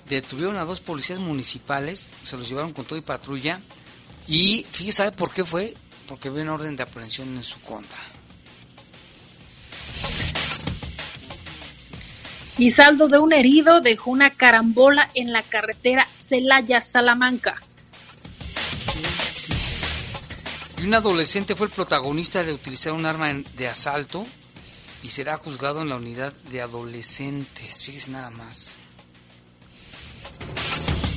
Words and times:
detuvieron 0.08 0.56
a 0.56 0.64
dos 0.64 0.80
policías 0.80 1.18
municipales, 1.18 2.08
se 2.22 2.36
los 2.36 2.48
llevaron 2.48 2.72
con 2.72 2.84
todo 2.84 2.98
y 2.98 3.02
patrulla. 3.02 3.60
Y 4.28 4.66
fíjese, 4.70 4.98
¿sabe 4.98 5.12
por 5.12 5.32
qué 5.32 5.44
fue? 5.44 5.74
Porque 6.08 6.28
había 6.28 6.42
una 6.42 6.54
orden 6.54 6.76
de 6.76 6.82
aprehensión 6.82 7.28
en 7.36 7.42
su 7.42 7.60
contra. 7.60 7.98
Y 12.58 12.70
saldo 12.70 13.06
de 13.06 13.18
un 13.18 13.32
herido 13.32 13.80
dejó 13.80 14.10
una 14.10 14.30
carambola 14.30 15.10
en 15.14 15.32
la 15.32 15.42
carretera 15.42 16.06
Celaya-Salamanca. 16.18 17.60
Y 20.78 20.86
un 20.86 20.94
adolescente 20.94 21.54
fue 21.54 21.66
el 21.66 21.72
protagonista 21.72 22.44
de 22.44 22.52
utilizar 22.52 22.92
un 22.92 23.04
arma 23.04 23.32
de 23.32 23.68
asalto 23.68 24.26
y 25.06 25.08
será 25.08 25.36
juzgado 25.36 25.82
en 25.82 25.88
la 25.88 25.96
unidad 25.96 26.32
de 26.50 26.60
adolescentes. 26.60 27.84
Fíjese 27.84 28.10
nada 28.10 28.30
más. 28.30 28.80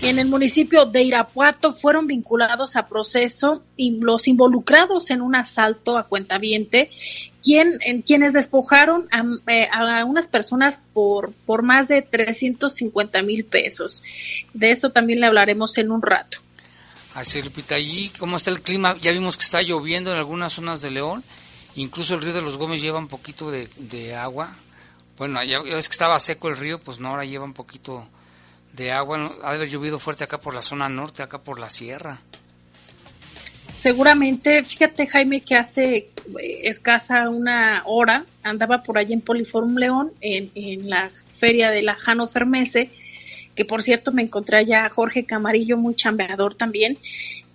En 0.03 0.19
el 0.19 0.27
municipio 0.27 0.85
de 0.85 1.01
Irapuato 1.01 1.73
fueron 1.73 2.05
vinculados 2.05 2.75
a 2.75 2.85
proceso 2.85 3.63
y 3.75 3.99
los 3.99 4.28
involucrados 4.28 5.09
en 5.09 5.22
un 5.22 5.35
asalto 5.35 5.97
a 5.97 6.03
cuentaviente, 6.05 6.91
quien, 7.41 7.79
en 7.81 8.03
quienes 8.03 8.33
despojaron 8.33 9.07
a, 9.11 9.23
eh, 9.51 9.67
a, 9.73 10.05
unas 10.05 10.28
personas 10.28 10.83
por, 10.94 11.33
por 11.47 11.63
más 11.63 11.88
de 11.88 12.03
350 12.03 13.23
mil 13.23 13.44
pesos. 13.44 14.03
De 14.53 14.69
esto 14.69 14.91
también 14.91 15.19
le 15.19 15.25
hablaremos 15.25 15.75
en 15.79 15.91
un 15.91 16.03
rato. 16.03 16.38
Así, 17.16 17.41
Lupita, 17.41 17.79
¿y 17.79 18.09
cómo 18.19 18.38
está 18.38 18.51
el 18.51 18.61
clima? 18.61 18.95
Ya 19.01 19.11
vimos 19.11 19.35
que 19.35 19.44
está 19.44 19.63
lloviendo 19.63 20.11
en 20.11 20.19
algunas 20.19 20.53
zonas 20.53 20.79
de 20.79 20.91
León 20.91 21.23
Incluso 21.79 22.13
el 22.13 22.22
río 22.22 22.34
de 22.34 22.41
los 22.41 22.57
Gómez 22.57 22.81
lleva 22.81 23.00
un 23.00 23.07
poquito 23.07 23.50
de, 23.51 24.13
agua. 24.13 24.50
Bueno, 25.17 25.41
ya, 25.45 25.63
ya, 25.63 25.75
que 25.75 25.79
estaba 25.79 26.19
seco 26.19 26.50
el 26.50 26.57
río, 26.57 26.78
pues 26.78 27.00
no, 27.00 27.07
ahora 27.07 27.23
lleva 27.23 27.45
un 27.45 27.53
poquito 27.53 28.06
de 28.73 28.91
agua. 28.91 29.31
Ha 29.44 29.51
de 29.51 29.56
haber 29.56 29.69
llovido 29.69 29.97
fuerte 29.97 30.25
acá 30.25 30.41
por 30.41 30.53
la 30.53 30.62
zona 30.62 30.90
norte, 30.90 31.23
acá 31.23 31.38
por 31.38 31.57
la 31.57 31.69
sierra. 31.69 32.19
Seguramente, 33.78 34.62
fíjate 34.66 35.07
Jaime 35.07 35.40
que 35.40 35.56
hace 35.56 35.95
eh, 35.95 36.09
escasa 36.63 37.29
una 37.29 37.84
hora 37.85 38.25
andaba 38.44 38.84
por 38.84 38.97
allá 38.97 39.13
en 39.13 39.22
Poliforum 39.22 39.78
León, 39.78 40.11
en, 40.19 40.90
la 40.90 41.09
feria 41.31 41.72
de 41.72 41.81
la 41.81 41.96
Jano 41.96 42.28
Fermese, 42.28 42.90
que 43.56 43.63
por 43.63 43.81
cierto 43.84 44.11
me 44.11 44.22
encontré 44.22 44.57
allá 44.57 44.90
Jorge 44.90 45.23
Camarillo, 45.23 45.78
muy 45.78 45.96
chambeador 45.96 46.56
también, 46.56 46.97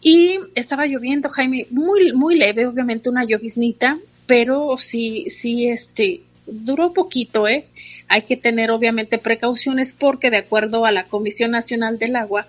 y 0.01 0.39
estaba 0.55 0.87
lloviendo, 0.87 1.29
Jaime, 1.29 1.67
muy, 1.69 2.15
muy 2.15 2.37
leve, 2.37 2.67
obviamente 2.67 3.11
una 3.11 3.25
lloviznita, 3.27 3.99
pero 4.27 4.77
sí, 4.77 5.27
sí, 5.29 5.69
este, 5.69 6.21
duró 6.47 6.93
poquito, 6.93 7.49
¿eh? 7.49 7.67
Hay 8.09 8.23
que 8.23 8.37
tener 8.37 8.71
obviamente 8.71 9.19
precauciones 9.19 9.95
porque 9.95 10.31
de 10.31 10.39
acuerdo 10.39 10.85
a 10.85 10.93
la 10.93 11.05
Comisión 11.05 11.51
Nacional 11.51 11.99
del 11.99 12.17
Agua, 12.17 12.47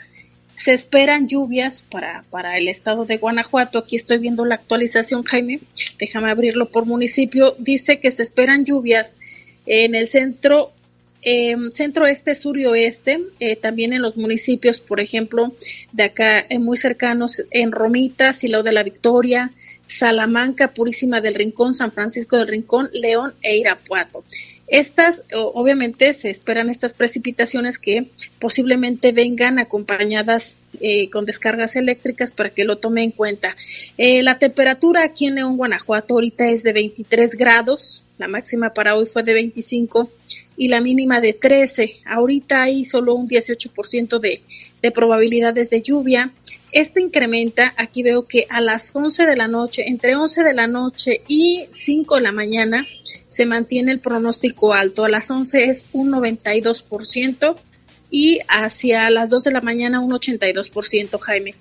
se 0.56 0.72
esperan 0.72 1.28
lluvias 1.28 1.84
para, 1.84 2.24
para 2.30 2.58
el 2.58 2.68
estado 2.68 3.06
de 3.06 3.18
Guanajuato. 3.18 3.80
Aquí 3.80 3.98
estoy 3.98 4.20
viendo 4.20 4.46
la 4.46 4.56
actualización, 4.56 5.24
Jaime. 5.24 5.60
Déjame 6.00 6.32
abrirlo 6.32 6.68
por 6.68 6.86
municipio. 6.86 7.56
Dice 7.60 8.00
que 8.00 8.10
se 8.10 8.24
esperan 8.24 8.64
lluvias 8.66 9.20
en 9.66 9.96
el 9.96 10.08
centro 10.08 10.72
eh, 11.28 11.56
centro 11.72 12.06
este, 12.06 12.36
sur 12.36 12.58
y 12.58 12.68
oeste, 12.68 13.20
eh, 13.40 13.56
también 13.56 13.94
en 13.94 14.04
los 14.04 14.16
municipios, 14.16 14.80
por 14.80 15.00
ejemplo, 15.00 15.54
de 15.92 16.04
acá 16.04 16.46
eh, 16.48 16.60
muy 16.60 16.78
cercanos, 16.78 17.42
en 17.50 17.72
Romita, 17.72 18.32
Silao 18.32 18.62
de 18.62 18.72
la 18.72 18.84
Victoria, 18.84 19.52
Salamanca, 19.88 20.74
Purísima 20.74 21.22
del 21.22 21.36
Rincón, 21.36 21.74
San 21.74 21.92
Francisco 21.92 22.38
del 22.38 22.48
Rincón, 22.48 22.90
León 22.94 23.34
e 23.42 23.58
Irapuato. 23.58 24.24
Estas, 24.68 25.22
obviamente, 25.32 26.12
se 26.14 26.32
esperan 26.32 26.70
estas 26.70 26.96
precipitaciones 26.96 27.78
que 27.78 28.08
posiblemente 28.40 29.12
vengan 29.12 29.60
acompañadas 29.60 30.56
eh, 30.82 31.10
con 31.12 31.26
descargas 31.26 31.76
eléctricas 31.76 32.34
para 32.34 32.50
que 32.50 32.64
lo 32.64 32.78
tome 32.78 33.04
en 33.04 33.12
cuenta. 33.12 33.56
Eh, 33.98 34.24
la 34.24 34.40
temperatura 34.40 35.04
aquí 35.04 35.28
en 35.28 35.36
León, 35.36 35.58
Guanajuato, 35.58 36.16
ahorita 36.16 36.50
es 36.50 36.64
de 36.64 36.74
23 36.74 37.36
grados, 37.36 38.04
la 38.18 38.28
máxima 38.28 38.74
para 38.74 38.96
hoy 38.96 39.06
fue 39.06 39.24
de 39.24 39.34
25 39.34 40.10
y 40.58 40.70
la 40.70 40.82
mínima 40.82 41.22
de 41.22 41.34
13. 41.34 41.98
Ahorita 42.06 42.64
hay 42.64 42.86
solo 42.86 43.14
un 43.14 43.28
18% 43.28 44.20
de, 44.20 44.42
de 44.86 44.92
probabilidades 44.92 45.72
de 45.72 45.82
lluvia. 45.82 46.32
Este 46.72 47.02
incrementa, 47.02 47.74
aquí 47.76 48.04
veo 48.04 48.26
que 48.26 48.46
a 48.50 48.62
las 48.62 48.96
11 48.96 49.26
de 49.26 49.36
la 49.36 49.48
noche, 49.48 49.86
entre 49.88 50.16
11 50.16 50.44
de 50.44 50.54
la 50.54 50.68
noche 50.68 51.22
y 51.28 51.66
5 51.72 52.18
de 52.18 52.22
la 52.22 52.32
mañana, 52.32 52.86
se 53.28 53.48
mantiene 53.48 53.94
el 53.94 54.00
pronóstico 54.00 54.76
alto. 54.76 55.04
A 55.04 55.10
las 55.10 55.32
11 55.32 55.66
es 55.66 55.88
un 55.92 56.12
92% 56.12 57.56
y 58.12 58.42
hacia 58.48 59.10
las 59.10 59.32
2 59.32 59.46
de 59.46 59.52
la 59.54 59.62
mañana 59.62 60.02
un 60.02 60.12
82%, 60.12 61.20
Jaime. 61.20 61.56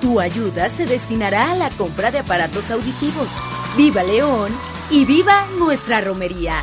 Tu 0.00 0.20
ayuda 0.20 0.70
se 0.70 0.86
destinará 0.86 1.52
a 1.52 1.54
la 1.56 1.70
compra 1.70 2.10
de 2.12 2.20
aparatos 2.20 2.70
auditivos. 2.70 3.28
¡Viva 3.76 4.04
León! 4.04 4.52
¡Y 4.90 5.04
viva 5.04 5.46
nuestra 5.58 6.00
romería! 6.00 6.62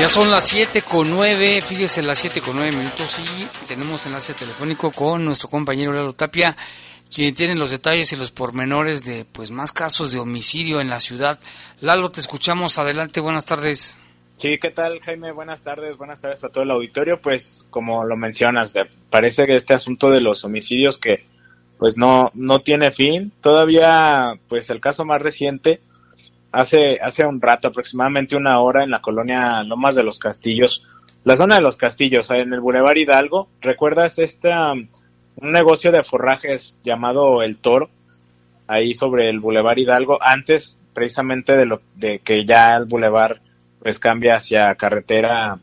Ya 0.00 0.08
son 0.08 0.30
las 0.30 0.46
7 0.46 0.82
con 0.82 1.10
9, 1.10 1.60
fíjese 1.60 2.04
las 2.04 2.18
7 2.20 2.40
con 2.40 2.54
9 2.54 2.70
minutos 2.70 3.18
y 3.18 3.66
tenemos 3.66 4.06
enlace 4.06 4.32
telefónico 4.32 4.92
con 4.92 5.24
nuestro 5.24 5.50
compañero 5.50 5.92
Lalo 5.92 6.12
Tapia, 6.12 6.56
quien 7.12 7.34
tiene 7.34 7.56
los 7.56 7.72
detalles 7.72 8.12
y 8.12 8.16
los 8.16 8.30
pormenores 8.30 9.04
de 9.04 9.24
pues 9.24 9.50
más 9.50 9.72
casos 9.72 10.12
de 10.12 10.20
homicidio 10.20 10.80
en 10.80 10.88
la 10.88 11.00
ciudad. 11.00 11.40
Lalo, 11.80 12.12
te 12.12 12.20
escuchamos, 12.20 12.78
adelante, 12.78 13.18
buenas 13.18 13.44
tardes. 13.44 13.98
Sí, 14.36 14.56
¿qué 14.62 14.70
tal 14.70 15.00
Jaime? 15.00 15.32
Buenas 15.32 15.64
tardes, 15.64 15.96
buenas 15.96 16.20
tardes 16.20 16.44
a 16.44 16.48
todo 16.50 16.62
el 16.62 16.70
auditorio. 16.70 17.20
Pues 17.20 17.66
como 17.68 18.04
lo 18.04 18.16
mencionas, 18.16 18.72
parece 19.10 19.46
que 19.46 19.56
este 19.56 19.74
asunto 19.74 20.10
de 20.10 20.20
los 20.20 20.44
homicidios 20.44 20.98
que 20.98 21.24
pues 21.76 21.98
no, 21.98 22.30
no 22.34 22.60
tiene 22.60 22.92
fin. 22.92 23.32
Todavía 23.40 24.34
pues 24.48 24.70
el 24.70 24.80
caso 24.80 25.04
más 25.04 25.20
reciente 25.20 25.80
hace, 26.52 26.98
hace 27.00 27.26
un 27.26 27.40
rato, 27.40 27.68
aproximadamente 27.68 28.36
una 28.36 28.60
hora, 28.60 28.84
en 28.84 28.90
la 28.90 29.00
colonia 29.00 29.62
Lomas 29.62 29.94
de 29.94 30.02
los 30.02 30.18
Castillos, 30.18 30.84
la 31.24 31.36
zona 31.36 31.56
de 31.56 31.62
los 31.62 31.76
Castillos, 31.76 32.30
en 32.30 32.52
el 32.52 32.60
Boulevard 32.60 32.96
Hidalgo. 32.96 33.48
¿Recuerdas 33.60 34.18
esta, 34.18 34.72
un 34.72 35.52
negocio 35.52 35.92
de 35.92 36.04
forrajes 36.04 36.78
llamado 36.84 37.42
El 37.42 37.58
Toro? 37.58 37.90
Ahí 38.66 38.94
sobre 38.94 39.28
el 39.28 39.40
Boulevard 39.40 39.78
Hidalgo, 39.78 40.18
antes 40.22 40.80
precisamente 40.92 41.56
de, 41.56 41.66
lo, 41.66 41.80
de 41.94 42.18
que 42.20 42.44
ya 42.44 42.76
el 42.76 42.84
Boulevard 42.84 43.38
pues 43.80 43.98
cambia 43.98 44.36
hacia 44.36 44.74
carretera 44.74 45.58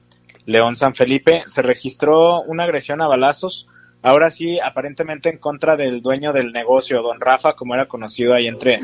León 0.46 0.76
San 0.76 0.96
Felipe, 0.96 1.44
se 1.48 1.62
registró 1.62 2.42
una 2.42 2.64
agresión 2.64 3.02
a 3.02 3.08
balazos, 3.08 3.68
ahora 4.06 4.30
sí 4.30 4.60
aparentemente 4.60 5.30
en 5.30 5.40
contra 5.40 5.76
del 5.76 6.04
dueño 6.04 6.32
del 6.32 6.52
negocio, 6.52 7.02
don 7.02 7.20
Rafa, 7.20 7.54
como 7.54 7.74
era 7.74 7.88
conocido 7.88 8.36
ahí 8.36 8.46
entre, 8.46 8.76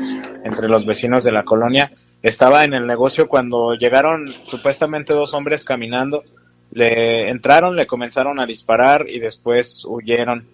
entre 0.44 0.68
los 0.68 0.84
vecinos 0.84 1.22
de 1.22 1.30
la 1.30 1.44
colonia, 1.44 1.92
estaba 2.22 2.64
en 2.64 2.74
el 2.74 2.88
negocio 2.88 3.28
cuando 3.28 3.74
llegaron 3.74 4.34
supuestamente 4.42 5.12
dos 5.12 5.32
hombres 5.32 5.64
caminando, 5.64 6.24
le 6.72 7.30
entraron, 7.30 7.76
le 7.76 7.86
comenzaron 7.86 8.40
a 8.40 8.46
disparar 8.46 9.06
y 9.08 9.20
después 9.20 9.84
huyeron 9.84 10.48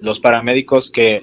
los 0.00 0.18
paramédicos 0.18 0.90
que 0.90 1.22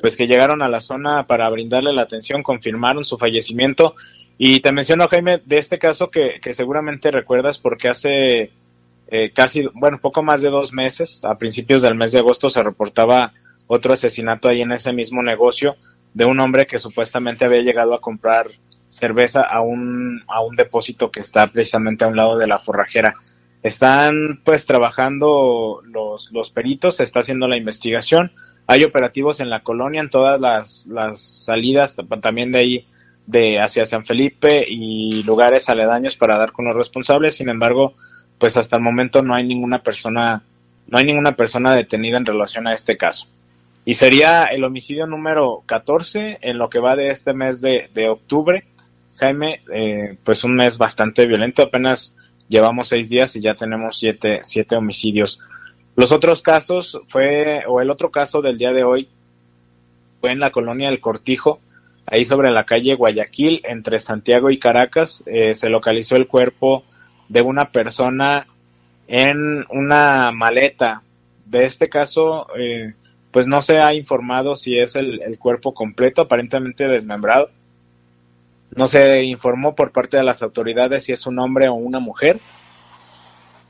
pues 0.00 0.16
que 0.16 0.28
llegaron 0.28 0.62
a 0.62 0.68
la 0.68 0.80
zona 0.80 1.26
para 1.26 1.48
brindarle 1.50 1.92
la 1.92 2.02
atención 2.02 2.44
confirmaron 2.44 3.04
su 3.04 3.18
fallecimiento. 3.18 3.96
Y 4.38 4.60
te 4.60 4.72
menciono 4.72 5.08
Jaime 5.08 5.42
de 5.44 5.58
este 5.58 5.78
caso 5.78 6.08
que, 6.08 6.38
que 6.40 6.54
seguramente 6.54 7.10
recuerdas 7.10 7.58
porque 7.58 7.88
hace 7.88 8.52
eh, 9.10 9.32
casi 9.32 9.68
bueno 9.74 9.98
poco 10.00 10.22
más 10.22 10.40
de 10.40 10.50
dos 10.50 10.72
meses 10.72 11.24
a 11.24 11.36
principios 11.36 11.82
del 11.82 11.96
mes 11.96 12.12
de 12.12 12.20
agosto 12.20 12.48
se 12.48 12.62
reportaba 12.62 13.32
otro 13.66 13.92
asesinato 13.92 14.48
ahí 14.48 14.62
en 14.62 14.72
ese 14.72 14.92
mismo 14.92 15.22
negocio 15.22 15.76
de 16.14 16.24
un 16.24 16.40
hombre 16.40 16.66
que 16.66 16.78
supuestamente 16.78 17.44
había 17.44 17.62
llegado 17.62 17.94
a 17.94 18.00
comprar 18.00 18.46
cerveza 18.88 19.42
a 19.42 19.60
un 19.60 20.22
a 20.28 20.40
un 20.42 20.54
depósito 20.54 21.10
que 21.10 21.20
está 21.20 21.46
precisamente 21.48 22.04
a 22.04 22.08
un 22.08 22.16
lado 22.16 22.38
de 22.38 22.46
la 22.46 22.58
forrajera 22.58 23.14
Están 23.62 24.40
pues 24.44 24.64
trabajando 24.64 25.82
los, 25.84 26.30
los 26.32 26.50
peritos, 26.50 26.96
se 26.96 27.04
está 27.04 27.20
haciendo 27.20 27.46
la 27.46 27.58
investigación. 27.58 28.32
Hay 28.66 28.84
operativos 28.84 29.40
en 29.40 29.50
la 29.50 29.62
colonia, 29.62 30.00
en 30.00 30.08
todas 30.08 30.40
las, 30.40 30.86
las 30.86 31.20
salidas, 31.20 31.96
también 32.22 32.52
de 32.52 32.58
ahí 32.58 32.86
de 33.26 33.60
hacia 33.60 33.86
San 33.86 34.06
Felipe 34.06 34.64
y 34.66 35.22
lugares 35.24 35.68
aledaños 35.68 36.16
para 36.16 36.38
dar 36.38 36.52
con 36.52 36.64
los 36.64 36.76
responsables. 36.76 37.36
Sin 37.36 37.48
embargo, 37.48 37.94
pues 38.40 38.56
hasta 38.56 38.76
el 38.76 38.82
momento 38.82 39.22
no 39.22 39.34
hay 39.34 39.46
ninguna 39.46 39.82
persona, 39.82 40.42
no 40.88 40.98
hay 40.98 41.04
ninguna 41.04 41.36
persona 41.36 41.76
detenida 41.76 42.16
en 42.16 42.26
relación 42.26 42.66
a 42.66 42.74
este 42.74 42.96
caso. 42.96 43.28
Y 43.84 43.94
sería 43.94 44.44
el 44.44 44.64
homicidio 44.64 45.06
número 45.06 45.62
14 45.66 46.38
en 46.40 46.58
lo 46.58 46.70
que 46.70 46.80
va 46.80 46.96
de 46.96 47.10
este 47.10 47.34
mes 47.34 47.60
de, 47.60 47.90
de 47.94 48.08
octubre. 48.08 48.64
Jaime, 49.18 49.60
eh, 49.72 50.16
pues 50.24 50.42
un 50.42 50.56
mes 50.56 50.78
bastante 50.78 51.26
violento, 51.26 51.62
apenas 51.62 52.16
llevamos 52.48 52.88
seis 52.88 53.10
días 53.10 53.36
y 53.36 53.42
ya 53.42 53.54
tenemos 53.54 53.98
siete, 53.98 54.40
siete 54.42 54.74
homicidios. 54.74 55.40
Los 55.94 56.10
otros 56.10 56.40
casos 56.40 56.98
fue, 57.08 57.62
o 57.68 57.82
el 57.82 57.90
otro 57.90 58.10
caso 58.10 58.40
del 58.40 58.56
día 58.56 58.72
de 58.72 58.84
hoy, 58.84 59.08
fue 60.20 60.32
en 60.32 60.40
la 60.40 60.50
colonia 60.50 60.88
del 60.88 61.00
Cortijo, 61.00 61.60
ahí 62.06 62.24
sobre 62.24 62.50
la 62.50 62.64
calle 62.64 62.94
Guayaquil, 62.94 63.60
entre 63.64 64.00
Santiago 64.00 64.50
y 64.50 64.58
Caracas, 64.58 65.22
eh, 65.26 65.54
se 65.54 65.68
localizó 65.68 66.16
el 66.16 66.26
cuerpo 66.26 66.84
de 67.30 67.42
una 67.42 67.70
persona 67.70 68.46
en 69.06 69.64
una 69.70 70.30
maleta. 70.32 71.02
De 71.46 71.64
este 71.64 71.88
caso, 71.88 72.48
eh, 72.58 72.92
pues 73.30 73.46
no 73.46 73.62
se 73.62 73.78
ha 73.78 73.94
informado 73.94 74.56
si 74.56 74.78
es 74.78 74.96
el, 74.96 75.38
cuerpo 75.38 75.72
completo, 75.72 76.22
aparentemente 76.22 76.88
desmembrado. 76.88 77.50
No 78.74 78.88
se 78.88 79.22
informó 79.22 79.74
por 79.74 79.92
parte 79.92 80.16
de 80.16 80.24
las 80.24 80.42
autoridades 80.42 81.04
si 81.04 81.12
es 81.12 81.26
un 81.26 81.38
hombre 81.38 81.68
o 81.68 81.74
una 81.74 82.00
mujer. 82.00 82.40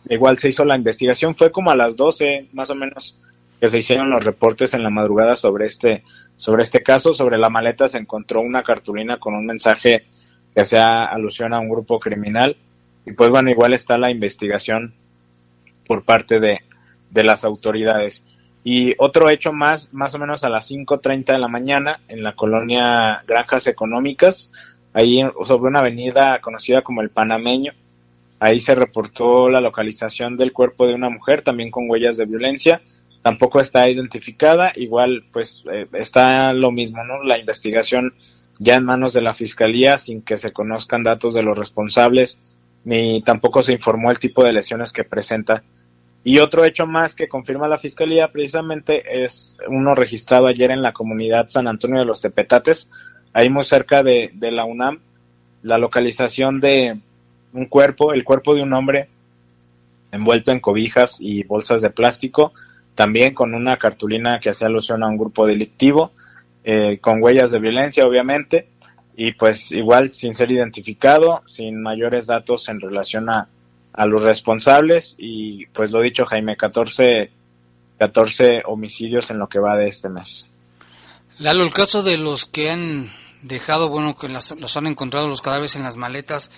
Igual 0.08 0.38
se 0.38 0.48
hizo 0.48 0.64
la 0.64 0.76
investigación, 0.76 1.34
fue 1.34 1.52
como 1.52 1.70
a 1.70 1.76
las 1.76 1.96
12 1.96 2.48
más 2.52 2.70
o 2.70 2.74
menos 2.74 3.20
que 3.60 3.68
se 3.68 3.76
hicieron 3.76 4.08
los 4.08 4.24
reportes 4.24 4.72
en 4.72 4.82
la 4.82 4.88
madrugada 4.88 5.36
sobre 5.36 5.66
este, 5.66 6.02
sobre 6.36 6.62
este 6.62 6.82
caso. 6.82 7.14
Sobre 7.14 7.36
la 7.36 7.50
maleta 7.50 7.90
se 7.90 7.98
encontró 7.98 8.40
una 8.40 8.62
cartulina 8.62 9.18
con 9.18 9.34
un 9.34 9.44
mensaje 9.44 10.06
que 10.54 10.62
hacía 10.62 11.04
alusión 11.04 11.52
a 11.52 11.60
un 11.60 11.68
grupo 11.68 12.00
criminal. 12.00 12.56
Y 13.06 13.12
pues 13.12 13.30
bueno, 13.30 13.50
igual 13.50 13.74
está 13.74 13.98
la 13.98 14.10
investigación 14.10 14.94
por 15.86 16.04
parte 16.04 16.40
de, 16.40 16.60
de 17.10 17.24
las 17.24 17.44
autoridades. 17.44 18.24
Y 18.62 18.94
otro 18.98 19.30
hecho 19.30 19.52
más, 19.52 19.92
más 19.94 20.14
o 20.14 20.18
menos 20.18 20.44
a 20.44 20.50
las 20.50 20.70
5.30 20.70 21.32
de 21.32 21.38
la 21.38 21.48
mañana, 21.48 22.00
en 22.08 22.22
la 22.22 22.34
colonia 22.34 23.22
Granjas 23.26 23.66
Económicas, 23.66 24.52
ahí 24.92 25.22
sobre 25.44 25.68
una 25.68 25.78
avenida 25.78 26.40
conocida 26.40 26.82
como 26.82 27.00
el 27.00 27.10
Panameño, 27.10 27.72
ahí 28.38 28.60
se 28.60 28.74
reportó 28.74 29.48
la 29.48 29.60
localización 29.60 30.36
del 30.36 30.52
cuerpo 30.52 30.86
de 30.86 30.94
una 30.94 31.10
mujer, 31.10 31.42
también 31.42 31.70
con 31.70 31.88
huellas 31.88 32.16
de 32.16 32.26
violencia, 32.26 32.82
tampoco 33.22 33.60
está 33.60 33.88
identificada, 33.88 34.72
igual 34.76 35.24
pues 35.32 35.64
eh, 35.70 35.86
está 35.92 36.52
lo 36.52 36.70
mismo, 36.70 37.04
¿no? 37.04 37.22
La 37.22 37.38
investigación 37.38 38.14
ya 38.58 38.76
en 38.76 38.84
manos 38.84 39.12
de 39.12 39.22
la 39.22 39.34
fiscalía 39.34 39.98
sin 39.98 40.22
que 40.22 40.36
se 40.36 40.52
conozcan 40.52 41.02
datos 41.02 41.34
de 41.34 41.42
los 41.42 41.56
responsables, 41.56 42.38
ni 42.84 43.22
tampoco 43.22 43.62
se 43.62 43.72
informó 43.72 44.10
el 44.10 44.18
tipo 44.18 44.44
de 44.44 44.52
lesiones 44.52 44.92
que 44.92 45.04
presenta. 45.04 45.62
Y 46.22 46.38
otro 46.38 46.64
hecho 46.64 46.86
más 46.86 47.14
que 47.14 47.28
confirma 47.28 47.68
la 47.68 47.78
fiscalía 47.78 48.28
precisamente 48.28 49.24
es 49.24 49.58
uno 49.68 49.94
registrado 49.94 50.46
ayer 50.46 50.70
en 50.70 50.82
la 50.82 50.92
comunidad 50.92 51.48
San 51.48 51.66
Antonio 51.66 52.00
de 52.00 52.04
los 52.04 52.20
Tepetates, 52.20 52.90
ahí 53.32 53.48
muy 53.48 53.64
cerca 53.64 54.02
de, 54.02 54.30
la 54.38 54.64
UNAM, 54.64 55.00
la 55.62 55.78
localización 55.78 56.60
de 56.60 56.98
un 57.52 57.66
cuerpo, 57.66 58.12
el 58.12 58.24
cuerpo 58.24 58.54
de 58.54 58.62
un 58.62 58.72
hombre 58.72 59.08
envuelto 60.12 60.52
en 60.52 60.60
cobijas 60.60 61.18
y 61.20 61.44
bolsas 61.44 61.80
de 61.80 61.90
plástico, 61.90 62.52
también 62.94 63.32
con 63.32 63.54
una 63.54 63.78
cartulina 63.78 64.40
que 64.40 64.50
hacía 64.50 64.66
alusión 64.66 65.02
a 65.02 65.08
un 65.08 65.16
grupo 65.16 65.46
delictivo, 65.46 66.12
eh, 66.64 66.98
con 67.00 67.22
huellas 67.22 67.50
de 67.50 67.60
violencia 67.60 68.06
obviamente, 68.06 68.68
y 69.22 69.32
pues 69.32 69.70
igual 69.72 70.14
sin 70.14 70.34
ser 70.34 70.50
identificado, 70.50 71.42
sin 71.46 71.82
mayores 71.82 72.26
datos 72.26 72.70
en 72.70 72.80
relación 72.80 73.28
a, 73.28 73.48
a 73.92 74.06
los 74.06 74.22
responsables, 74.22 75.14
y 75.18 75.66
pues 75.66 75.90
lo 75.90 76.00
dicho 76.00 76.24
Jaime, 76.24 76.56
14, 76.56 77.30
14 77.98 78.62
homicidios 78.64 79.30
en 79.30 79.38
lo 79.38 79.46
que 79.46 79.58
va 79.58 79.76
de 79.76 79.88
este 79.88 80.08
mes. 80.08 80.48
Lalo, 81.38 81.64
el 81.64 81.70
caso 81.74 82.02
de 82.02 82.16
los 82.16 82.46
que 82.46 82.70
han 82.70 83.10
dejado, 83.42 83.90
bueno, 83.90 84.16
que 84.16 84.26
las, 84.26 84.52
los 84.58 84.78
han 84.78 84.86
encontrado 84.86 85.26
los 85.26 85.42
cadáveres 85.42 85.76
en 85.76 85.82
las 85.82 85.98
maletas, 85.98 86.50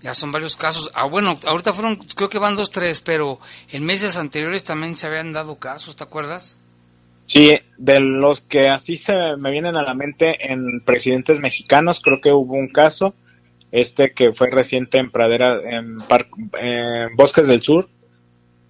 ya 0.00 0.14
son 0.14 0.30
varios 0.30 0.54
casos. 0.54 0.92
Ah, 0.94 1.06
bueno, 1.06 1.36
ahorita 1.44 1.72
fueron, 1.72 1.96
creo 1.96 2.28
que 2.28 2.38
van 2.38 2.54
dos, 2.54 2.70
tres, 2.70 3.00
pero 3.00 3.40
en 3.72 3.84
meses 3.84 4.16
anteriores 4.16 4.62
también 4.62 4.94
se 4.94 5.08
habían 5.08 5.32
dado 5.32 5.56
casos, 5.56 5.96
¿te 5.96 6.04
acuerdas? 6.04 6.58
Sí, 7.26 7.58
de 7.78 8.00
los 8.00 8.42
que 8.42 8.68
así 8.68 8.96
se 8.96 9.36
me 9.38 9.50
vienen 9.50 9.76
a 9.76 9.82
la 9.82 9.94
mente 9.94 10.52
en 10.52 10.80
presidentes 10.84 11.40
mexicanos, 11.40 12.00
creo 12.00 12.20
que 12.20 12.32
hubo 12.32 12.54
un 12.54 12.68
caso, 12.68 13.14
este 13.72 14.12
que 14.12 14.32
fue 14.32 14.50
reciente 14.50 14.98
en 14.98 15.10
Pradera, 15.10 15.58
en, 15.64 15.98
en 16.60 17.16
Bosques 17.16 17.48
del 17.48 17.62
Sur. 17.62 17.88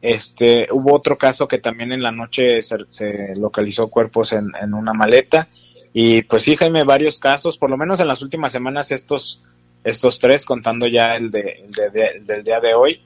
Este, 0.01 0.69
hubo 0.71 0.95
otro 0.95 1.17
caso 1.17 1.49
que 1.49 1.59
también 1.59 1.91
en 1.91 2.03
la 2.03 2.13
noche 2.13 2.63
se, 2.63 2.77
se 2.91 3.35
localizó 3.37 3.89
cuerpos 3.89 4.33
en, 4.33 4.53
en 4.61 4.75
una 4.75 4.93
maleta. 4.93 5.49
Y 5.93 6.23
pues 6.23 6.43
sí, 6.43 6.57
Jaime, 6.57 6.85
varios 6.85 7.19
casos, 7.19 7.57
por 7.57 7.71
lo 7.71 7.77
menos 7.77 8.01
en 8.01 8.09
las 8.09 8.21
últimas 8.23 8.53
semanas 8.53 8.91
estos 8.93 9.43
estos 9.85 10.19
tres, 10.19 10.47
contando 10.47 10.87
ya 10.87 11.15
el, 11.17 11.31
de, 11.31 11.41
el, 11.41 11.71
de, 11.71 11.91
de, 11.91 12.07
el 12.17 12.27
del 12.27 12.45
día 12.45 12.61
de 12.61 12.75
hoy. 12.75 13.01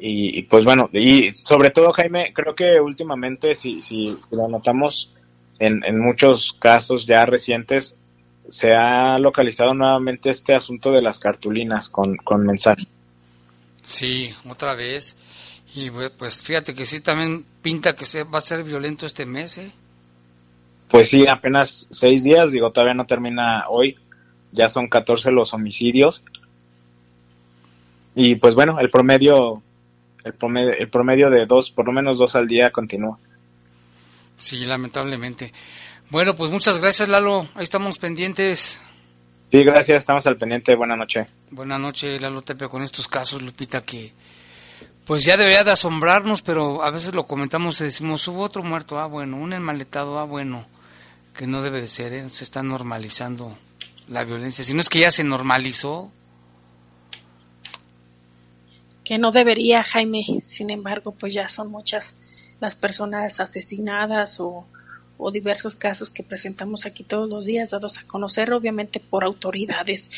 Y, 0.00 0.38
y, 0.38 0.42
pues 0.44 0.64
bueno, 0.64 0.88
y 0.92 1.30
sobre 1.32 1.70
todo 1.70 1.92
Jaime, 1.92 2.32
creo 2.32 2.54
que 2.54 2.80
últimamente, 2.80 3.54
si, 3.54 3.82
si, 3.82 4.16
si 4.28 4.36
lo 4.36 4.46
notamos 4.48 5.12
en, 5.58 5.84
en 5.84 5.98
muchos 5.98 6.52
casos 6.52 7.06
ya 7.06 7.26
recientes, 7.26 7.96
se 8.48 8.74
ha 8.74 9.18
localizado 9.18 9.74
nuevamente 9.74 10.30
este 10.30 10.54
asunto 10.54 10.92
de 10.92 11.02
las 11.02 11.18
cartulinas 11.18 11.88
con, 11.88 12.16
con 12.16 12.46
mensaje. 12.46 12.86
Sí, 13.84 14.30
otra 14.48 14.74
vez. 14.74 15.16
Y 15.74 15.90
pues 15.90 16.42
fíjate 16.42 16.74
que 16.74 16.86
sí, 16.86 17.00
también 17.00 17.44
pinta 17.62 17.94
que 17.94 18.04
se 18.04 18.24
va 18.24 18.38
a 18.38 18.42
ser 18.42 18.64
violento 18.64 19.06
este 19.06 19.26
mes, 19.26 19.58
¿eh? 19.58 19.70
Pues 20.88 21.10
sí, 21.10 21.26
apenas 21.26 21.88
seis 21.90 22.24
días, 22.24 22.52
digo, 22.52 22.70
todavía 22.70 22.94
no 22.94 23.06
termina 23.06 23.64
hoy, 23.68 23.98
ya 24.52 24.68
son 24.68 24.88
14 24.88 25.30
los 25.32 25.52
homicidios. 25.52 26.22
Y 28.14 28.36
pues 28.36 28.54
bueno, 28.54 28.80
el 28.80 28.90
promedio, 28.90 29.62
el 30.24 30.34
promedio, 30.34 30.72
el 30.72 30.88
promedio 30.88 31.30
de 31.30 31.46
dos, 31.46 31.70
por 31.70 31.86
lo 31.86 31.92
menos 31.92 32.18
dos 32.18 32.36
al 32.36 32.48
día 32.48 32.70
continúa. 32.70 33.18
Sí, 34.36 34.64
lamentablemente. 34.64 35.52
Bueno, 36.10 36.34
pues 36.34 36.50
muchas 36.50 36.80
gracias 36.80 37.08
Lalo, 37.08 37.46
ahí 37.54 37.64
estamos 37.64 37.98
pendientes. 37.98 38.82
Sí, 39.50 39.64
gracias, 39.64 39.98
estamos 39.98 40.26
al 40.26 40.36
pendiente, 40.36 40.74
buena 40.74 40.96
noche. 40.96 41.26
Buena 41.50 41.78
noche 41.78 42.20
Lalo 42.20 42.42
Tepe 42.42 42.68
con 42.68 42.82
estos 42.82 43.08
casos, 43.08 43.42
Lupita, 43.42 43.82
que 43.82 44.12
pues 45.06 45.24
ya 45.24 45.36
debería 45.38 45.64
de 45.64 45.70
asombrarnos, 45.70 46.42
pero 46.42 46.82
a 46.82 46.90
veces 46.90 47.14
lo 47.14 47.26
comentamos 47.26 47.80
y 47.80 47.84
decimos, 47.84 48.28
hubo 48.28 48.42
otro 48.42 48.62
muerto, 48.62 48.98
ah 48.98 49.06
bueno, 49.06 49.38
un 49.38 49.54
enmaletado, 49.54 50.18
ah 50.18 50.24
bueno, 50.24 50.66
que 51.34 51.46
no 51.46 51.62
debe 51.62 51.80
de 51.80 51.88
ser, 51.88 52.12
¿eh? 52.12 52.28
se 52.28 52.44
está 52.44 52.62
normalizando 52.62 53.56
la 54.06 54.24
violencia, 54.24 54.64
si 54.64 54.74
no 54.74 54.80
es 54.80 54.88
que 54.88 55.00
ya 55.00 55.10
se 55.10 55.24
normalizó. 55.24 56.12
Que 59.08 59.16
no 59.16 59.32
debería, 59.32 59.82
Jaime, 59.82 60.22
sin 60.42 60.68
embargo, 60.68 61.12
pues 61.12 61.32
ya 61.32 61.48
son 61.48 61.70
muchas 61.70 62.14
las 62.60 62.76
personas 62.76 63.40
asesinadas 63.40 64.38
o, 64.38 64.66
diversos 65.32 65.76
casos 65.76 66.10
que 66.10 66.22
presentamos 66.22 66.84
aquí 66.84 67.04
todos 67.04 67.26
los 67.26 67.46
días, 67.46 67.70
dados 67.70 67.98
a 67.98 68.06
conocer 68.06 68.52
obviamente 68.52 69.00
por 69.00 69.24
autoridades. 69.24 70.10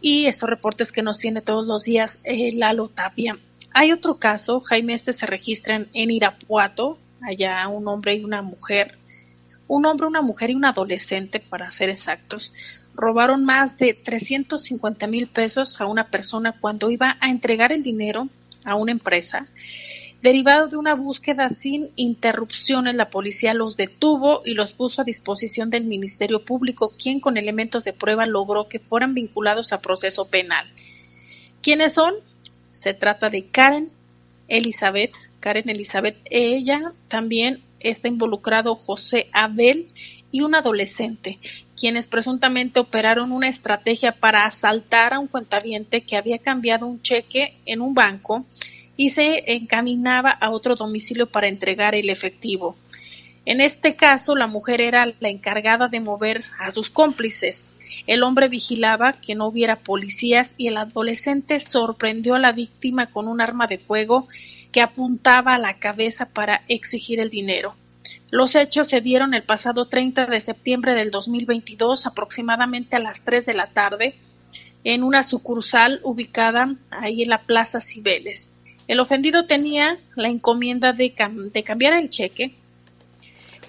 Y 0.00 0.26
estos 0.26 0.48
reportes 0.48 0.92
que 0.92 1.02
nos 1.02 1.18
tiene 1.18 1.42
todos 1.42 1.66
los 1.66 1.82
días 1.82 2.20
eh, 2.22 2.52
Lalo 2.52 2.86
Tapia. 2.86 3.36
Hay 3.72 3.90
otro 3.90 4.18
caso, 4.18 4.60
Jaime, 4.60 4.94
este 4.94 5.12
se 5.12 5.26
registra 5.26 5.74
en, 5.74 5.88
en 5.92 6.12
Irapuato, 6.12 6.98
allá 7.22 7.66
un 7.66 7.88
hombre 7.88 8.14
y 8.14 8.22
una 8.22 8.42
mujer, 8.42 8.96
un 9.66 9.86
hombre, 9.86 10.06
una 10.06 10.22
mujer 10.22 10.50
y 10.50 10.54
un 10.54 10.66
adolescente, 10.66 11.40
para 11.40 11.72
ser 11.72 11.88
exactos, 11.88 12.52
robaron 12.94 13.44
más 13.44 13.78
de 13.78 13.94
350 13.94 15.06
mil 15.06 15.26
pesos 15.26 15.80
a 15.80 15.86
una 15.86 16.08
persona 16.08 16.56
cuando 16.60 16.90
iba 16.90 17.16
a 17.20 17.30
entregar 17.30 17.72
el 17.72 17.82
dinero 17.82 18.28
a 18.64 18.74
una 18.74 18.92
empresa. 18.92 19.46
Derivado 20.22 20.68
de 20.68 20.76
una 20.76 20.94
búsqueda 20.94 21.48
sin 21.48 21.88
interrupciones, 21.96 22.94
la 22.94 23.08
policía 23.08 23.54
los 23.54 23.78
detuvo 23.78 24.42
y 24.44 24.52
los 24.52 24.74
puso 24.74 25.00
a 25.00 25.04
disposición 25.04 25.70
del 25.70 25.84
Ministerio 25.84 26.44
Público, 26.44 26.92
quien 27.02 27.20
con 27.20 27.38
elementos 27.38 27.84
de 27.84 27.94
prueba 27.94 28.26
logró 28.26 28.68
que 28.68 28.78
fueran 28.80 29.14
vinculados 29.14 29.72
a 29.72 29.80
proceso 29.80 30.28
penal. 30.28 30.66
¿Quiénes 31.62 31.94
son? 31.94 32.14
Se 32.70 32.92
trata 32.92 33.30
de 33.30 33.46
Karen 33.46 33.90
Elizabeth. 34.48 35.14
Karen 35.40 35.70
Elizabeth, 35.70 36.18
ella 36.26 36.92
también 37.08 37.62
está 37.80 38.08
involucrado 38.08 38.74
José 38.74 39.28
Abel 39.32 39.88
y 40.32 40.42
un 40.42 40.54
adolescente, 40.54 41.38
quienes 41.76 42.06
presuntamente 42.06 42.80
operaron 42.80 43.32
una 43.32 43.48
estrategia 43.48 44.12
para 44.12 44.44
asaltar 44.44 45.14
a 45.14 45.18
un 45.18 45.26
cuentaviente 45.26 46.02
que 46.02 46.16
había 46.16 46.38
cambiado 46.38 46.86
un 46.86 47.02
cheque 47.02 47.54
en 47.66 47.80
un 47.80 47.94
banco 47.94 48.44
y 48.96 49.10
se 49.10 49.54
encaminaba 49.54 50.30
a 50.30 50.50
otro 50.50 50.76
domicilio 50.76 51.26
para 51.26 51.48
entregar 51.48 51.94
el 51.94 52.10
efectivo. 52.10 52.76
En 53.46 53.60
este 53.60 53.96
caso, 53.96 54.36
la 54.36 54.46
mujer 54.46 54.82
era 54.82 55.06
la 55.18 55.28
encargada 55.28 55.88
de 55.88 56.00
mover 56.00 56.44
a 56.58 56.70
sus 56.70 56.90
cómplices. 56.90 57.72
El 58.06 58.22
hombre 58.22 58.48
vigilaba 58.48 59.14
que 59.14 59.34
no 59.34 59.46
hubiera 59.46 59.76
policías 59.76 60.54
y 60.58 60.68
el 60.68 60.76
adolescente 60.76 61.60
sorprendió 61.60 62.34
a 62.34 62.38
la 62.38 62.52
víctima 62.52 63.10
con 63.10 63.26
un 63.26 63.40
arma 63.40 63.66
de 63.66 63.78
fuego 63.78 64.28
que 64.70 64.82
apuntaba 64.82 65.54
a 65.54 65.58
la 65.58 65.78
cabeza 65.78 66.32
para 66.32 66.62
exigir 66.68 67.20
el 67.20 67.30
dinero. 67.30 67.74
Los 68.30 68.54
hechos 68.54 68.88
se 68.88 69.00
dieron 69.00 69.34
el 69.34 69.42
pasado 69.42 69.86
30 69.86 70.26
de 70.26 70.40
septiembre 70.40 70.94
del 70.94 71.10
2022, 71.10 72.06
aproximadamente 72.06 72.96
a 72.96 73.00
las 73.00 73.22
3 73.24 73.46
de 73.46 73.54
la 73.54 73.66
tarde, 73.68 74.14
en 74.84 75.02
una 75.02 75.22
sucursal 75.22 76.00
ubicada 76.04 76.74
ahí 76.90 77.22
en 77.22 77.28
la 77.28 77.42
Plaza 77.42 77.80
Cibeles. 77.80 78.50
El 78.86 79.00
ofendido 79.00 79.44
tenía 79.44 79.98
la 80.16 80.28
encomienda 80.28 80.92
de, 80.92 81.12
cambiar 81.12 81.94
el 81.94 82.10
cheque. 82.10 82.54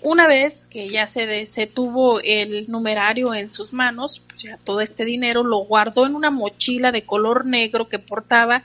Una 0.01 0.25
vez 0.25 0.65
que 0.65 0.89
ya 0.89 1.05
se, 1.05 1.45
se 1.45 1.67
tuvo 1.67 2.19
el 2.21 2.71
numerario 2.71 3.33
en 3.35 3.53
sus 3.53 3.71
manos, 3.71 4.23
pues 4.27 4.43
ya 4.43 4.57
todo 4.63 4.81
este 4.81 5.05
dinero 5.05 5.43
lo 5.43 5.59
guardó 5.59 6.07
en 6.07 6.15
una 6.15 6.31
mochila 6.31 6.91
de 6.91 7.03
color 7.03 7.45
negro 7.45 7.87
que 7.87 7.99
portaba 7.99 8.63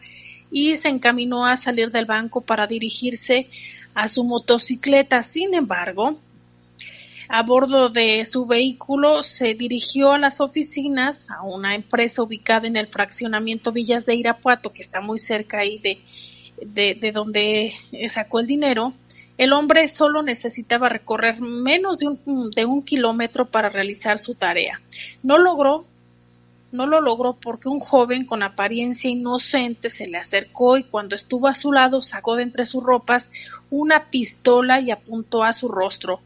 y 0.50 0.76
se 0.76 0.88
encaminó 0.88 1.46
a 1.46 1.56
salir 1.56 1.90
del 1.90 2.06
banco 2.06 2.40
para 2.40 2.66
dirigirse 2.66 3.48
a 3.96 4.08
su 4.08 4.22
motocicleta. 4.22 5.22
Sin 5.22 5.54
embargo, 5.54 6.16
a 7.28 7.42
bordo 7.42 7.88
de 7.88 8.24
su 8.24 8.46
vehículo 8.46 9.22
se 9.22 9.54
dirigió 9.54 10.12
a 10.12 10.18
las 10.18 10.40
oficinas, 10.40 11.28
a 11.30 11.42
una 11.42 11.74
empresa 11.74 12.22
ubicada 12.22 12.66
en 12.66 12.76
el 12.76 12.86
fraccionamiento 12.86 13.72
Villas 13.72 14.06
de 14.06 14.14
Irapuato, 14.14 14.70
que 14.72 14.82
está 14.82 15.00
muy 15.00 15.18
cerca 15.18 15.60
ahí 15.60 15.78
de, 15.78 15.98
de, 16.94 17.10
donde 17.10 17.72
sacó 18.08 18.38
el 18.38 18.46
dinero. 18.46 18.92
El 19.38 19.54
hombre 19.54 19.88
solo 19.88 20.22
necesitaba 20.22 20.90
recorrer 20.90 21.40
menos 21.40 21.98
de 21.98 22.08
un, 22.08 22.50
de 22.50 22.66
un 22.66 22.82
kilómetro 22.82 23.46
para 23.46 23.70
realizar 23.70 24.18
su 24.18 24.34
tarea. 24.34 24.80
No 25.22 25.38
logró 25.38 25.86
no 26.72 26.86
lo 26.86 27.00
logró 27.00 27.34
porque 27.34 27.68
un 27.68 27.80
joven 27.80 28.26
con 28.26 28.42
apariencia 28.42 29.08
inocente 29.08 29.88
se 29.88 30.06
le 30.06 30.18
acercó 30.18 30.76
y 30.76 30.84
cuando 30.84 31.14
estuvo 31.14 31.48
a 31.48 31.54
su 31.54 31.72
lado 31.72 32.02
sacó 32.02 32.36
de 32.36 32.42
entre 32.42 32.66
sus 32.66 32.82
ropas 32.82 33.30
una 33.70 34.10
pistola 34.10 34.80
y 34.80 34.90
apuntó 34.90 35.44
a 35.44 35.52
su 35.52 35.68
rostro. 35.68 36.20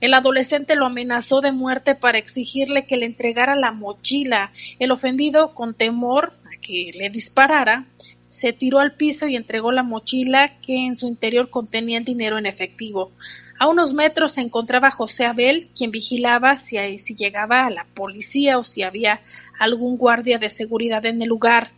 El 0.00 0.14
adolescente 0.14 0.74
lo 0.74 0.86
amenazó 0.86 1.40
de 1.40 1.52
muerte 1.52 1.94
para 1.94 2.18
exigirle 2.18 2.86
que 2.86 2.96
le 2.96 3.06
entregara 3.06 3.54
la 3.54 3.70
mochila. 3.70 4.50
El 4.80 4.90
ofendido, 4.90 5.54
con 5.54 5.74
temor 5.74 6.32
a 6.52 6.60
que 6.60 6.90
le 6.92 7.08
disparara, 7.08 7.86
se 8.26 8.52
tiró 8.52 8.80
al 8.80 8.96
piso 8.96 9.28
y 9.28 9.36
entregó 9.36 9.70
la 9.72 9.82
mochila 9.82 10.58
que 10.60 10.86
en 10.86 10.96
su 10.96 11.06
interior 11.06 11.50
contenía 11.50 11.98
el 11.98 12.04
dinero 12.04 12.38
en 12.38 12.46
efectivo. 12.46 13.12
A 13.58 13.68
unos 13.68 13.92
metros 13.94 14.32
se 14.32 14.40
encontraba 14.40 14.90
José 14.90 15.24
Abel, 15.24 15.68
quien 15.76 15.92
vigilaba 15.92 16.56
si, 16.56 16.98
si 16.98 17.14
llegaba 17.14 17.66
a 17.66 17.70
la 17.70 17.86
policía 17.94 18.58
o 18.58 18.64
si 18.64 18.82
había 18.82 19.20
algún 19.58 19.98
guardia 19.98 20.38
de 20.38 20.50
seguridad 20.50 21.06
en 21.06 21.22
el 21.22 21.28
lugar. 21.28 21.70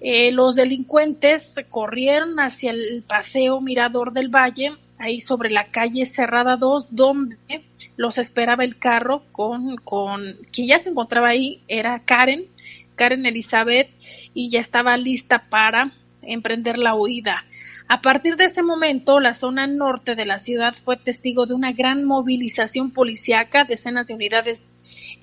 Eh, 0.00 0.32
los 0.32 0.54
delincuentes 0.54 1.56
corrieron 1.70 2.38
hacia 2.40 2.72
el 2.72 3.04
paseo 3.06 3.60
Mirador 3.60 4.12
del 4.12 4.28
Valle, 4.28 4.76
ahí 4.98 5.20
sobre 5.20 5.50
la 5.50 5.64
calle 5.64 6.06
Cerrada 6.06 6.56
2, 6.56 6.88
donde 6.90 7.36
los 7.96 8.18
esperaba 8.18 8.64
el 8.64 8.78
carro 8.78 9.22
con, 9.32 9.76
con 9.76 10.36
quien 10.52 10.68
ya 10.68 10.78
se 10.78 10.90
encontraba 10.90 11.28
ahí, 11.28 11.62
era 11.68 12.02
Karen, 12.04 12.46
Karen 12.96 13.26
Elizabeth, 13.26 13.90
y 14.34 14.50
ya 14.50 14.60
estaba 14.60 14.96
lista 14.96 15.46
para 15.48 15.92
emprender 16.22 16.78
la 16.78 16.94
huida. 16.94 17.44
A 17.86 18.00
partir 18.00 18.36
de 18.36 18.46
ese 18.46 18.62
momento, 18.62 19.20
la 19.20 19.34
zona 19.34 19.66
norte 19.66 20.14
de 20.14 20.24
la 20.24 20.38
ciudad 20.38 20.72
fue 20.72 20.96
testigo 20.96 21.44
de 21.44 21.54
una 21.54 21.72
gran 21.72 22.04
movilización 22.04 22.90
policiaca. 22.90 23.64
Decenas 23.64 24.06
de 24.06 24.14
unidades 24.14 24.64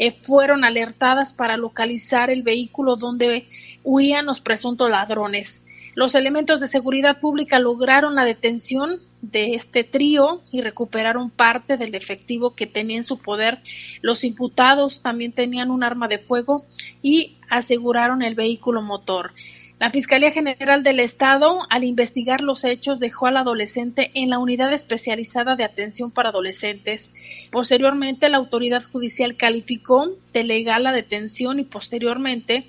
eh, 0.01 0.09
fueron 0.09 0.63
alertadas 0.63 1.35
para 1.35 1.57
localizar 1.57 2.31
el 2.31 2.41
vehículo 2.41 2.95
donde 2.95 3.47
huían 3.83 4.25
los 4.25 4.41
presuntos 4.41 4.89
ladrones. 4.89 5.63
Los 5.93 6.15
elementos 6.15 6.59
de 6.59 6.67
seguridad 6.67 7.19
pública 7.19 7.59
lograron 7.59 8.15
la 8.15 8.25
detención 8.25 8.99
de 9.21 9.53
este 9.53 9.83
trío 9.83 10.41
y 10.51 10.61
recuperaron 10.61 11.29
parte 11.29 11.77
del 11.77 11.93
efectivo 11.93 12.55
que 12.55 12.65
tenía 12.65 12.97
en 12.97 13.03
su 13.03 13.19
poder. 13.19 13.59
Los 14.01 14.23
imputados 14.23 15.03
también 15.03 15.33
tenían 15.33 15.69
un 15.69 15.83
arma 15.83 16.07
de 16.07 16.17
fuego 16.17 16.65
y 17.03 17.37
aseguraron 17.47 18.23
el 18.23 18.33
vehículo 18.33 18.81
motor. 18.81 19.33
La 19.81 19.89
Fiscalía 19.89 20.29
General 20.29 20.83
del 20.83 20.99
Estado, 20.99 21.65
al 21.71 21.83
investigar 21.83 22.41
los 22.41 22.63
hechos, 22.65 22.99
dejó 22.99 23.25
al 23.25 23.37
adolescente 23.37 24.11
en 24.13 24.29
la 24.29 24.37
unidad 24.37 24.71
especializada 24.71 25.55
de 25.55 25.63
atención 25.63 26.11
para 26.11 26.29
adolescentes. 26.29 27.15
Posteriormente, 27.49 28.29
la 28.29 28.37
autoridad 28.37 28.83
judicial 28.83 29.37
calificó 29.37 30.11
de 30.33 30.43
legal 30.43 30.83
la 30.83 30.91
detención 30.91 31.59
y 31.59 31.63
posteriormente 31.63 32.67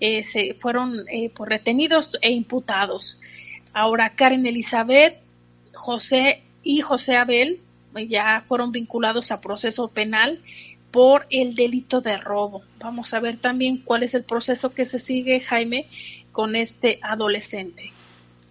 eh, 0.00 0.24
se 0.24 0.54
fueron 0.54 1.04
eh, 1.12 1.30
pues, 1.32 1.48
retenidos 1.48 2.18
e 2.22 2.32
imputados. 2.32 3.20
Ahora 3.72 4.16
Karen 4.16 4.44
Elizabeth, 4.44 5.14
José 5.74 6.42
y 6.64 6.80
José 6.80 7.14
Abel 7.14 7.60
ya 8.08 8.42
fueron 8.44 8.72
vinculados 8.72 9.30
a 9.30 9.40
proceso 9.40 9.86
penal 9.86 10.40
por 10.90 11.26
el 11.30 11.54
delito 11.54 12.00
de 12.00 12.16
robo. 12.16 12.62
Vamos 12.78 13.12
a 13.12 13.20
ver 13.20 13.36
también 13.36 13.78
cuál 13.78 14.02
es 14.02 14.14
el 14.14 14.24
proceso 14.24 14.72
que 14.72 14.84
se 14.84 14.98
sigue, 14.98 15.40
Jaime, 15.40 15.86
con 16.38 16.54
este 16.54 17.00
adolescente. 17.02 17.92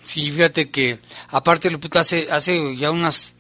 Sí, 0.04 0.30
fíjate 0.30 0.70
que 0.70 1.00
aparte 1.30 1.72
Lupita 1.72 2.02
hace 2.02 2.30
hace 2.30 2.76
ya 2.76 2.92
unas 2.92 3.32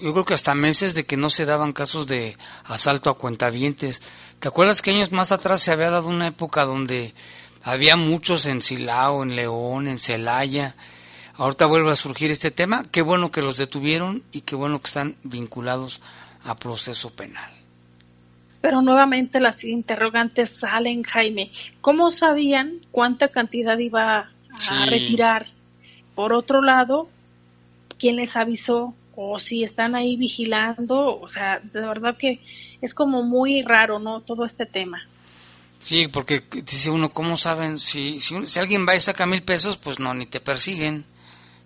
yo 0.00 0.12
creo 0.12 0.24
que 0.24 0.34
hasta 0.34 0.54
meses 0.54 0.94
de 0.94 1.04
que 1.06 1.16
no 1.16 1.28
se 1.28 1.44
daban 1.44 1.72
casos 1.72 2.06
de 2.06 2.36
asalto 2.62 3.10
a 3.10 3.18
cuentavientes. 3.18 4.00
¿Te 4.38 4.46
acuerdas 4.46 4.80
que 4.80 4.92
años 4.92 5.10
más 5.10 5.32
atrás 5.32 5.60
se 5.60 5.72
había 5.72 5.90
dado 5.90 6.06
una 6.06 6.28
época 6.28 6.64
donde 6.64 7.14
había 7.64 7.96
muchos 7.96 8.46
en 8.46 8.62
Silao, 8.62 9.24
en 9.24 9.34
León, 9.34 9.88
en 9.88 9.98
Celaya? 9.98 10.76
Ahorita 11.34 11.66
vuelve 11.66 11.90
a 11.90 11.96
surgir 11.96 12.30
este 12.30 12.52
tema. 12.52 12.84
Qué 12.92 13.02
bueno 13.02 13.32
que 13.32 13.42
los 13.42 13.56
detuvieron 13.56 14.22
y 14.30 14.42
qué 14.42 14.54
bueno 14.54 14.80
que 14.80 14.86
están 14.86 15.16
vinculados 15.24 16.00
a 16.44 16.54
proceso 16.54 17.10
penal. 17.10 17.59
Pero 18.60 18.82
nuevamente 18.82 19.40
las 19.40 19.64
interrogantes 19.64 20.50
salen, 20.50 21.02
Jaime. 21.02 21.50
¿Cómo 21.80 22.10
sabían 22.10 22.80
cuánta 22.90 23.28
cantidad 23.28 23.78
iba 23.78 24.30
a 24.70 24.86
retirar? 24.86 25.46
Por 26.14 26.32
otro 26.32 26.60
lado, 26.60 27.08
¿quién 27.98 28.16
les 28.16 28.36
avisó? 28.36 28.94
O 29.16 29.38
si 29.38 29.64
están 29.64 29.94
ahí 29.94 30.16
vigilando, 30.16 31.18
o 31.20 31.28
sea, 31.28 31.60
de 31.60 31.80
verdad 31.80 32.16
que 32.16 32.40
es 32.80 32.94
como 32.94 33.22
muy 33.22 33.62
raro, 33.62 33.98
¿no? 33.98 34.20
Todo 34.20 34.44
este 34.44 34.66
tema. 34.66 35.06
Sí, 35.80 36.08
porque 36.08 36.42
dice 36.50 36.90
uno, 36.90 37.10
¿cómo 37.10 37.36
saben? 37.36 37.78
Si, 37.78 38.20
si, 38.20 38.58
alguien 38.58 38.86
va 38.86 38.94
y 38.94 39.00
saca 39.00 39.26
mil 39.26 39.42
pesos, 39.42 39.78
pues 39.78 39.98
no, 39.98 40.12
ni 40.12 40.26
te 40.26 40.40
persiguen. 40.40 41.04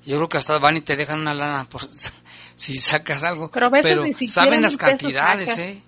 Yo 0.06 0.16
creo 0.16 0.28
que 0.28 0.36
hasta 0.36 0.58
van 0.58 0.76
y 0.76 0.80
te 0.82 0.96
dejan 0.96 1.20
una 1.20 1.34
lana 1.34 1.68
por 1.68 1.82
si 2.56 2.78
sacas 2.78 3.24
algo. 3.24 3.50
Pero, 3.50 3.66
a 3.66 3.70
veces 3.70 4.32
saben 4.32 4.62
las 4.62 4.76
cantidades, 4.76 5.58
¿eh? 5.58 5.82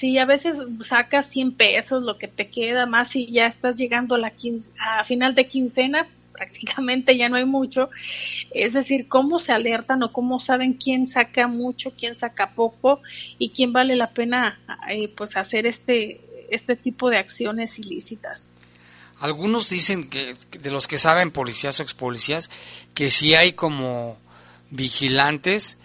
Sí, 0.00 0.16
a 0.16 0.24
veces 0.24 0.62
sacas 0.80 1.28
100 1.28 1.52
pesos, 1.56 2.02
lo 2.02 2.16
que 2.16 2.26
te 2.26 2.48
queda 2.48 2.86
más 2.86 3.10
si 3.10 3.30
ya 3.30 3.46
estás 3.46 3.76
llegando 3.76 4.14
a, 4.14 4.18
la 4.18 4.32
a 4.78 5.04
final 5.04 5.34
de 5.34 5.46
quincena, 5.46 6.08
prácticamente 6.32 7.18
ya 7.18 7.28
no 7.28 7.36
hay 7.36 7.44
mucho. 7.44 7.90
Es 8.50 8.72
decir, 8.72 9.08
cómo 9.08 9.38
se 9.38 9.52
alertan 9.52 10.02
o 10.02 10.10
cómo 10.10 10.38
saben 10.38 10.72
quién 10.72 11.06
saca 11.06 11.48
mucho, 11.48 11.92
quién 11.98 12.14
saca 12.14 12.54
poco 12.54 13.02
y 13.38 13.50
quién 13.50 13.74
vale 13.74 13.94
la 13.94 14.08
pena 14.08 14.58
eh, 14.90 15.12
pues 15.14 15.36
hacer 15.36 15.66
este, 15.66 16.18
este 16.50 16.76
tipo 16.76 17.10
de 17.10 17.18
acciones 17.18 17.78
ilícitas. 17.78 18.52
Algunos 19.18 19.68
dicen 19.68 20.08
que 20.08 20.32
de 20.58 20.70
los 20.70 20.88
que 20.88 20.96
saben 20.96 21.30
policías 21.30 21.78
o 21.78 21.82
expolicías 21.82 22.48
que 22.94 23.10
si 23.10 23.34
hay 23.34 23.52
como 23.52 24.16
vigilantes 24.70 25.76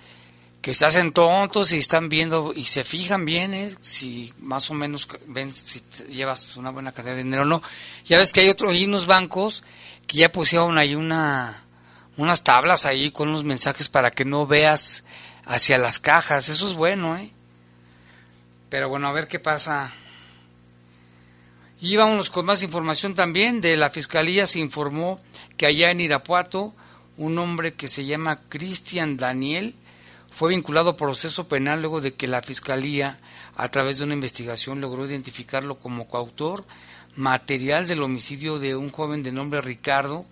que 0.65 0.73
se 0.73 0.83
hacen 0.83 1.11
tontos 1.11 1.73
y 1.73 1.77
están 1.77 2.09
viendo 2.09 2.51
y 2.51 2.63
se 2.63 2.83
fijan 2.83 3.23
bien 3.23 3.53
¿eh? 3.53 3.75
si 3.81 4.33
más 4.39 4.71
o 4.71 4.73
menos 4.73 5.07
ven 5.27 5.53
si 5.53 5.79
llevas 6.09 6.57
una 6.57 6.71
buena 6.71 6.91
cantidad 6.91 7.15
de 7.15 7.21
dinero 7.21 7.43
o 7.43 7.45
no. 7.45 7.61
Ya 8.03 8.17
ves 8.17 8.33
que 8.33 8.41
hay 8.41 8.49
otros, 8.49 8.71
hay 8.71 8.83
unos 8.83 9.05
bancos 9.05 9.63
que 10.07 10.17
ya 10.17 10.31
pusieron 10.31 10.79
ahí 10.79 10.95
una, 10.95 11.63
unas 12.17 12.43
tablas 12.43 12.87
ahí 12.87 13.11
con 13.11 13.29
unos 13.29 13.43
mensajes 13.43 13.89
para 13.89 14.09
que 14.09 14.25
no 14.25 14.47
veas 14.47 15.03
hacia 15.45 15.77
las 15.77 15.99
cajas. 15.99 16.49
Eso 16.49 16.67
es 16.67 16.73
bueno, 16.73 17.15
¿eh? 17.15 17.29
Pero 18.69 18.89
bueno, 18.89 19.07
a 19.07 19.11
ver 19.11 19.27
qué 19.27 19.37
pasa. 19.37 19.93
Y 21.79 21.95
vámonos 21.95 22.31
con 22.31 22.47
más 22.47 22.63
información 22.63 23.13
también. 23.13 23.61
De 23.61 23.77
la 23.77 23.91
Fiscalía 23.91 24.47
se 24.47 24.57
informó 24.57 25.19
que 25.57 25.67
allá 25.67 25.91
en 25.91 26.01
Irapuato, 26.01 26.73
un 27.17 27.37
hombre 27.37 27.75
que 27.75 27.87
se 27.87 28.05
llama 28.05 28.41
Cristian 28.49 29.15
Daniel, 29.15 29.75
fue 30.35 30.49
vinculado 30.49 30.89
a 30.89 30.97
proceso 30.97 31.47
penal 31.47 31.79
luego 31.79 32.01
de 32.01 32.13
que 32.13 32.27
la 32.27 32.41
Fiscalía, 32.41 33.19
a 33.55 33.69
través 33.69 33.97
de 33.97 34.03
una 34.03 34.15
investigación, 34.15 34.81
logró 34.81 35.05
identificarlo 35.05 35.79
como 35.79 36.09
coautor 36.09 36.65
material 37.15 37.87
del 37.87 38.03
homicidio 38.03 38.59
de 38.59 38.75
un 38.75 38.91
joven 38.91 39.23
de 39.23 39.31
nombre 39.31 39.61
Ricardo 39.61 40.25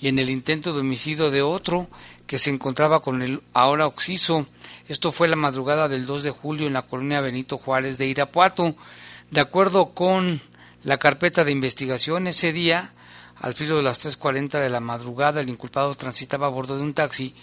y 0.00 0.06
en 0.06 0.20
el 0.20 0.30
intento 0.30 0.72
de 0.72 0.82
homicidio 0.82 1.32
de 1.32 1.42
otro 1.42 1.88
que 2.28 2.38
se 2.38 2.50
encontraba 2.50 3.00
con 3.00 3.20
el 3.20 3.42
ahora 3.52 3.88
Oxiso. 3.88 4.46
Esto 4.86 5.10
fue 5.10 5.26
la 5.26 5.34
madrugada 5.34 5.88
del 5.88 6.06
2 6.06 6.22
de 6.22 6.30
julio 6.30 6.68
en 6.68 6.74
la 6.74 6.82
colonia 6.82 7.20
Benito 7.20 7.58
Juárez 7.58 7.98
de 7.98 8.06
Irapuato. 8.06 8.76
De 9.32 9.40
acuerdo 9.40 9.86
con 9.86 10.40
la 10.84 10.98
carpeta 10.98 11.42
de 11.42 11.50
investigación, 11.50 12.28
ese 12.28 12.52
día, 12.52 12.92
al 13.34 13.54
filo 13.54 13.78
de 13.78 13.82
las 13.82 14.06
3.40 14.06 14.60
de 14.60 14.70
la 14.70 14.78
madrugada, 14.78 15.40
el 15.40 15.48
inculpado 15.48 15.96
transitaba 15.96 16.46
a 16.46 16.50
bordo 16.50 16.76
de 16.76 16.84
un 16.84 16.94
taxi 16.94 17.34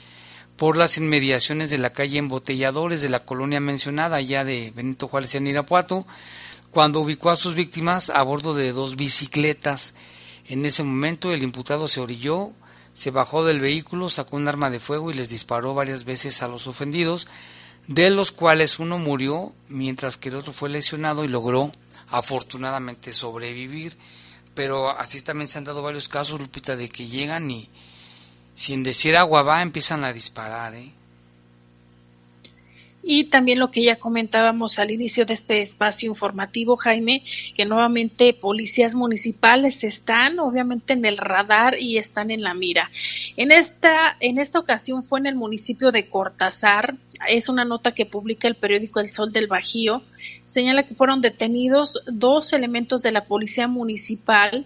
por 0.57 0.77
las 0.77 0.97
inmediaciones 0.97 1.69
de 1.69 1.77
la 1.77 1.91
calle 1.91 2.17
Embotelladores 2.17 3.01
de 3.01 3.09
la 3.09 3.19
colonia 3.19 3.59
mencionada, 3.59 4.21
ya 4.21 4.45
de 4.45 4.71
Benito 4.75 5.07
Juárez 5.07 5.35
en 5.35 5.47
Irapuato, 5.47 6.07
cuando 6.71 7.01
ubicó 7.01 7.29
a 7.29 7.35
sus 7.35 7.55
víctimas 7.55 8.09
a 8.09 8.21
bordo 8.23 8.53
de 8.53 8.71
dos 8.71 8.95
bicicletas. 8.95 9.93
En 10.47 10.65
ese 10.65 10.83
momento 10.83 11.31
el 11.31 11.43
imputado 11.43 11.87
se 11.87 11.99
orilló, 11.99 12.51
se 12.93 13.11
bajó 13.11 13.43
del 13.43 13.59
vehículo, 13.59 14.09
sacó 14.09 14.37
un 14.37 14.47
arma 14.47 14.69
de 14.69 14.79
fuego 14.79 15.11
y 15.11 15.13
les 15.13 15.29
disparó 15.29 15.73
varias 15.73 16.05
veces 16.05 16.41
a 16.41 16.47
los 16.47 16.67
ofendidos, 16.67 17.27
de 17.87 18.09
los 18.09 18.31
cuales 18.31 18.79
uno 18.79 18.97
murió, 18.97 19.53
mientras 19.67 20.17
que 20.17 20.29
el 20.29 20.35
otro 20.35 20.53
fue 20.53 20.69
lesionado 20.69 21.25
y 21.25 21.27
logró 21.27 21.71
afortunadamente 22.07 23.11
sobrevivir. 23.11 23.97
Pero 24.53 24.89
así 24.89 25.21
también 25.21 25.49
se 25.49 25.57
han 25.57 25.65
dado 25.65 25.81
varios 25.81 26.07
casos, 26.07 26.39
Lupita, 26.39 26.77
de 26.77 26.87
que 26.87 27.07
llegan 27.07 27.51
y 27.51 27.69
sin 28.55 28.83
decir 28.83 29.15
agua 29.15 29.43
va, 29.43 29.61
empiezan 29.61 30.03
a 30.03 30.13
disparar, 30.13 30.73
¿eh? 30.73 30.91
Y 33.07 33.25
también 33.25 33.59
lo 33.59 33.69
que 33.69 33.83
ya 33.83 33.99
comentábamos 33.99 34.79
al 34.79 34.89
inicio 34.89 35.27
de 35.27 35.35
este 35.35 35.61
espacio 35.61 36.09
informativo, 36.09 36.75
Jaime, 36.75 37.23
que 37.53 37.63
nuevamente 37.63 38.33
policías 38.33 38.95
municipales 38.95 39.83
están 39.83 40.39
obviamente 40.39 40.93
en 40.93 41.05
el 41.05 41.19
radar 41.19 41.79
y 41.79 41.99
están 41.99 42.31
en 42.31 42.41
la 42.41 42.55
mira. 42.55 42.89
En 43.37 43.51
esta, 43.51 44.17
en 44.19 44.39
esta 44.39 44.57
ocasión 44.57 45.03
fue 45.03 45.19
en 45.19 45.27
el 45.27 45.35
municipio 45.35 45.91
de 45.91 46.07
Cortázar, 46.07 46.95
es 47.29 47.47
una 47.47 47.63
nota 47.63 47.93
que 47.93 48.07
publica 48.07 48.47
el 48.47 48.55
periódico 48.55 48.99
El 48.99 49.09
Sol 49.09 49.31
del 49.31 49.45
Bajío, 49.45 50.01
señala 50.43 50.83
que 50.87 50.95
fueron 50.95 51.21
detenidos 51.21 52.01
dos 52.07 52.53
elementos 52.53 53.03
de 53.03 53.11
la 53.11 53.25
policía 53.25 53.67
municipal 53.67 54.65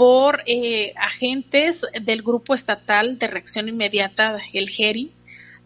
por 0.00 0.42
eh, 0.46 0.94
agentes 0.96 1.84
del 2.00 2.22
Grupo 2.22 2.54
Estatal 2.54 3.18
de 3.18 3.26
Reacción 3.26 3.68
Inmediata, 3.68 4.38
el 4.54 4.70
GERI. 4.70 5.12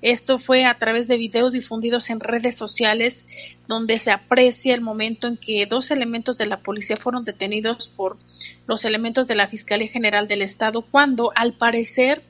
Esto 0.02 0.40
fue 0.40 0.64
a 0.64 0.76
través 0.76 1.06
de 1.06 1.16
videos 1.16 1.52
difundidos 1.52 2.10
en 2.10 2.18
redes 2.18 2.56
sociales 2.56 3.26
donde 3.68 4.00
se 4.00 4.10
aprecia 4.10 4.74
el 4.74 4.80
momento 4.80 5.28
en 5.28 5.36
que 5.36 5.66
dos 5.66 5.92
elementos 5.92 6.36
de 6.36 6.46
la 6.46 6.58
policía 6.58 6.96
fueron 6.96 7.24
detenidos 7.24 7.86
por 7.86 8.16
los 8.66 8.84
elementos 8.84 9.28
de 9.28 9.36
la 9.36 9.46
Fiscalía 9.46 9.86
General 9.86 10.26
del 10.26 10.42
Estado 10.42 10.82
cuando 10.82 11.30
al 11.36 11.52
parecer 11.52 12.20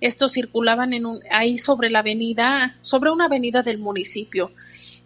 estos 0.00 0.32
circulaban 0.32 0.92
en 0.92 1.06
un, 1.06 1.20
ahí 1.30 1.58
sobre 1.58 1.88
la 1.88 2.00
avenida, 2.00 2.76
sobre 2.82 3.12
una 3.12 3.26
avenida 3.26 3.62
del 3.62 3.78
municipio. 3.78 4.50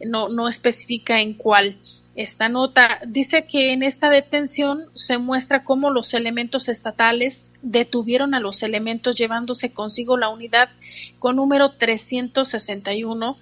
No, 0.03 0.31
no 0.31 0.49
especifica 0.49 1.21
en 1.21 1.35
cuál 1.35 1.77
esta 2.19 2.49
nota. 2.49 2.99
Dice 3.07 3.47
que 3.47 3.73
en 3.73 3.85
esta 3.85 4.11
detención 4.11 4.87
se 4.95 5.19
muestra 5.19 5.63
cómo 5.63 5.91
los 5.91 6.15
elementos 6.15 6.69
estatales 6.69 7.49
detuvieron 7.63 8.35
a 8.35 8.41
los 8.41 8.65
elementos 8.65 9.15
llevándose 9.15 9.73
consigo 9.73 10.17
la 10.17 10.29
unidad 10.29 10.69
con 11.21 11.37
número 11.37 11.71
361, 11.71 13.37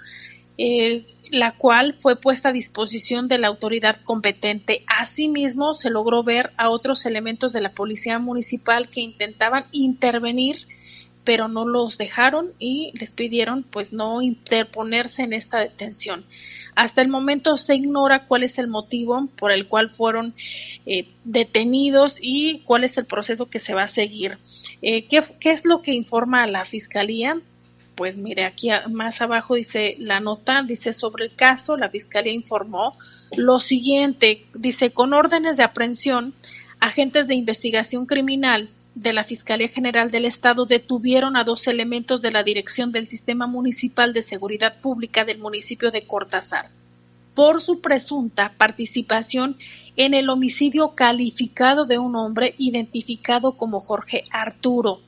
eh, 0.59 1.07
la 1.31 1.53
cual 1.53 1.95
fue 1.95 2.17
puesta 2.17 2.51
a 2.51 2.53
disposición 2.53 3.29
de 3.29 3.39
la 3.39 3.49
autoridad 3.49 3.97
competente. 3.97 4.85
Asimismo, 4.87 5.73
se 5.73 5.89
logró 5.89 6.23
ver 6.23 6.53
a 6.59 6.69
otros 6.69 7.07
elementos 7.07 7.55
de 7.55 7.63
la 7.63 7.73
policía 7.73 8.19
municipal 8.19 8.91
que 8.91 9.01
intentaban 9.01 9.65
intervenir 9.73 10.67
pero 11.25 11.49
no 11.49 11.67
los 11.67 11.99
dejaron 11.99 12.53
y 12.61 12.93
les 13.01 13.13
pidieron 13.13 13.65
pues 13.65 13.93
no 13.93 14.23
interponerse 14.23 15.25
en 15.25 15.33
esta 15.33 15.59
detención. 15.59 16.25
Hasta 16.77 17.01
el 17.01 17.09
momento 17.09 17.57
se 17.57 17.75
ignora 17.75 18.27
cuál 18.27 18.43
es 18.43 18.59
el 18.59 18.69
motivo 18.69 19.29
por 19.39 19.51
el 19.51 19.67
cual 19.67 19.89
fueron 19.89 20.35
eh, 20.85 21.09
detenidos 21.25 22.19
y 22.21 22.61
cuál 22.61 22.85
es 22.85 22.99
el 22.99 23.07
proceso 23.07 23.47
que 23.47 23.59
se 23.59 23.73
va 23.75 23.85
a 23.85 23.89
seguir. 23.89 24.39
Eh, 24.83 25.07
¿qué, 25.07 25.23
¿Qué 25.41 25.51
es 25.53 25.65
lo 25.65 25.81
que 25.81 25.95
informa 25.95 26.47
la 26.47 26.67
Fiscalía? 26.67 27.41
Pues 27.95 28.19
mire, 28.19 28.45
aquí 28.45 28.69
más 28.91 29.23
abajo 29.23 29.55
dice 29.55 29.97
la 29.99 30.21
nota, 30.21 30.63
dice 30.63 30.93
sobre 30.93 31.25
el 31.25 31.35
caso, 31.35 31.79
la 31.79 31.89
Fiscalía 31.89 32.35
informó 32.35 32.93
lo 33.39 33.59
siguiente, 33.59 34.45
dice 34.53 34.91
con 34.91 35.15
órdenes 35.15 35.57
de 35.57 35.63
aprehensión, 35.63 36.35
agentes 36.79 37.27
de 37.27 37.35
investigación 37.35 38.05
criminal 38.05 38.69
de 38.97 39.13
la 39.13 39.25
Fiscalía 39.25 39.69
General 39.69 40.11
del 40.11 40.25
Estado 40.25 40.65
detuvieron 40.65 41.37
a 41.37 41.45
dos 41.45 41.67
elementos 41.67 42.23
de 42.23 42.33
la 42.33 42.43
Dirección 42.43 42.93
del 42.93 43.09
Sistema 43.09 43.47
Municipal 43.47 44.15
de 44.15 44.23
Seguridad 44.23 44.81
Pública 44.81 45.25
del 45.25 45.39
municipio 45.39 45.91
de 45.91 46.03
Cortázar 46.03 46.71
por 47.35 47.61
su 47.61 47.83
presunta 47.83 48.55
participación 48.57 49.59
en 49.97 50.15
el 50.15 50.31
homicidio 50.31 50.95
calificado 50.95 51.85
de 51.85 51.99
un 51.99 52.17
hombre 52.17 52.55
identificado 52.57 53.53
como 53.53 53.81
Jorge 53.81 54.25
Arturo. 54.31 55.03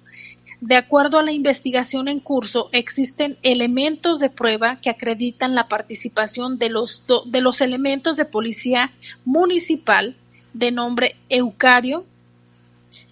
De 0.61 0.77
acuerdo 0.77 1.18
a 1.18 1.22
la 1.22 1.33
investigación 1.33 2.09
en 2.09 2.20
curso, 2.20 2.68
existen 2.72 3.38
elementos 3.42 4.20
de 4.20 4.29
prueba 4.29 4.79
que 4.83 4.90
acreditan 4.90 5.55
la 5.55 5.68
participación 5.68 6.59
de 6.59 6.68
los, 6.68 7.07
de 7.24 7.40
los 7.40 7.62
elementos 7.62 8.18
de 8.18 8.27
policía 8.27 8.92
municipal 9.24 10.14
de 10.53 10.70
nombre 10.72 11.16
Eucario, 11.31 12.05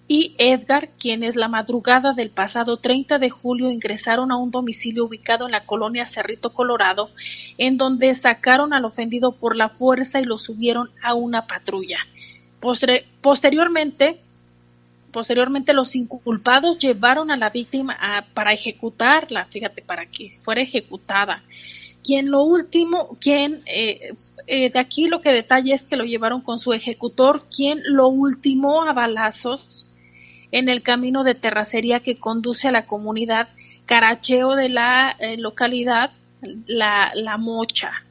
y 0.07 0.35
Edgar, 0.37 0.89
quienes 0.97 1.35
la 1.35 1.49
madrugada 1.49 2.13
del 2.13 2.29
pasado 2.29 2.77
30 2.77 3.19
de 3.19 3.29
julio 3.29 3.69
ingresaron 3.69 4.31
a 4.31 4.37
un 4.37 4.51
domicilio 4.51 5.05
ubicado 5.05 5.45
en 5.45 5.51
la 5.51 5.65
colonia 5.65 6.05
Cerrito 6.05 6.53
Colorado, 6.53 7.09
en 7.57 7.75
donde 7.75 8.15
sacaron 8.15 8.73
al 8.73 8.85
ofendido 8.85 9.33
por 9.33 9.57
la 9.57 9.67
fuerza 9.67 10.21
y 10.21 10.23
lo 10.23 10.37
subieron 10.37 10.89
a 11.03 11.13
una 11.13 11.45
patrulla. 11.45 11.97
posteriormente, 13.21 14.21
posteriormente 15.11 15.73
los 15.73 15.93
inculpados 15.95 16.77
llevaron 16.77 17.29
a 17.29 17.35
la 17.35 17.49
víctima 17.49 17.97
para 18.33 18.53
ejecutarla, 18.53 19.45
fíjate, 19.45 19.81
para 19.81 20.05
que 20.05 20.29
fuera 20.39 20.61
ejecutada. 20.61 21.43
Quien 22.01 22.31
lo 22.31 22.43
último, 22.43 23.17
quien 23.19 23.61
eh, 23.65 24.13
eh, 24.45 24.69
de 24.69 24.79
aquí 24.79 25.09
lo 25.09 25.19
que 25.19 25.33
detalla 25.33 25.75
es 25.75 25.83
que 25.83 25.97
lo 25.97 26.05
llevaron 26.05 26.39
con 26.39 26.59
su 26.59 26.71
ejecutor, 26.71 27.43
quien 27.53 27.81
lo 27.83 28.07
ultimó 28.07 28.83
a 28.83 28.93
balazos 28.93 29.86
en 30.51 30.69
el 30.69 30.81
camino 30.81 31.23
de 31.23 31.35
terracería 31.35 31.99
que 31.99 32.17
conduce 32.17 32.67
a 32.67 32.71
la 32.71 32.85
comunidad 32.85 33.49
Caracheo 33.85 34.55
de 34.55 34.69
la 34.69 35.15
eh, 35.19 35.37
localidad 35.37 36.11
la, 36.67 37.11
la 37.15 37.37
Mocha. 37.37 38.03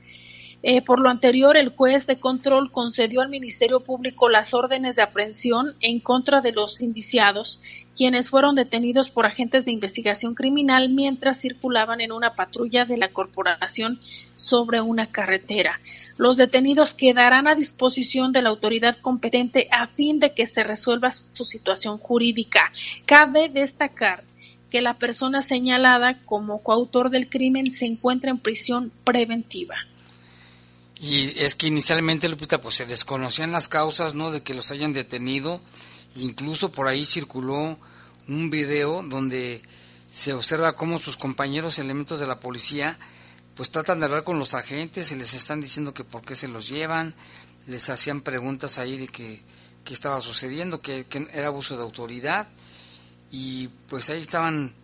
Eh, 0.68 0.82
por 0.82 0.98
lo 0.98 1.10
anterior, 1.10 1.56
el 1.56 1.68
juez 1.68 2.08
de 2.08 2.18
control 2.18 2.72
concedió 2.72 3.20
al 3.20 3.28
Ministerio 3.28 3.84
Público 3.84 4.28
las 4.28 4.52
órdenes 4.52 4.96
de 4.96 5.02
aprehensión 5.02 5.76
en 5.78 6.00
contra 6.00 6.40
de 6.40 6.50
los 6.50 6.80
indiciados, 6.80 7.60
quienes 7.96 8.30
fueron 8.30 8.56
detenidos 8.56 9.08
por 9.08 9.26
agentes 9.26 9.64
de 9.64 9.70
investigación 9.70 10.34
criminal 10.34 10.88
mientras 10.88 11.40
circulaban 11.40 12.00
en 12.00 12.10
una 12.10 12.34
patrulla 12.34 12.84
de 12.84 12.96
la 12.96 13.12
corporación 13.12 14.00
sobre 14.34 14.80
una 14.80 15.06
carretera. 15.12 15.78
Los 16.16 16.36
detenidos 16.36 16.94
quedarán 16.94 17.46
a 17.46 17.54
disposición 17.54 18.32
de 18.32 18.42
la 18.42 18.48
autoridad 18.48 18.96
competente 18.96 19.68
a 19.70 19.86
fin 19.86 20.18
de 20.18 20.34
que 20.34 20.48
se 20.48 20.64
resuelva 20.64 21.12
su 21.12 21.44
situación 21.44 21.98
jurídica. 21.98 22.72
Cabe 23.04 23.48
destacar 23.48 24.24
que 24.68 24.80
la 24.80 24.94
persona 24.94 25.42
señalada 25.42 26.18
como 26.24 26.60
coautor 26.64 27.10
del 27.10 27.28
crimen 27.28 27.70
se 27.70 27.86
encuentra 27.86 28.32
en 28.32 28.38
prisión 28.38 28.90
preventiva. 29.04 29.76
Y 30.98 31.38
es 31.38 31.54
que 31.54 31.66
inicialmente, 31.66 32.28
Lupita, 32.28 32.60
pues 32.60 32.76
se 32.76 32.86
desconocían 32.86 33.52
las 33.52 33.68
causas, 33.68 34.14
¿no? 34.14 34.30
De 34.30 34.42
que 34.42 34.54
los 34.54 34.70
hayan 34.70 34.92
detenido. 34.92 35.60
Incluso 36.16 36.72
por 36.72 36.88
ahí 36.88 37.04
circuló 37.04 37.78
un 38.28 38.50
video 38.50 39.02
donde 39.02 39.62
se 40.10 40.32
observa 40.32 40.74
cómo 40.74 40.98
sus 40.98 41.16
compañeros 41.16 41.78
elementos 41.78 42.18
de 42.18 42.26
la 42.26 42.40
policía 42.40 42.98
pues 43.54 43.70
tratan 43.70 44.00
de 44.00 44.06
hablar 44.06 44.24
con 44.24 44.38
los 44.38 44.52
agentes 44.54 45.10
y 45.10 45.16
les 45.16 45.32
están 45.32 45.62
diciendo 45.62 45.94
que 45.94 46.04
por 46.04 46.22
qué 46.22 46.34
se 46.34 46.46
los 46.46 46.68
llevan, 46.68 47.14
les 47.66 47.88
hacían 47.88 48.20
preguntas 48.20 48.78
ahí 48.78 48.98
de 48.98 49.08
que, 49.08 49.42
estaba 49.88 50.20
sucediendo, 50.20 50.82
que, 50.82 51.06
que 51.06 51.26
era 51.32 51.46
abuso 51.46 51.76
de 51.76 51.82
autoridad 51.82 52.48
y 53.30 53.68
pues 53.88 54.10
ahí 54.10 54.20
estaban 54.20 54.74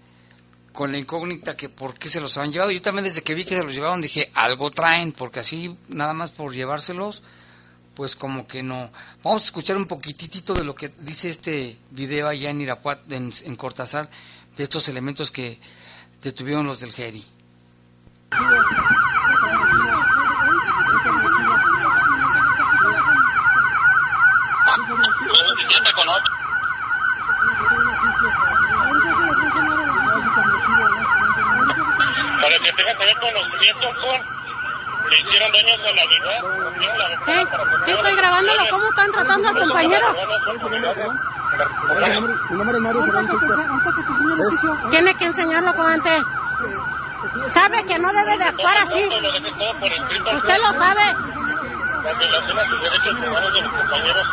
con 0.73 0.93
la 0.93 0.99
incógnita 0.99 1.57
que 1.57 1.69
por 1.69 1.99
qué 1.99 2.09
se 2.09 2.21
los 2.21 2.37
habían 2.37 2.53
llevado. 2.53 2.71
Yo 2.71 2.83
también 2.83 3.05
desde 3.05 3.23
que 3.23 3.35
vi 3.35 3.45
que 3.45 3.57
se 3.57 3.65
los 3.65 3.75
llevaron 3.75 4.01
dije, 4.01 4.31
algo 4.35 4.71
traen, 4.71 5.13
porque 5.13 5.41
así 5.41 5.77
nada 5.89 6.15
más 6.15 6.31
por 6.31 6.55
llevárselos, 6.55 7.23
pues 7.95 8.17
como 8.17 8.47
que 8.47 8.63
no. 8.63 8.91
Vamos 9.23 9.43
a 9.43 9.45
escuchar 9.47 9.77
un 9.77 9.87
poquitito 9.87 10.55
de 10.55 10.65
lo 10.65 10.75
que 10.75 10.91
dice 11.01 11.29
este 11.29 11.77
video 11.91 12.29
allá 12.29 12.51
en 12.51 12.61
Irapuat, 12.61 13.11
en, 13.13 13.33
en 13.45 13.57
Cortázar, 13.57 14.09
de 14.57 14.65
estos 14.65 14.89
elementos 14.89 15.31
que 15.31 15.59
detuvieron 16.23 16.67
los 16.67 16.81
del 16.81 16.93
Geri. 16.93 17.25
Para 32.53 32.65
que 32.65 32.73
tenga 32.73 32.99
que 32.99 33.07
ver 33.07 33.17
conocimiento 33.19 33.89
con 34.01 34.43
le 35.11 35.19
hicieron 35.21 35.53
daños 35.53 35.81
a 35.81 35.93
la 35.93 36.07
vida. 36.07 36.31
Sí, 37.25 37.33
sí, 37.85 37.91
estoy 37.91 38.17
grabándolo. 38.17 38.63
¿Cómo 38.71 38.89
están 38.89 39.13
tratando 39.13 39.49
al 39.49 39.59
compañero? 39.59 40.07
Tiene 44.91 45.15
que 45.15 45.25
enseñarlo 45.25 45.75
con 45.75 45.87
antes. 45.87 46.23
Sabe 47.53 47.85
que 47.87 47.99
no 47.99 48.13
debe 48.13 48.39
de 48.39 48.45
actuar 48.45 48.77
así. 48.79 49.05
Usted 50.37 50.59
lo 50.59 50.73
sabe. 50.73 51.03
La 52.05 52.13
violación 52.15 52.59
a 52.59 52.65
sus 52.65 52.83
derechos 52.83 53.15
humanos 53.15 53.55
de 53.55 53.63
los 53.63 53.73
compañeros. 53.73 54.27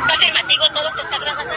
Está 0.00 0.14
afirmativo, 0.14 0.64
todo 0.74 0.92
se 0.94 1.02
está 1.02 1.18
grabando. 1.18 1.54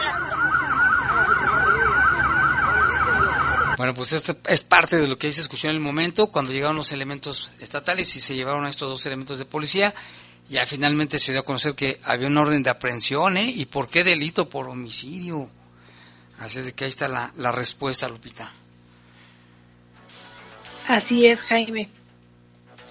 Bueno, 3.76 3.92
pues 3.92 4.12
esto 4.12 4.36
es 4.48 4.62
parte 4.62 4.96
de 4.96 5.06
lo 5.06 5.18
que 5.18 5.26
ahí 5.26 5.32
se 5.32 5.42
escuchó 5.42 5.68
en 5.68 5.74
el 5.74 5.80
momento, 5.80 6.28
cuando 6.28 6.52
llegaron 6.52 6.76
los 6.76 6.92
elementos 6.92 7.50
estatales 7.60 8.16
y 8.16 8.20
se 8.20 8.34
llevaron 8.34 8.64
a 8.64 8.70
estos 8.70 8.88
dos 8.88 9.04
elementos 9.04 9.38
de 9.38 9.44
policía. 9.44 9.94
Ya 10.48 10.64
finalmente 10.64 11.18
se 11.18 11.32
dio 11.32 11.42
a 11.42 11.44
conocer 11.44 11.74
que 11.74 12.00
había 12.04 12.28
un 12.28 12.38
orden 12.38 12.62
de 12.62 12.70
aprehensión, 12.70 13.36
¿eh? 13.36 13.44
¿Y 13.44 13.66
por 13.66 13.88
qué 13.88 14.04
delito? 14.04 14.48
Por 14.48 14.68
homicidio. 14.68 15.50
Así 16.38 16.58
es 16.58 16.66
de 16.66 16.72
que 16.72 16.84
ahí 16.84 16.90
está 16.90 17.08
la, 17.08 17.32
la 17.36 17.52
respuesta, 17.52 18.08
Lupita. 18.08 18.50
Así 20.88 21.26
es, 21.26 21.42
Jaime. 21.42 21.90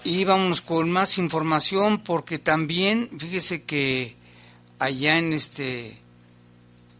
Y 0.04 0.24
vámonos 0.24 0.62
con 0.62 0.91
más 0.91 1.17
información 1.17 2.00
porque 2.00 2.38
también, 2.38 3.10
fíjese 3.17 3.63
que 3.63 4.15
allá 4.78 5.17
en 5.17 5.34
este, 5.34 5.98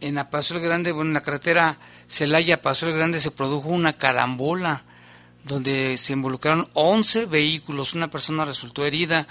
en 0.00 0.16
la 0.16 0.28
Grande, 0.28 0.90
bueno, 0.90 1.10
en 1.10 1.14
la 1.14 1.22
carretera 1.22 1.78
Celaya 2.08 2.62
Paso 2.62 2.86
el 2.86 2.94
Grande 2.94 3.20
se 3.20 3.30
produjo 3.30 3.68
una 3.68 3.94
carambola 3.94 4.84
donde 5.44 5.96
se 5.96 6.12
involucraron 6.12 6.68
11 6.74 7.26
vehículos, 7.26 7.94
una 7.94 8.10
persona 8.10 8.44
resultó 8.44 8.84
herida. 8.84 9.26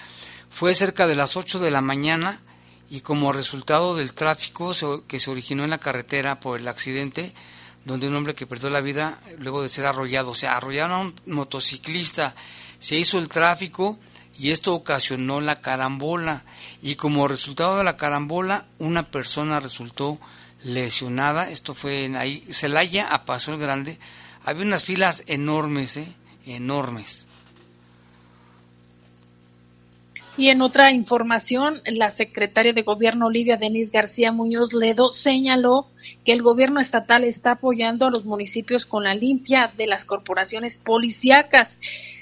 Fue 0.49 0.73
cerca 0.73 1.07
de 1.07 1.15
las 1.15 1.35
8 1.35 1.59
de 1.59 1.71
la 1.71 1.81
mañana 1.81 2.39
y 2.89 3.01
como 3.01 3.33
resultado 3.33 3.95
del 3.95 4.13
tráfico 4.13 4.73
que 5.07 5.19
se 5.19 5.31
originó 5.31 5.63
en 5.63 5.71
la 5.71 5.79
carretera 5.79 6.39
por 6.39 6.59
el 6.59 6.67
accidente, 6.67 7.33
donde 7.83 8.07
un 8.07 8.15
hombre 8.15 8.35
que 8.35 8.47
perdió 8.47 8.69
la 8.69 8.81
vida 8.81 9.19
luego 9.39 9.61
de 9.61 9.69
ser 9.69 9.85
arrollado, 9.85 10.31
o 10.31 10.35
sea, 10.35 10.55
arrollaron 10.55 10.91
a 10.91 10.99
un 10.99 11.15
motociclista, 11.25 12.35
se 12.79 12.95
hizo 12.95 13.17
el 13.17 13.27
tráfico 13.27 13.99
y 14.37 14.51
esto 14.51 14.73
ocasionó 14.73 15.41
la 15.41 15.61
carambola. 15.61 16.43
Y 16.81 16.95
como 16.95 17.27
resultado 17.27 17.77
de 17.77 17.83
la 17.83 17.97
carambola 17.97 18.65
una 18.79 19.03
persona 19.03 19.59
resultó 19.59 20.19
lesionada, 20.65 21.49
esto 21.51 21.73
fue 21.73 22.05
en 22.05 22.15
ahí, 22.15 22.43
Celaya 22.49 23.07
a 23.13 23.23
Paso 23.23 23.53
el 23.53 23.59
Grande, 23.59 23.97
había 24.43 24.65
unas 24.65 24.83
filas 24.83 25.23
enormes, 25.27 25.95
¿eh? 25.95 26.07
enormes. 26.45 27.27
Y 30.37 30.49
en 30.49 30.61
otra 30.61 30.91
información, 30.91 31.81
la 31.85 32.11
secretaria 32.11 32.73
de 32.73 32.81
Gobierno 32.81 33.27
Olivia 33.27 33.55
Denis 33.55 33.91
García 33.91 34.33
Muñoz 34.33 34.73
Ledo 34.73 35.13
señaló 35.13 35.87
que 36.25 36.33
el 36.33 36.41
gobierno 36.41 36.81
estatal 36.81 37.23
está 37.23 37.51
apoyando 37.51 38.05
a 38.05 38.11
los 38.11 38.25
municipios 38.25 38.85
con 38.85 39.05
la 39.05 39.15
limpia 39.15 39.71
de 39.77 39.87
las 39.87 40.03
corporaciones 40.03 40.77
policíacas. 40.77 41.79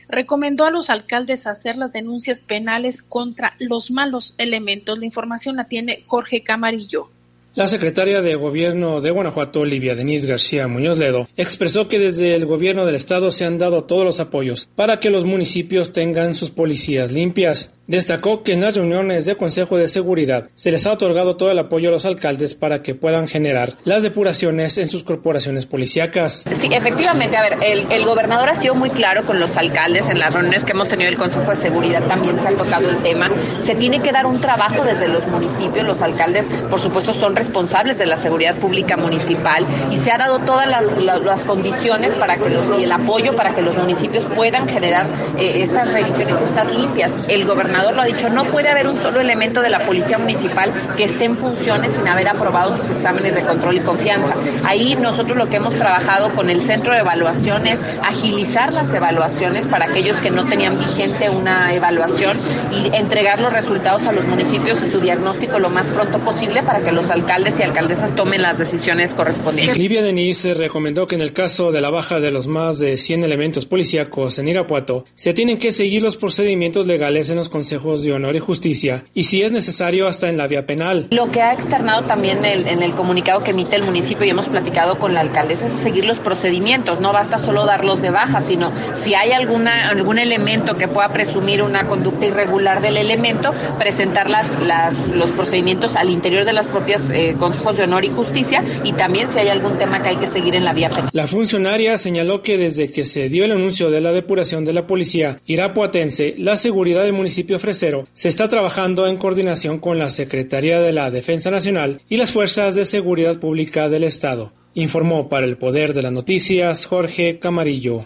Recomendó 0.08 0.66
a 0.66 0.70
los 0.70 0.92
alcaldes 0.92 1.48
hacer 1.48 1.76
las 1.76 1.92
denuncias 1.92 2.44
penales 2.44 3.02
contra 3.02 3.56
los 3.58 3.90
malos 3.90 4.36
elementos. 4.38 5.00
La 5.00 5.06
información 5.06 5.56
la 5.56 5.64
tiene 5.64 6.04
Jorge 6.06 6.44
Camarillo. 6.44 7.10
La 7.56 7.68
secretaria 7.68 8.24
de 8.24 8.34
Gobierno 8.34 9.00
de 9.00 9.12
Guanajuato, 9.12 9.60
Olivia 9.60 9.94
Denise 9.94 10.28
García 10.28 10.68
Muñoz 10.68 10.98
Ledo, 10.98 11.28
expresó 11.38 11.88
que 11.88 12.00
desde 12.00 12.34
el 12.34 12.48
gobierno 12.48 12.88
del 12.88 12.96
estado 12.96 13.30
se 13.30 13.46
han 13.46 13.60
dado 13.60 13.84
todos 13.84 14.04
los 14.04 14.20
apoyos 14.20 14.68
para 14.76 15.00
que 15.00 15.12
los 15.12 15.24
municipios 15.24 15.94
tengan 15.94 16.34
sus 16.34 16.50
policías 16.50 17.12
limpias. 17.12 17.76
Destacó 17.86 18.44
que 18.44 18.54
en 18.54 18.62
las 18.62 18.76
reuniones 18.76 19.26
de 19.26 19.36
Consejo 19.36 19.78
de 19.78 19.90
Seguridad 19.90 20.50
se 20.56 20.72
les 20.72 20.88
ha 20.88 20.94
otorgado 20.94 21.36
todo 21.36 21.52
el 21.52 21.60
apoyo 21.60 21.90
a 21.90 21.92
los 21.92 22.06
alcaldes 22.06 22.56
para 22.56 22.82
que 22.82 22.96
puedan 22.96 23.28
generar 23.28 23.76
las 23.84 24.02
depuraciones 24.02 24.78
en 24.80 24.88
sus 24.88 25.04
corporaciones 25.04 25.68
policíacas. 25.68 26.46
Sí, 26.54 26.70
efectivamente, 26.72 27.38
a 27.38 27.42
ver, 27.42 27.58
el, 27.62 27.92
el 27.92 28.06
gobernador 28.06 28.50
ha 28.50 28.56
sido 28.56 28.74
muy 28.74 28.90
claro 28.90 29.26
con 29.26 29.40
los 29.40 29.58
alcaldes 29.58 30.08
en 30.08 30.18
las 30.18 30.34
reuniones 30.34 30.66
que 30.66 30.72
hemos 30.72 30.88
tenido 30.88 31.10
el 31.10 31.18
Consejo 31.18 31.52
de 31.52 31.58
Seguridad, 31.58 32.02
también 32.08 32.40
se 32.40 32.48
ha 32.48 32.52
tocado 32.52 32.90
el 32.90 32.98
tema. 33.04 33.30
Se 33.62 33.76
tiene 33.76 34.00
que 34.00 34.12
dar 34.12 34.26
un 34.26 34.40
trabajo 34.40 34.86
desde 34.86 35.10
los 35.10 35.28
municipios, 35.28 35.86
los 35.86 36.02
alcaldes, 36.02 36.50
por 36.70 36.80
supuesto, 36.80 37.14
son 37.14 37.36
responsables 37.44 37.98
de 37.98 38.06
la 38.06 38.16
seguridad 38.16 38.56
pública 38.56 38.96
municipal 38.96 39.66
y 39.92 39.98
se 39.98 40.14
ha 40.14 40.18
dado 40.18 40.40
todas 40.40 40.66
las, 40.66 41.44
condiciones 41.44 42.16
para 42.16 42.38
que 42.38 42.44
y 42.80 42.84
el 42.84 42.92
apoyo 42.92 43.36
para 43.36 43.54
que 43.54 43.62
los 43.62 43.76
municipios 43.76 44.24
puedan 44.26 44.70
generar 44.70 45.06
eh, 45.38 45.62
estas 45.62 45.92
revisiones, 45.92 46.40
estas 46.40 46.72
limpias. 46.72 47.14
El 47.28 47.46
gobernador 47.46 47.96
lo 47.96 48.02
ha 48.02 48.06
dicho, 48.06 48.30
no 48.30 48.46
puede 48.46 48.70
haber 48.70 48.88
un 48.88 48.98
solo 48.98 49.20
elemento 49.20 49.62
de 49.62 49.70
la 49.70 49.80
policía 49.80 50.18
municipal 50.18 50.72
que 50.96 51.04
esté 51.04 51.26
en 51.26 51.38
funciones 51.38 51.92
sin 51.92 52.08
haber 52.08 52.30
aprobado 52.30 52.78
sus 52.78 52.92
exámenes 52.92 53.36
de 53.36 53.42
control 53.42 53.76
y 53.76 53.80
confianza. 53.82 54.36
Ahí 54.64 54.96
nosotros 54.96 55.38
lo 55.38 55.50
que 55.50 55.58
hemos 55.58 55.74
trabajado 55.74 56.34
con 56.34 56.50
el 56.50 56.62
centro 56.62 56.94
de 56.94 57.00
evaluación 57.00 57.68
es 57.68 57.84
agilizar 58.08 58.72
las 58.72 58.94
evaluaciones 58.94 59.68
para 59.68 59.86
aquellos 59.86 60.22
que 60.22 60.32
no 60.32 60.46
tenían 60.46 60.80
vigente 60.80 61.30
una 61.30 61.74
evaluación 61.74 62.38
y 62.72 62.96
entregar 62.96 63.42
los 63.42 63.52
resultados 63.52 64.08
a 64.08 64.14
los 64.14 64.28
municipios 64.28 64.82
y 64.82 64.88
su 64.90 65.02
diagnóstico 65.02 65.60
lo 65.60 65.70
más 65.70 65.88
pronto 65.88 66.20
posible 66.20 66.64
para 66.64 66.80
que 66.80 66.92
los 66.92 67.10
alcaldes 67.10 67.33
y 67.34 67.64
alcaldesas 67.64 68.16
tomen 68.16 68.44
las 68.44 68.60
decisiones 68.60 69.16
correspondientes. 69.16 69.76
Livia 69.76 70.04
Denise 70.04 70.54
recomendó 70.54 71.08
que 71.08 71.16
en 71.16 71.22
el 71.22 71.34
caso 71.34 71.72
de 71.72 71.82
la 71.82 71.90
baja 71.90 72.20
de 72.20 72.30
los 72.30 72.46
más 72.46 72.78
de 72.78 72.96
100 72.96 73.24
elementos 73.24 73.66
policíacos 73.66 74.38
en 74.38 74.50
Irapuato, 74.50 75.06
se 75.16 75.34
tienen 75.34 75.58
que 75.58 75.72
seguir 75.72 76.04
los 76.04 76.16
procedimientos 76.16 76.86
legales 76.86 77.32
en 77.32 77.38
los 77.38 77.50
consejos 77.50 78.04
de 78.04 78.14
honor 78.14 78.36
y 78.36 78.40
justicia 78.40 79.06
y 79.16 79.24
si 79.24 79.42
es 79.42 79.52
necesario 79.52 80.08
hasta 80.08 80.30
en 80.30 80.38
la 80.38 80.46
vía 80.46 80.68
penal. 80.68 81.08
Lo 81.10 81.32
que 81.32 81.42
ha 81.42 81.54
externado 81.54 82.04
también 82.04 82.46
el, 82.46 82.68
en 82.68 82.84
el 82.84 82.92
comunicado 82.92 83.44
que 83.44 83.50
emite 83.50 83.78
el 83.78 83.84
municipio 83.84 84.28
y 84.28 84.30
hemos 84.30 84.50
platicado 84.50 85.00
con 85.00 85.16
la 85.16 85.22
alcaldesa 85.22 85.66
es 85.66 85.74
seguir 85.74 86.06
los 86.06 86.20
procedimientos, 86.20 87.02
no 87.02 87.14
basta 87.14 87.40
solo 87.40 87.66
darlos 87.66 88.00
de 88.04 88.12
baja, 88.12 88.42
sino 88.42 88.72
si 88.94 89.16
hay 89.16 89.32
alguna, 89.32 89.90
algún 89.90 90.20
elemento 90.20 90.78
que 90.78 90.88
pueda 90.88 91.10
presumir 91.10 91.64
una 91.64 91.88
conducta 91.88 92.28
irregular 92.28 92.82
del 92.82 92.98
elemento, 92.98 93.54
presentar 93.80 94.30
las, 94.30 94.62
las, 94.62 95.08
los 95.08 95.32
procedimientos 95.32 95.96
al 95.96 96.12
interior 96.12 96.46
de 96.46 96.54
las 96.54 96.68
propias 96.68 97.10
eh, 97.10 97.23
consejos 97.40 97.78
de 97.78 97.84
honor 97.84 98.06
y 98.06 98.10
justicia 98.10 98.64
y 98.84 98.94
también 98.94 99.30
si 99.30 99.40
hay 99.40 99.48
algún 99.48 99.78
tema 99.78 100.02
que 100.02 100.10
hay 100.10 100.18
que 100.18 100.28
seguir 100.28 100.56
en 100.56 100.66
la 100.66 100.74
vía 100.74 100.90
penal. 100.90 101.10
La 101.14 101.28
funcionaria 101.28 101.98
señaló 101.98 102.42
que 102.42 102.58
desde 102.58 102.92
que 102.92 103.06
se 103.06 103.30
dio 103.30 103.46
el 103.46 103.52
anuncio 103.52 103.90
de 103.90 104.02
la 104.02 104.12
depuración 104.12 104.66
de 104.66 104.74
la 104.74 104.88
policía 104.88 105.40
irapuatense, 105.46 106.36
la 106.38 106.58
seguridad 106.58 107.04
del 107.04 107.14
municipio 107.14 107.60
Fresero 107.60 108.08
se 108.14 108.30
está 108.30 108.50
trabajando 108.50 109.08
en 109.08 109.18
coordinación 109.18 109.80
con 109.80 110.00
la 110.00 110.10
Secretaría 110.10 110.80
de 110.80 110.94
la 110.94 111.12
Defensa 111.12 111.52
Nacional 111.52 112.02
y 112.10 112.18
las 112.18 112.32
Fuerzas 112.32 112.76
de 112.76 112.86
Seguridad 112.86 113.40
Pública 113.40 113.90
del 113.90 114.04
Estado. 114.04 114.52
Informó 114.76 115.30
para 115.30 115.46
el 115.46 115.58
Poder 115.58 115.94
de 115.94 116.02
las 116.02 116.12
Noticias 116.12 116.86
Jorge 116.86 117.40
Camarillo. 117.40 118.06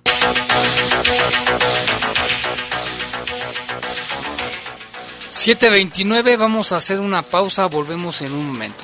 ...7.29, 5.47 6.37
vamos 6.37 6.73
a 6.73 6.75
hacer 6.75 6.99
una 6.99 7.21
pausa, 7.21 7.67
volvemos 7.67 8.21
en 8.21 8.33
un 8.33 8.47
momento. 8.47 8.83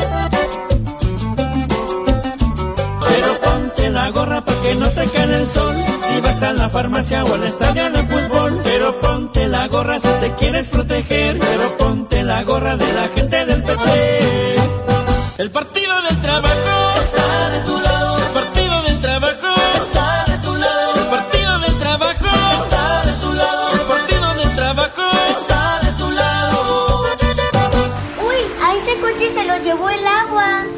que 4.61 4.75
no 4.75 4.89
te 4.89 5.05
cae 5.07 5.35
el 5.35 5.47
sol. 5.47 5.75
Si 6.07 6.21
vas 6.21 6.43
a 6.43 6.53
la 6.53 6.69
farmacia 6.69 7.23
o 7.23 7.33
al 7.33 7.43
estadio 7.43 7.91
de 7.91 8.03
fútbol. 8.03 8.61
Pero 8.63 8.99
ponte 8.99 9.47
la 9.47 9.67
gorra 9.67 9.99
si 9.99 10.09
te 10.19 10.31
quieres 10.33 10.69
proteger. 10.69 11.39
Pero 11.39 11.77
ponte 11.77 12.23
la 12.23 12.43
gorra 12.43 12.75
de 12.77 12.93
la 12.93 13.07
gente 13.09 13.45
del 13.45 13.63
PP. 13.63 14.55
El 15.37 15.51
partido 15.51 16.01
del 16.03 16.21
trabajo 16.21 16.99
está 16.99 17.49
de 17.49 17.59
tu 17.61 17.79
lado. 17.79 18.00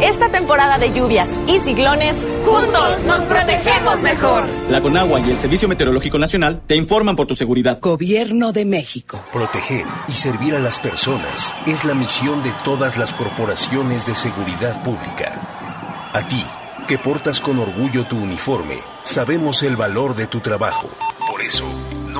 Esta 0.00 0.28
temporada 0.28 0.76
de 0.76 0.92
lluvias 0.92 1.40
y 1.46 1.58
ciclones, 1.60 2.16
juntos 2.44 3.00
nos 3.06 3.24
protegemos 3.24 4.02
mejor. 4.02 4.44
La 4.68 4.82
Conagua 4.82 5.20
y 5.20 5.30
el 5.30 5.36
Servicio 5.36 5.68
Meteorológico 5.68 6.18
Nacional 6.18 6.60
te 6.66 6.76
informan 6.76 7.16
por 7.16 7.26
tu 7.26 7.34
seguridad. 7.34 7.78
Gobierno 7.80 8.52
de 8.52 8.66
México. 8.66 9.22
Proteger 9.32 9.86
y 10.06 10.12
servir 10.12 10.54
a 10.54 10.58
las 10.58 10.80
personas 10.80 11.54
es 11.66 11.86
la 11.86 11.94
misión 11.94 12.42
de 12.42 12.52
todas 12.62 12.98
las 12.98 13.14
corporaciones 13.14 14.06
de 14.06 14.14
seguridad 14.14 14.82
pública. 14.82 15.40
A 16.12 16.28
ti, 16.28 16.44
que 16.86 16.98
portas 16.98 17.40
con 17.40 17.58
orgullo 17.58 18.04
tu 18.04 18.18
uniforme, 18.18 18.78
sabemos 19.02 19.62
el 19.62 19.76
valor 19.76 20.14
de 20.14 20.26
tu 20.26 20.40
trabajo. 20.40 20.90
Por 21.30 21.40
eso, 21.40 21.64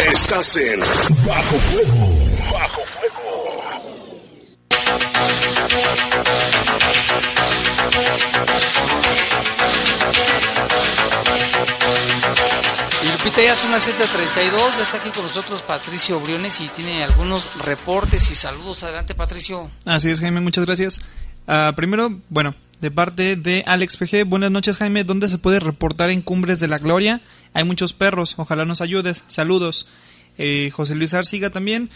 Estás 0.09 0.55
en 0.55 0.79
Bajo 1.27 1.57
Fuego. 1.57 2.07
Bajo 2.53 2.81
Y 9.31 9.34
Lupita 13.35 13.53
ya 13.53 13.55
son 13.55 13.71
las 13.71 13.87
7.32, 13.87 14.77
ya 14.77 14.83
está 14.83 14.97
aquí 14.97 15.09
con 15.09 15.23
nosotros 15.23 15.61
Patricio 15.61 16.19
Briones 16.19 16.61
y 16.61 16.67
tiene 16.69 17.03
algunos 17.03 17.57
reportes 17.57 18.31
y 18.31 18.35
saludos. 18.35 18.83
Adelante 18.83 19.13
Patricio. 19.13 19.69
Así 19.83 20.09
es 20.09 20.19
Jaime, 20.19 20.39
muchas 20.39 20.65
gracias. 20.65 21.01
Ah, 21.47 21.73
primero, 21.75 22.17
bueno, 22.29 22.55
de 22.81 22.91
parte 22.91 23.35
de 23.35 23.63
Alex 23.67 23.97
PG, 23.97 24.25
buenas 24.25 24.51
noches 24.51 24.77
Jaime, 24.77 25.03
¿dónde 25.03 25.27
se 25.27 25.37
puede 25.37 25.59
reportar 25.59 26.11
en 26.11 26.21
Cumbres 26.21 26.59
de 26.59 26.67
la 26.67 26.77
Gloria? 26.77 27.21
Hay 27.53 27.63
muchos 27.63 27.93
perros, 27.93 28.35
ojalá 28.37 28.63
nos 28.63 28.81
ayudes, 28.81 29.23
saludos. 29.27 29.87
Eh, 30.37 30.69
José 30.73 30.95
Luis 30.95 31.13
Arciga 31.13 31.49
también, 31.49 31.89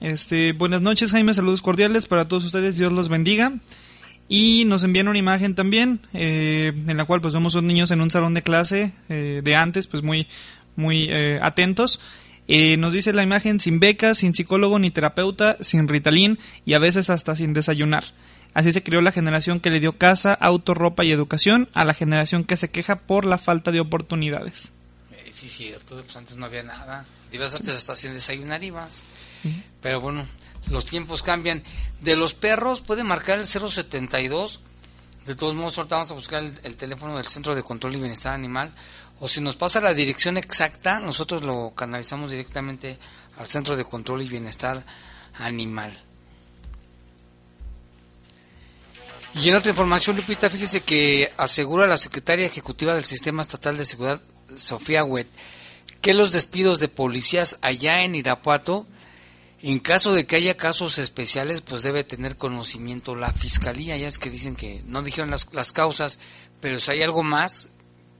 este, 0.00 0.52
buenas 0.52 0.82
noches 0.82 1.10
Jaime, 1.10 1.34
saludos 1.34 1.62
cordiales 1.62 2.06
para 2.06 2.28
todos 2.28 2.44
ustedes, 2.44 2.76
Dios 2.76 2.92
los 2.92 3.08
bendiga. 3.08 3.52
Y 4.28 4.64
nos 4.66 4.82
envían 4.82 5.06
una 5.06 5.18
imagen 5.18 5.54
también, 5.54 6.00
eh, 6.12 6.72
en 6.88 6.96
la 6.96 7.04
cual 7.04 7.20
pues 7.20 7.32
vemos 7.32 7.54
a 7.54 7.62
niños 7.62 7.92
en 7.92 8.00
un 8.00 8.10
salón 8.10 8.34
de 8.34 8.42
clase 8.42 8.92
eh, 9.08 9.40
de 9.44 9.54
antes, 9.54 9.86
pues 9.86 10.02
muy, 10.02 10.26
muy 10.76 11.08
eh, 11.10 11.38
atentos. 11.42 12.00
Eh, 12.48 12.76
nos 12.76 12.92
dice 12.92 13.12
la 13.12 13.22
imagen 13.22 13.58
sin 13.58 13.80
becas, 13.80 14.18
sin 14.18 14.34
psicólogo 14.34 14.78
ni 14.78 14.90
terapeuta, 14.90 15.56
sin 15.60 15.88
Ritalin 15.88 16.38
y 16.64 16.74
a 16.74 16.78
veces 16.78 17.10
hasta 17.10 17.34
sin 17.34 17.52
desayunar. 17.52 18.04
Así 18.54 18.72
se 18.72 18.82
creó 18.82 19.00
la 19.00 19.12
generación 19.12 19.60
que 19.60 19.70
le 19.70 19.80
dio 19.80 19.92
casa, 19.92 20.32
auto, 20.32 20.72
ropa 20.72 21.04
y 21.04 21.12
educación 21.12 21.68
a 21.74 21.84
la 21.84 21.92
generación 21.92 22.44
que 22.44 22.56
se 22.56 22.70
queja 22.70 22.96
por 22.96 23.24
la 23.24 23.36
falta 23.36 23.72
de 23.72 23.80
oportunidades. 23.80 24.72
Eh, 25.12 25.30
sí, 25.32 25.48
cierto, 25.48 26.00
pues 26.02 26.16
antes 26.16 26.36
no 26.36 26.46
había 26.46 26.62
nada. 26.62 27.04
Ibas 27.32 27.54
antes 27.54 27.74
hasta 27.74 27.94
sin 27.94 28.14
desayunar 28.14 28.62
y 28.62 28.70
más. 28.70 29.02
Pero 29.82 30.00
bueno, 30.00 30.24
los 30.70 30.86
tiempos 30.86 31.22
cambian. 31.22 31.62
De 32.00 32.16
los 32.16 32.34
perros 32.34 32.80
puede 32.80 33.04
marcar 33.04 33.38
el 33.40 33.46
072. 33.46 34.60
De 35.26 35.34
todos 35.34 35.54
modos, 35.54 35.76
ahorita 35.76 35.96
vamos 35.96 36.10
a 36.12 36.14
buscar 36.14 36.42
el, 36.42 36.52
el 36.62 36.76
teléfono 36.76 37.16
del 37.16 37.26
Centro 37.26 37.54
de 37.54 37.62
Control 37.62 37.94
y 37.94 37.98
Bienestar 37.98 38.32
Animal. 38.32 38.72
O 39.18 39.28
si 39.28 39.40
nos 39.40 39.56
pasa 39.56 39.80
la 39.80 39.94
dirección 39.94 40.36
exacta, 40.36 41.00
nosotros 41.00 41.42
lo 41.42 41.72
canalizamos 41.74 42.30
directamente 42.30 42.98
al 43.38 43.46
Centro 43.46 43.76
de 43.76 43.84
Control 43.84 44.22
y 44.22 44.28
Bienestar 44.28 44.84
Animal. 45.34 45.98
Y 49.34 49.48
en 49.50 49.54
otra 49.54 49.70
información, 49.70 50.16
Lupita, 50.16 50.48
fíjese 50.48 50.80
que 50.80 51.30
asegura 51.36 51.86
la 51.86 51.98
secretaria 51.98 52.46
ejecutiva 52.46 52.94
del 52.94 53.04
Sistema 53.04 53.42
Estatal 53.42 53.76
de 53.76 53.84
Seguridad, 53.84 54.20
Sofía 54.56 55.04
Wet, 55.04 55.26
que 56.00 56.14
los 56.14 56.32
despidos 56.32 56.80
de 56.80 56.88
policías 56.88 57.58
allá 57.60 58.02
en 58.02 58.14
Irapuato, 58.14 58.86
en 59.62 59.78
caso 59.78 60.14
de 60.14 60.26
que 60.26 60.36
haya 60.36 60.56
casos 60.56 60.98
especiales, 60.98 61.60
pues 61.60 61.82
debe 61.82 62.04
tener 62.04 62.36
conocimiento 62.36 63.14
la 63.14 63.32
fiscalía. 63.32 63.96
Ya 63.96 64.08
es 64.08 64.18
que 64.18 64.30
dicen 64.30 64.56
que 64.56 64.82
no 64.86 65.02
dijeron 65.02 65.30
las, 65.30 65.48
las 65.52 65.72
causas, 65.72 66.18
pero 66.60 66.80
si 66.80 66.92
hay 66.92 67.02
algo 67.02 67.22
más, 67.22 67.68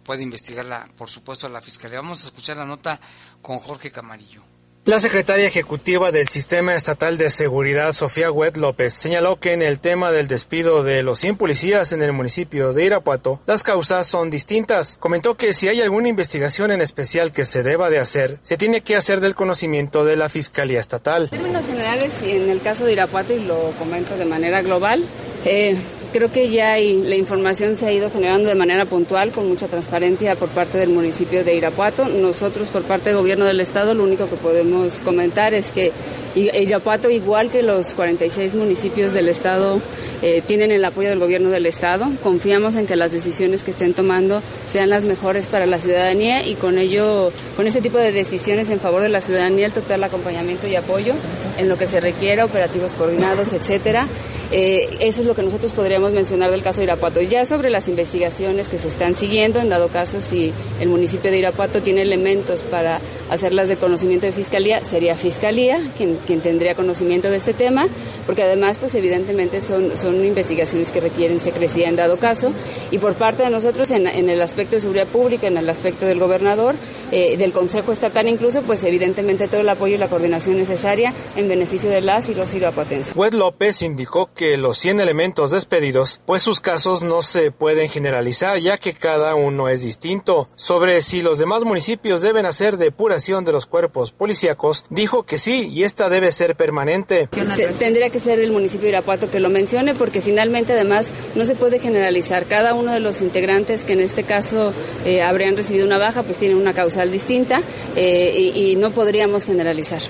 puede 0.06 0.22
investigarla, 0.22 0.88
por 0.96 1.10
supuesto, 1.10 1.48
la 1.48 1.60
fiscalía. 1.60 2.00
Vamos 2.00 2.22
a 2.22 2.26
escuchar 2.28 2.56
la 2.56 2.64
nota 2.64 3.00
con 3.42 3.58
Jorge 3.58 3.90
Camarillo. 3.90 4.42
La 4.84 5.00
secretaria 5.00 5.48
ejecutiva 5.48 6.12
del 6.12 6.28
Sistema 6.28 6.76
Estatal 6.76 7.18
de 7.18 7.28
Seguridad, 7.30 7.90
Sofía 7.90 8.30
Huet 8.30 8.56
López, 8.56 8.94
señaló 8.94 9.40
que 9.40 9.52
en 9.52 9.60
el 9.60 9.80
tema 9.80 10.12
del 10.12 10.28
despido 10.28 10.84
de 10.84 11.02
los 11.02 11.18
100 11.18 11.38
policías 11.38 11.90
en 11.90 12.04
el 12.04 12.12
municipio 12.12 12.72
de 12.72 12.84
Irapuato, 12.84 13.40
las 13.46 13.64
causas 13.64 14.06
son 14.06 14.30
distintas. 14.30 14.96
Comentó 14.96 15.36
que 15.36 15.52
si 15.52 15.66
hay 15.66 15.80
alguna 15.80 16.08
investigación 16.08 16.70
en 16.70 16.82
especial 16.82 17.32
que 17.32 17.44
se 17.44 17.64
deba 17.64 17.90
de 17.90 17.98
hacer, 17.98 18.38
se 18.42 18.56
tiene 18.56 18.82
que 18.82 18.94
hacer 18.94 19.20
del 19.20 19.34
conocimiento 19.34 20.04
de 20.04 20.14
la 20.14 20.28
Fiscalía 20.28 20.78
Estatal. 20.78 21.24
En 21.24 21.30
términos 21.30 21.66
generales, 21.66 22.12
y 22.22 22.30
en 22.30 22.48
el 22.48 22.62
caso 22.62 22.84
de 22.84 22.92
Irapuato, 22.92 23.32
y 23.32 23.40
lo 23.40 23.72
comento 23.80 24.16
de 24.16 24.24
manera 24.24 24.62
global, 24.62 25.04
eh, 25.44 25.76
creo 26.16 26.32
que 26.32 26.48
ya 26.48 26.78
la 26.78 27.14
información 27.14 27.76
se 27.76 27.84
ha 27.84 27.92
ido 27.92 28.10
generando 28.10 28.48
de 28.48 28.54
manera 28.54 28.86
puntual, 28.86 29.32
con 29.32 29.46
mucha 29.48 29.68
transparencia 29.68 30.34
por 30.34 30.48
parte 30.48 30.78
del 30.78 30.88
municipio 30.88 31.44
de 31.44 31.54
Irapuato. 31.54 32.08
Nosotros, 32.08 32.68
por 32.70 32.84
parte 32.84 33.10
del 33.10 33.18
gobierno 33.18 33.44
del 33.44 33.60
Estado, 33.60 33.92
lo 33.92 34.02
único 34.02 34.26
que 34.26 34.36
podemos 34.36 35.02
comentar 35.02 35.52
es 35.52 35.72
que 35.72 35.92
Irapuato, 36.34 37.10
igual 37.10 37.50
que 37.50 37.62
los 37.62 37.92
46 37.92 38.54
municipios 38.54 39.12
del 39.12 39.28
Estado, 39.28 39.78
eh, 40.22 40.42
tienen 40.46 40.72
el 40.72 40.82
apoyo 40.86 41.10
del 41.10 41.18
gobierno 41.18 41.50
del 41.50 41.66
Estado. 41.66 42.06
Confiamos 42.22 42.76
en 42.76 42.86
que 42.86 42.96
las 42.96 43.12
decisiones 43.12 43.62
que 43.62 43.72
estén 43.72 43.92
tomando 43.92 44.40
sean 44.70 44.88
las 44.88 45.04
mejores 45.04 45.48
para 45.48 45.66
la 45.66 45.78
ciudadanía 45.78 46.46
y 46.46 46.54
con 46.54 46.78
ello, 46.78 47.30
con 47.56 47.66
ese 47.66 47.82
tipo 47.82 47.98
de 47.98 48.12
decisiones 48.12 48.70
en 48.70 48.80
favor 48.80 49.02
de 49.02 49.10
la 49.10 49.20
ciudadanía, 49.20 49.66
el 49.66 49.72
total 49.72 50.02
acompañamiento 50.02 50.66
y 50.66 50.76
apoyo 50.76 51.12
en 51.58 51.68
lo 51.68 51.76
que 51.76 51.86
se 51.86 52.00
requiera, 52.00 52.46
operativos 52.46 52.92
coordinados, 52.92 53.52
etcétera. 53.52 54.06
Eh, 54.52 54.96
eso 55.00 55.22
es 55.22 55.26
lo 55.26 55.34
que 55.34 55.42
nosotros 55.42 55.72
podríamos 55.72 56.12
mencionar 56.12 56.50
del 56.50 56.62
caso 56.62 56.78
de 56.78 56.84
Irapuato. 56.84 57.20
Ya 57.22 57.44
sobre 57.44 57.70
las 57.70 57.88
investigaciones 57.88 58.68
que 58.68 58.78
se 58.78 58.88
están 58.88 59.16
siguiendo, 59.16 59.60
en 59.60 59.68
dado 59.68 59.88
caso 59.88 60.20
si 60.20 60.52
el 60.80 60.88
municipio 60.88 61.30
de 61.30 61.38
Irapuato 61.38 61.82
tiene 61.82 62.02
elementos 62.02 62.62
para 62.62 63.00
hacerlas 63.30 63.68
de 63.68 63.76
conocimiento 63.76 64.26
de 64.26 64.32
fiscalía, 64.32 64.84
sería 64.84 65.16
fiscalía 65.16 65.80
quien, 65.96 66.16
quien 66.26 66.40
tendría 66.40 66.74
conocimiento 66.74 67.28
de 67.28 67.36
este 67.36 67.54
tema, 67.54 67.88
porque 68.24 68.42
además, 68.42 68.76
pues 68.78 68.94
evidentemente 68.94 69.60
son, 69.60 69.96
son 69.96 70.24
investigaciones 70.24 70.90
que 70.90 71.00
requieren 71.00 71.40
secrecía 71.40 71.88
en 71.88 71.96
dado 71.96 72.16
caso. 72.18 72.52
Y 72.90 72.98
por 72.98 73.14
parte 73.14 73.42
de 73.42 73.50
nosotros, 73.50 73.90
en, 73.90 74.06
en 74.06 74.30
el 74.30 74.40
aspecto 74.42 74.76
de 74.76 74.80
seguridad 74.80 75.06
pública, 75.06 75.46
en 75.46 75.56
el 75.56 75.68
aspecto 75.68 76.06
del 76.06 76.18
gobernador, 76.18 76.74
eh, 77.10 77.36
del 77.36 77.52
Consejo 77.52 77.92
Estatal 77.92 78.28
incluso, 78.28 78.62
pues 78.62 78.82
evidentemente 78.84 79.48
todo 79.48 79.60
el 79.60 79.68
apoyo 79.68 79.94
y 79.94 79.98
la 79.98 80.08
coordinación 80.08 80.58
necesaria 80.58 81.12
en 81.36 81.48
beneficio 81.48 81.90
de 81.90 82.00
las 82.00 82.28
y 82.28 82.34
los 82.34 82.52
irapuatenses. 82.54 83.14
López 83.34 83.82
indicó 83.82 84.30
que 84.36 84.56
los 84.56 84.78
100 84.78 85.00
elementos 85.00 85.50
despedidos, 85.50 86.20
pues 86.26 86.42
sus 86.44 86.60
casos 86.60 87.02
no 87.02 87.22
se 87.22 87.50
pueden 87.50 87.88
generalizar 87.88 88.58
ya 88.58 88.78
que 88.78 88.92
cada 88.92 89.34
uno 89.34 89.68
es 89.68 89.82
distinto. 89.82 90.48
Sobre 90.54 91.02
si 91.02 91.22
los 91.22 91.38
demás 91.38 91.64
municipios 91.64 92.22
deben 92.22 92.46
hacer 92.46 92.76
depuración 92.76 93.44
de 93.44 93.50
los 93.52 93.66
cuerpos 93.66 94.12
policíacos, 94.12 94.84
dijo 94.90 95.24
que 95.24 95.38
sí 95.38 95.68
y 95.72 95.82
esta 95.82 96.08
debe 96.08 96.30
ser 96.30 96.54
permanente. 96.54 97.28
Se- 97.56 97.68
tendría 97.68 98.10
que 98.10 98.20
ser 98.20 98.38
el 98.38 98.52
municipio 98.52 98.84
de 98.84 98.90
Irapuato 98.90 99.30
que 99.30 99.40
lo 99.40 99.48
mencione 99.48 99.94
porque 99.94 100.20
finalmente 100.20 100.74
además 100.74 101.10
no 101.34 101.44
se 101.44 101.54
puede 101.56 101.78
generalizar. 101.78 102.44
Cada 102.44 102.74
uno 102.74 102.92
de 102.92 103.00
los 103.00 103.22
integrantes 103.22 103.84
que 103.84 103.94
en 103.94 104.00
este 104.00 104.22
caso 104.22 104.72
eh, 105.06 105.22
habrían 105.22 105.56
recibido 105.56 105.86
una 105.86 105.98
baja, 105.98 106.22
pues 106.22 106.36
tiene 106.36 106.54
una 106.54 106.74
causal 106.74 107.10
distinta 107.10 107.62
eh, 107.96 108.52
y, 108.54 108.76
no 108.76 108.90
podríamos 108.90 109.46
generalizar. 109.46 110.00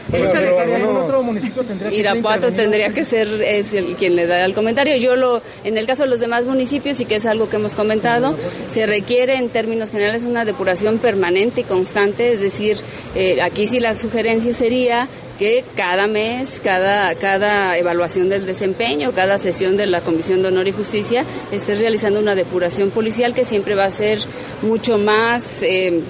Irapuato 1.93 2.53
tendría 2.53 2.91
que 2.91 3.05
ser 3.05 3.29
es 3.43 3.73
el, 3.75 3.95
quien 3.95 4.16
le 4.17 4.27
da 4.27 4.45
el 4.45 4.55
comentario. 4.55 4.97
Yo 4.97 5.15
lo, 5.17 5.43
en 5.65 5.79
el 5.79 5.87
caso 5.87 6.03
de 6.03 6.09
los 6.09 6.21
demás 6.21 6.45
municipios, 6.45 7.01
y 7.01 7.05
que 7.05 7.17
es 7.17 7.27
algo 7.27 7.49
que 7.49 7.57
hemos 7.57 7.75
comentado, 7.75 8.37
se 8.71 8.87
requiere 8.87 9.37
en 9.37 9.49
términos 9.49 9.91
generales 9.91 10.25
una 10.25 10.45
depuración 10.45 10.99
permanente 10.99 11.61
y 11.61 11.65
constante, 11.65 12.33
es 12.33 12.41
decir, 12.41 12.79
eh, 13.15 13.41
aquí 13.43 13.67
sí 13.67 13.81
la 13.81 13.95
sugerencia 13.95 14.53
sería 14.53 15.09
que 15.39 15.65
cada 15.77 16.07
mes, 16.07 16.61
cada, 16.65 17.15
cada 17.15 17.77
evaluación 17.77 18.29
del 18.29 18.47
desempeño, 18.47 19.13
cada 19.13 19.39
sesión 19.39 19.77
de 19.77 19.87
la 19.87 20.01
Comisión 20.01 20.43
de 20.43 20.49
Honor 20.49 20.67
y 20.67 20.73
Justicia 20.73 21.25
esté 21.53 21.75
realizando 21.75 22.21
una 22.21 22.35
depuración 22.35 22.91
policial 22.91 23.35
que 23.35 23.45
siempre 23.45 23.75
va 23.75 23.85
a 23.85 23.91
ser 23.91 24.19
mucho 24.63 24.97
más 24.99 25.63
eh, 25.63 26.01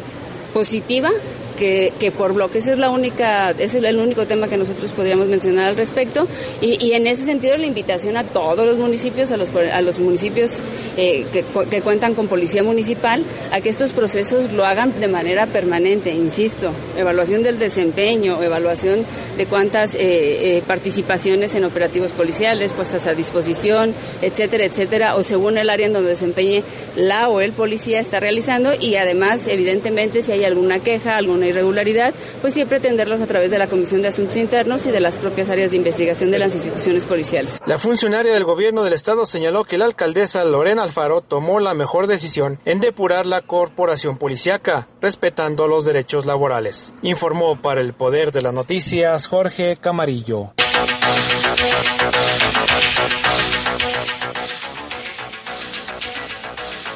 positiva 0.54 1.10
que, 1.56 2.12
por 2.16 2.32
bloques 2.34 2.68
es 2.68 2.78
la 2.78 2.90
única, 2.90 3.50
es 3.50 3.74
el 3.74 3.98
único 3.98 4.26
tema 4.26 4.48
que 4.48 4.56
nosotros 4.56 4.92
podríamos 4.92 5.26
mencionar 5.26 5.66
al 5.66 5.76
respecto. 5.76 6.28
Y, 6.60 6.92
en 6.92 7.06
ese 7.06 7.24
sentido 7.24 7.56
la 7.56 7.66
invitación 7.66 8.16
a 8.16 8.24
todos 8.24 8.66
los 8.66 8.78
municipios, 8.78 9.30
a 9.30 9.36
los, 9.36 9.54
a 9.54 9.80
los 9.82 9.98
municipios 9.98 10.62
eh, 10.96 11.26
que, 11.32 11.44
que, 11.68 11.82
cuentan 11.82 12.14
con 12.14 12.28
policía 12.28 12.62
municipal, 12.62 13.22
a 13.52 13.60
que 13.60 13.68
estos 13.68 13.92
procesos 13.92 14.52
lo 14.52 14.64
hagan 14.64 14.98
de 15.00 15.08
manera 15.08 15.46
permanente, 15.46 16.12
insisto, 16.12 16.72
evaluación 16.96 17.42
del 17.42 17.58
desempeño, 17.58 18.42
evaluación 18.42 19.04
de 19.36 19.46
cuántas 19.46 19.94
eh, 19.94 19.98
eh, 20.00 20.62
participaciones 20.66 21.54
en 21.54 21.64
operativos 21.64 22.12
policiales 22.12 22.72
puestas 22.72 23.06
a 23.06 23.14
disposición, 23.14 23.94
etcétera, 24.22 24.64
etcétera, 24.64 25.16
o 25.16 25.22
según 25.22 25.58
el 25.58 25.70
área 25.70 25.86
en 25.86 25.92
donde 25.92 26.10
desempeñe 26.10 26.62
la 26.96 27.28
o 27.28 27.40
el 27.40 27.52
policía 27.52 28.00
está 28.00 28.20
realizando. 28.20 28.72
Y 28.78 28.96
además, 28.96 29.48
evidentemente, 29.48 30.22
si 30.22 30.32
hay 30.32 30.44
alguna 30.44 30.78
queja, 30.80 31.16
alguna 31.16 31.45
irregularidad, 31.48 32.14
pues 32.40 32.54
siempre 32.54 32.78
atenderlos 32.78 33.20
a 33.20 33.26
través 33.26 33.50
de 33.50 33.58
la 33.58 33.66
Comisión 33.66 34.02
de 34.02 34.08
Asuntos 34.08 34.36
Internos 34.36 34.86
y 34.86 34.90
de 34.90 35.00
las 35.00 35.18
propias 35.18 35.50
áreas 35.50 35.70
de 35.70 35.76
investigación 35.76 36.30
de 36.30 36.38
las 36.38 36.54
instituciones 36.54 37.04
policiales. 37.04 37.60
La 37.66 37.78
funcionaria 37.78 38.32
del 38.32 38.44
gobierno 38.44 38.84
del 38.84 38.92
estado 38.92 39.26
señaló 39.26 39.64
que 39.64 39.78
la 39.78 39.84
alcaldesa 39.84 40.44
Lorena 40.44 40.82
Alfaro 40.82 41.20
tomó 41.20 41.60
la 41.60 41.74
mejor 41.74 42.06
decisión 42.06 42.58
en 42.64 42.80
depurar 42.80 43.26
la 43.26 43.42
corporación 43.42 44.18
policiaca, 44.18 44.88
respetando 45.00 45.66
los 45.66 45.84
derechos 45.84 46.26
laborales. 46.26 46.92
Informó 47.02 47.60
para 47.60 47.80
el 47.80 47.92
Poder 47.92 48.32
de 48.32 48.42
las 48.42 48.52
Noticias 48.52 49.28
Jorge 49.28 49.76
Camarillo. 49.80 50.52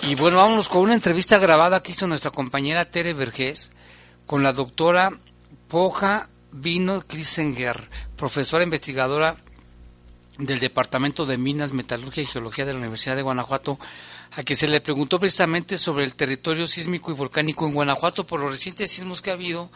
Y 0.03 0.15
bueno, 0.17 0.39
vámonos 0.39 0.69
con 0.69 0.83
una 0.83 0.95
entrevista 0.95 1.39
grabada 1.39 1.83
que 1.83 1.93
hizo 1.93 2.07
nuestra 2.07 2.31
compañera 2.31 2.85
Tere 2.85 3.15
Vergés 3.15 3.71
con 4.31 4.45
la 4.45 4.53
doctora 4.53 5.11
Poja 5.66 6.28
Vino 6.53 7.03
Krisenger, 7.05 7.91
profesora 8.16 8.62
investigadora 8.62 9.37
del 10.39 10.61
Departamento 10.61 11.26
de 11.26 11.37
Minas, 11.37 11.72
Metalurgia 11.72 12.22
y 12.22 12.26
Geología 12.26 12.64
de 12.64 12.72
la 12.72 12.78
Universidad 12.78 13.16
de 13.16 13.22
Guanajuato, 13.22 13.81
a 14.31 14.45
que 14.45 14.55
se 14.55 14.68
le 14.68 14.81
preguntó 14.81 15.18
precisamente 15.18 15.76
sobre 15.76 16.05
el 16.05 16.14
territorio 16.14 16.68
sísmico 16.68 17.11
y 17.11 17.14
volcánico 17.14 17.66
en 17.66 17.74
Guanajuato 17.74 18.24
por 18.24 18.39
los 18.39 18.53
recientes 18.53 18.93
sismos 18.93 19.20
que 19.20 19.31
ha 19.31 19.33
habido, 19.33 19.68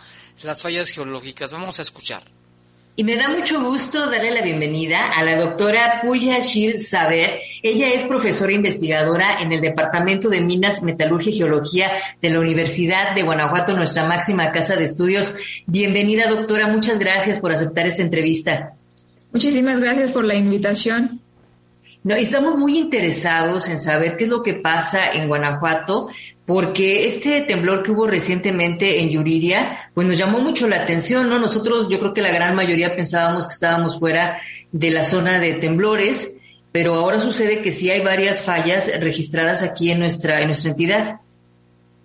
las 0.44 0.62
fallas 0.62 0.90
geológicas. 0.90 1.50
Vamos 1.50 1.80
a 1.80 1.82
escuchar. 1.82 2.22
Y 2.96 3.02
me 3.02 3.16
da 3.16 3.28
mucho 3.28 3.60
gusto 3.60 4.08
darle 4.08 4.30
la 4.30 4.40
bienvenida 4.40 5.08
a 5.08 5.24
la 5.24 5.36
doctora 5.36 6.00
Puya 6.04 6.38
Shir 6.38 6.78
Saber. 6.78 7.40
Ella 7.60 7.88
es 7.88 8.04
profesora 8.04 8.52
investigadora 8.52 9.40
en 9.40 9.50
el 9.50 9.60
Departamento 9.60 10.28
de 10.28 10.40
Minas, 10.40 10.84
Metalurgia 10.84 11.32
y 11.32 11.36
Geología 11.36 11.90
de 12.22 12.30
la 12.30 12.38
Universidad 12.38 13.16
de 13.16 13.22
Guanajuato, 13.24 13.74
nuestra 13.74 14.06
máxima 14.06 14.52
casa 14.52 14.76
de 14.76 14.84
estudios. 14.84 15.34
Bienvenida, 15.66 16.28
doctora. 16.28 16.68
Muchas 16.68 17.00
gracias 17.00 17.40
por 17.40 17.50
aceptar 17.50 17.84
esta 17.88 18.02
entrevista. 18.02 18.74
Muchísimas 19.32 19.80
gracias 19.80 20.12
por 20.12 20.24
la 20.24 20.36
invitación. 20.36 21.20
No, 22.04 22.14
estamos 22.14 22.58
muy 22.58 22.78
interesados 22.78 23.68
en 23.70 23.80
saber 23.80 24.16
qué 24.16 24.24
es 24.24 24.30
lo 24.30 24.42
que 24.42 24.54
pasa 24.54 25.14
en 25.14 25.26
Guanajuato, 25.26 26.10
porque 26.46 27.06
este 27.06 27.40
temblor 27.42 27.82
que 27.82 27.90
hubo 27.90 28.06
recientemente 28.06 29.00
en 29.00 29.10
Yuriria, 29.10 29.90
pues 29.94 30.06
nos 30.06 30.18
llamó 30.18 30.40
mucho 30.40 30.68
la 30.68 30.76
atención, 30.76 31.28
¿no? 31.28 31.38
Nosotros, 31.38 31.88
yo 31.88 31.98
creo 31.98 32.12
que 32.12 32.20
la 32.22 32.32
gran 32.32 32.54
mayoría 32.54 32.94
pensábamos 32.94 33.46
que 33.46 33.54
estábamos 33.54 33.98
fuera 33.98 34.38
de 34.70 34.90
la 34.90 35.04
zona 35.04 35.40
de 35.40 35.54
temblores, 35.54 36.36
pero 36.70 36.94
ahora 36.94 37.20
sucede 37.20 37.62
que 37.62 37.72
sí 37.72 37.90
hay 37.90 38.02
varias 38.02 38.42
fallas 38.42 38.90
registradas 39.00 39.62
aquí 39.62 39.90
en 39.90 40.00
nuestra, 40.00 40.40
en 40.40 40.48
nuestra 40.48 40.70
entidad. 40.70 41.20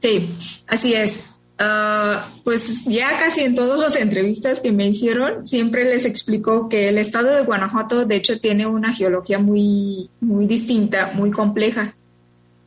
Sí, 0.02 0.30
así 0.68 0.94
es. 0.94 1.28
Uh, 1.60 2.22
pues 2.46 2.86
ya 2.86 3.10
casi 3.20 3.42
en 3.42 3.54
todas 3.54 3.78
las 3.78 3.98
entrevistas 3.98 4.62
que 4.62 4.72
me 4.72 4.88
hicieron, 4.88 5.46
siempre 5.46 5.84
les 5.84 6.06
explico 6.06 6.70
que 6.70 6.88
el 6.88 6.98
estado 6.98 7.36
de 7.36 7.42
Guanajuato, 7.42 8.06
de 8.06 8.16
hecho, 8.16 8.40
tiene 8.40 8.66
una 8.66 8.94
geología 8.94 9.40
muy, 9.40 10.10
muy 10.22 10.46
distinta, 10.46 11.12
muy 11.14 11.32
compleja. 11.32 11.94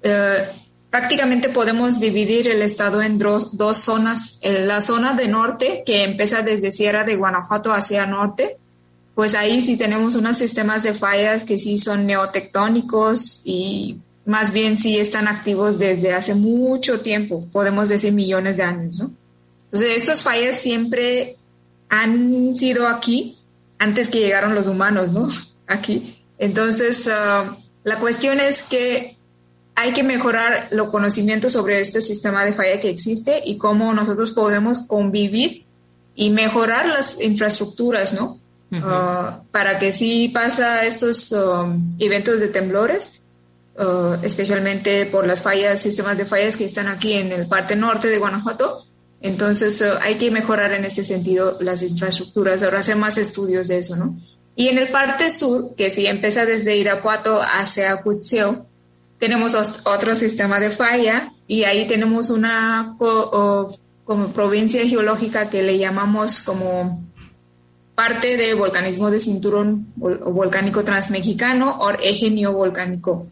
Uh, 0.05 0.62
prácticamente 0.93 1.49
podemos 1.49 2.01
dividir 2.01 2.49
el 2.49 2.61
estado 2.61 3.01
en 3.01 3.18
dos, 3.18 3.51
zonas. 3.78 4.38
la 4.43 4.82
zona 4.82 5.14
de 5.14 5.26
norte, 5.26 5.82
que 5.86 6.05
empieza 6.05 6.43
desde 6.43 6.70
Sierra 6.70 7.03
de 7.03 7.16
Guanajuato 7.16 7.72
hacia 7.72 8.05
norte, 8.05 8.59
pues 9.14 9.34
ahí 9.34 9.62
sí 9.62 9.78
tenemos 9.78 10.16
unos 10.16 10.36
sistemas 10.36 10.82
de 10.82 10.93
fallas 10.93 11.45
que 11.45 11.59
sí 11.59 11.78
son 11.78 12.07
neotectónicos 12.07 13.40
y 13.47 14.01
más 14.26 14.53
bien 14.53 14.76
sí 14.76 14.99
están 14.99 15.28
activos 15.28 15.78
desde 15.78 16.12
hace 16.12 16.34
mucho 16.34 17.01
tiempo, 17.01 17.43
podemos 17.51 17.88
decir 17.88 18.12
millones 18.12 18.59
de 18.59 18.64
años, 18.64 19.01
¿no? 19.01 19.11
Entonces, 19.64 19.97
estos 19.97 20.22
fallas 20.22 20.57
siempre 20.57 21.38
han 21.88 22.55
sido 22.55 22.86
aquí 22.86 23.38
antes 23.78 24.11
que 24.11 24.20
llegaron 24.20 24.55
los 24.55 24.66
humanos, 24.66 25.14
¿no? 25.14 25.26
Aquí. 25.66 26.18
Entonces, 26.36 27.07
uh, 27.07 27.57
la 27.82 27.99
cuestión 27.99 28.40
es 28.40 28.62
que 28.62 29.16
hay 29.75 29.93
que 29.93 30.03
mejorar 30.03 30.68
los 30.70 30.91
conocimientos 30.91 31.53
sobre 31.53 31.81
este 31.81 32.01
sistema 32.01 32.45
de 32.45 32.53
falla 32.53 32.81
que 32.81 32.91
existe 32.91 33.43
y 33.45 33.57
cómo 33.57 33.93
nosotros 33.95 34.33
podemos 34.33 34.81
convivir 34.81 35.64
y 36.14 36.31
mejorar 36.31 36.87
las 36.89 37.20
infraestructuras, 37.20 38.14
¿no? 38.14 38.39
Uh, 38.70 39.45
para 39.51 39.79
que 39.79 39.93
si 39.93 40.29
pasa 40.29 40.87
estos 40.87 41.31
um, 41.33 41.95
eventos 41.99 42.41
de 42.41 42.49
temblores, 42.49 43.23
uh, 43.79 44.14
especialmente 44.23 45.05
por 45.05 45.27
las 45.27 45.43
fallas, 45.43 45.79
sistemas 45.81 46.16
de 46.16 46.25
fallas 46.25 46.57
que 46.57 46.64
están 46.64 46.89
aquí 46.89 47.12
en 47.12 47.33
el 47.33 47.47
parte 47.49 47.77
norte 47.77 48.09
de 48.09 48.18
Guanajuato. 48.18 48.87
Entonces 49.20 49.79
uh, 49.83 49.99
hay 50.01 50.14
que 50.14 50.31
mejorar 50.31 50.73
en 50.73 50.87
ese 50.87 51.05
sentido 51.05 51.59
las 51.61 51.83
infraestructuras, 51.83 52.62
ahora 52.62 52.79
hacer 52.79 52.97
más 52.97 53.18
estudios 53.18 53.68
de 53.68 53.79
eso, 53.79 53.97
¿no? 53.97 54.18
Y 54.57 54.68
en 54.68 54.79
el 54.79 54.89
parte 54.89 55.31
sur, 55.31 55.75
que 55.77 55.91
si 55.91 56.07
empieza 56.07 56.47
desde 56.47 56.77
Irapuato 56.77 57.43
hacia 57.43 57.97
Cuitzeo, 58.03 58.66
tenemos 59.23 59.55
otro 59.85 60.16
sistema 60.16 60.59
de 60.59 60.70
falla 60.70 61.33
y 61.47 61.62
ahí 61.62 61.87
tenemos 61.87 62.29
una 62.29 62.97
como 62.99 64.33
provincia 64.35 64.85
geológica 64.85 65.49
que 65.49 65.62
le 65.62 65.79
llamamos 65.79 66.41
como 66.41 67.01
parte 67.95 68.37
de 68.37 68.55
volcanismo 68.55 69.12
de 69.12 69.20
cinturón 69.20 69.87
volcánico 69.95 70.83
transmexicano 70.83 71.70
o 71.79 71.91
eje 71.91 72.33
neovolcánico 72.33 73.23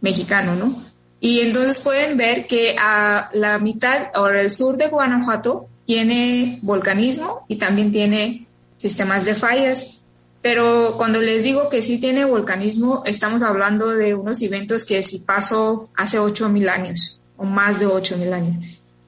mexicano, 0.00 0.56
¿no? 0.56 0.74
Y 1.20 1.38
entonces 1.38 1.78
pueden 1.78 2.16
ver 2.16 2.48
que 2.48 2.74
a 2.76 3.30
la 3.32 3.60
mitad 3.60 4.08
o 4.16 4.26
el 4.26 4.50
sur 4.50 4.76
de 4.76 4.88
Guanajuato 4.88 5.68
tiene 5.86 6.58
volcanismo 6.62 7.44
y 7.46 7.54
también 7.58 7.92
tiene 7.92 8.48
sistemas 8.76 9.24
de 9.24 9.36
fallas 9.36 9.97
pero 10.42 10.94
cuando 10.96 11.20
les 11.20 11.44
digo 11.44 11.68
que 11.68 11.82
sí 11.82 11.98
tiene 11.98 12.24
volcanismo, 12.24 13.02
estamos 13.04 13.42
hablando 13.42 13.88
de 13.88 14.14
unos 14.14 14.40
eventos 14.42 14.84
que 14.84 15.02
sí 15.02 15.20
pasó 15.20 15.90
hace 15.96 16.18
8.000 16.18 16.68
años 16.68 17.22
o 17.36 17.44
más 17.44 17.80
de 17.80 17.86
8.000 17.86 18.32
años. 18.32 18.56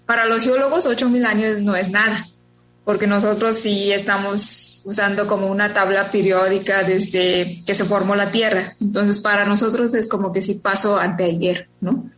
Para 0.07 0.24
los 0.24 0.43
geólogos, 0.43 0.87
8.000 0.87 1.26
años 1.26 1.62
no 1.62 1.76
es 1.76 1.91
nada, 1.91 2.28
porque 2.85 3.07
nosotros 3.07 3.57
sí 3.57 3.93
estamos 3.93 4.83
usando 4.85 5.28
como 5.28 5.47
una 5.47 5.72
tabla 5.72 6.11
periódica 6.11 6.83
desde 6.83 7.62
que 7.64 7.74
se 7.74 7.85
formó 7.85 8.16
la 8.16 8.33
Tierra. 8.33 8.74
Entonces, 8.81 9.20
para 9.20 9.45
nosotros 9.47 9.95
es 9.95 10.09
como 10.09 10.33
que 10.33 10.41
sí 10.41 10.55
pasó 10.57 10.99
anteayer, 10.99 11.68
¿no? 11.81 12.11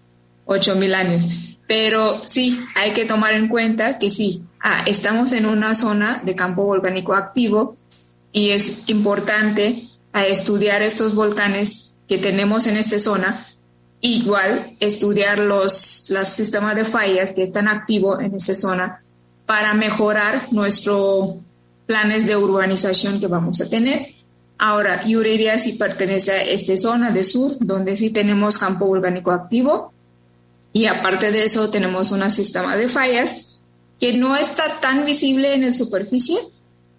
8.000 0.46 0.94
años. 0.94 1.26
Pero 1.66 2.20
sí, 2.24 2.64
hay 2.76 2.92
que 2.92 3.04
tomar 3.04 3.34
en 3.34 3.48
cuenta 3.48 3.98
que 3.98 4.08
sí, 4.08 4.42
ah, 4.60 4.82
estamos 4.86 5.32
en 5.32 5.44
una 5.44 5.74
zona 5.74 6.22
de 6.24 6.34
campo 6.34 6.64
volcánico 6.64 7.14
activo 7.14 7.76
y 8.32 8.50
es 8.50 8.88
importante 8.88 9.88
a 10.12 10.26
estudiar 10.26 10.82
estos 10.82 11.14
volcanes 11.14 11.90
que 12.08 12.18
tenemos 12.18 12.66
en 12.66 12.76
esta 12.76 12.98
zona, 12.98 13.46
igual 14.00 14.76
estudiar 14.80 15.38
los, 15.38 16.06
los 16.08 16.28
sistemas 16.28 16.76
de 16.76 16.84
fallas 16.84 17.34
que 17.34 17.42
están 17.42 17.68
activos 17.68 18.20
en 18.20 18.34
esta 18.34 18.54
zona 18.54 19.02
para 19.46 19.74
mejorar 19.74 20.48
nuestros 20.50 21.36
planes 21.86 22.26
de 22.26 22.36
urbanización 22.36 23.20
que 23.20 23.26
vamos 23.26 23.60
a 23.60 23.68
tener. 23.68 24.14
Ahora, 24.58 25.04
Yuriria 25.04 25.58
sí 25.58 25.72
pertenece 25.72 26.32
a 26.32 26.42
esta 26.42 26.76
zona 26.76 27.10
de 27.10 27.24
sur, 27.24 27.56
donde 27.60 27.96
sí 27.96 28.10
tenemos 28.10 28.58
campo 28.58 28.86
volcánico 28.86 29.32
activo. 29.32 29.92
Y 30.72 30.86
aparte 30.86 31.32
de 31.32 31.44
eso, 31.44 31.68
tenemos 31.68 32.12
un 32.12 32.30
sistema 32.30 32.76
de 32.76 32.88
fallas 32.88 33.48
que 33.98 34.14
no 34.14 34.36
está 34.36 34.80
tan 34.80 35.04
visible 35.04 35.54
en 35.54 35.66
la 35.66 35.72
superficie, 35.72 36.38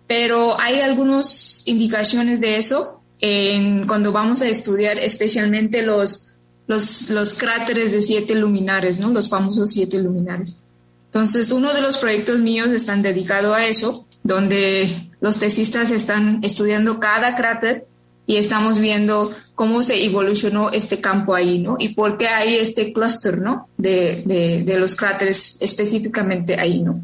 pero 0.08 0.60
hay 0.60 0.82
algunas 0.82 1.64
indicaciones 1.66 2.41
de 2.41 2.58
eso 2.58 3.01
en, 3.20 3.88
cuando 3.88 4.12
vamos 4.12 4.41
a 4.41 4.47
estudiar 4.47 4.97
especialmente 4.97 5.82
los, 5.82 6.34
los, 6.68 7.10
los 7.10 7.34
cráteres 7.36 7.91
de 7.91 8.01
siete 8.01 8.36
luminares, 8.36 8.99
¿no? 8.99 9.12
los 9.12 9.30
famosos 9.30 9.72
siete 9.72 9.99
luminares. 9.99 10.68
Entonces, 11.06 11.51
uno 11.51 11.74
de 11.74 11.82
los 11.82 11.99
proyectos 11.99 12.41
míos 12.41 12.72
están 12.72 13.01
dedicado 13.01 13.54
a 13.54 13.66
eso, 13.66 14.08
donde 14.24 15.10
los 15.22 15.39
tesistas 15.39 15.91
están 15.91 16.39
estudiando 16.43 16.99
cada 16.99 17.36
cráter 17.36 17.86
y 18.26 18.38
estamos 18.38 18.80
viendo 18.80 19.32
cómo 19.54 19.84
se 19.84 20.04
evolucionó 20.04 20.72
este 20.72 21.01
campo 21.01 21.36
ahí, 21.36 21.60
¿no? 21.60 21.76
Y 21.78 21.89
por 21.89 22.18
qué 22.18 22.30
hay 22.30 22.56
este 22.56 22.93
clúster, 22.93 23.41
¿no? 23.41 23.68
De, 23.78 24.24
de, 24.26 24.64
de, 24.64 24.80
los 24.80 24.95
cráteres 24.95 25.58
específicamente 25.62 26.60
ahí, 26.60 26.82
¿no? 26.82 26.95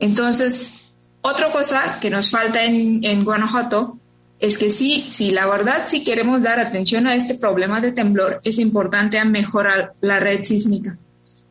Entonces, 0.00 0.87
otra 1.22 1.50
cosa 1.50 1.98
que 2.00 2.10
nos 2.10 2.30
falta 2.30 2.64
en, 2.64 3.04
en 3.04 3.24
Guanajuato 3.24 3.98
es 4.40 4.56
que 4.56 4.70
sí, 4.70 5.06
sí, 5.10 5.30
la 5.30 5.46
verdad, 5.46 5.84
si 5.88 6.04
queremos 6.04 6.42
dar 6.42 6.60
atención 6.60 7.06
a 7.06 7.14
este 7.14 7.34
problema 7.34 7.80
de 7.80 7.92
temblor, 7.92 8.40
es 8.44 8.58
importante 8.58 9.22
mejorar 9.24 9.94
la 10.00 10.20
red 10.20 10.44
sísmica. 10.44 10.96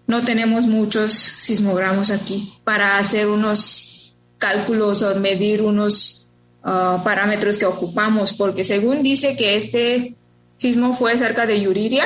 No 0.05 0.23
tenemos 0.23 0.65
muchos 0.65 1.11
sismogramos 1.11 2.11
aquí 2.11 2.53
para 2.63 2.97
hacer 2.97 3.27
unos 3.27 4.13
cálculos 4.37 5.01
o 5.01 5.19
medir 5.19 5.61
unos 5.61 6.29
uh, 6.63 7.03
parámetros 7.03 7.57
que 7.57 7.65
ocupamos, 7.65 8.31
porque 8.31 8.63
según 8.63 9.03
dice 9.03 9.35
que 9.35 9.57
este 9.57 10.15
sismo 10.55 10.93
fue 10.93 11.17
cerca 11.17 11.45
de 11.45 11.59
Yuriria 11.59 12.05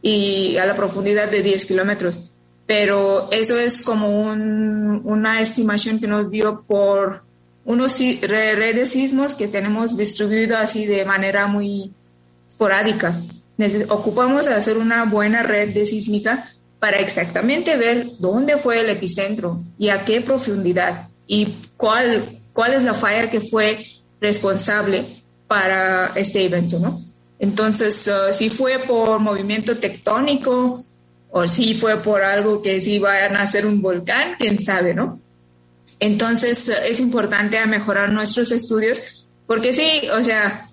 y 0.00 0.56
a 0.56 0.64
la 0.64 0.74
profundidad 0.74 1.30
de 1.30 1.42
10 1.42 1.66
kilómetros, 1.66 2.31
pero 2.74 3.28
eso 3.30 3.58
es 3.58 3.82
como 3.82 4.08
un, 4.08 5.02
una 5.04 5.42
estimación 5.42 6.00
que 6.00 6.06
nos 6.06 6.30
dio 6.30 6.62
por 6.62 7.22
unos 7.66 7.98
redes 8.22 8.88
sismos 8.88 9.34
que 9.34 9.46
tenemos 9.46 9.94
distribuido 9.94 10.56
así 10.56 10.86
de 10.86 11.04
manera 11.04 11.46
muy 11.46 11.92
esporádica. 12.48 13.20
Ocupamos 13.90 14.48
hacer 14.48 14.78
una 14.78 15.04
buena 15.04 15.42
red 15.42 15.74
de 15.74 15.84
sísmica 15.84 16.50
para 16.78 16.98
exactamente 16.98 17.76
ver 17.76 18.06
dónde 18.18 18.56
fue 18.56 18.80
el 18.80 18.88
epicentro 18.88 19.60
y 19.76 19.90
a 19.90 20.06
qué 20.06 20.22
profundidad 20.22 21.10
y 21.26 21.54
cuál, 21.76 22.40
cuál 22.54 22.72
es 22.72 22.84
la 22.84 22.94
falla 22.94 23.28
que 23.28 23.42
fue 23.42 23.84
responsable 24.18 25.22
para 25.46 26.12
este 26.14 26.46
evento, 26.46 26.78
¿no? 26.78 27.02
Entonces, 27.38 28.08
uh, 28.08 28.32
si 28.32 28.48
fue 28.48 28.78
por 28.78 29.18
movimiento 29.18 29.76
tectónico 29.76 30.86
o 31.32 31.48
si 31.48 31.74
fue 31.74 31.96
por 32.02 32.22
algo 32.22 32.62
que 32.62 32.80
si 32.80 32.98
va 32.98 33.24
a 33.24 33.28
nacer 33.30 33.66
un 33.66 33.80
volcán, 33.80 34.34
quién 34.38 34.62
sabe, 34.62 34.94
¿no? 34.94 35.18
Entonces, 35.98 36.68
es 36.68 37.00
importante 37.00 37.64
mejorar 37.66 38.10
nuestros 38.10 38.52
estudios 38.52 39.24
porque 39.46 39.72
sí, 39.72 40.08
o 40.16 40.22
sea, 40.22 40.70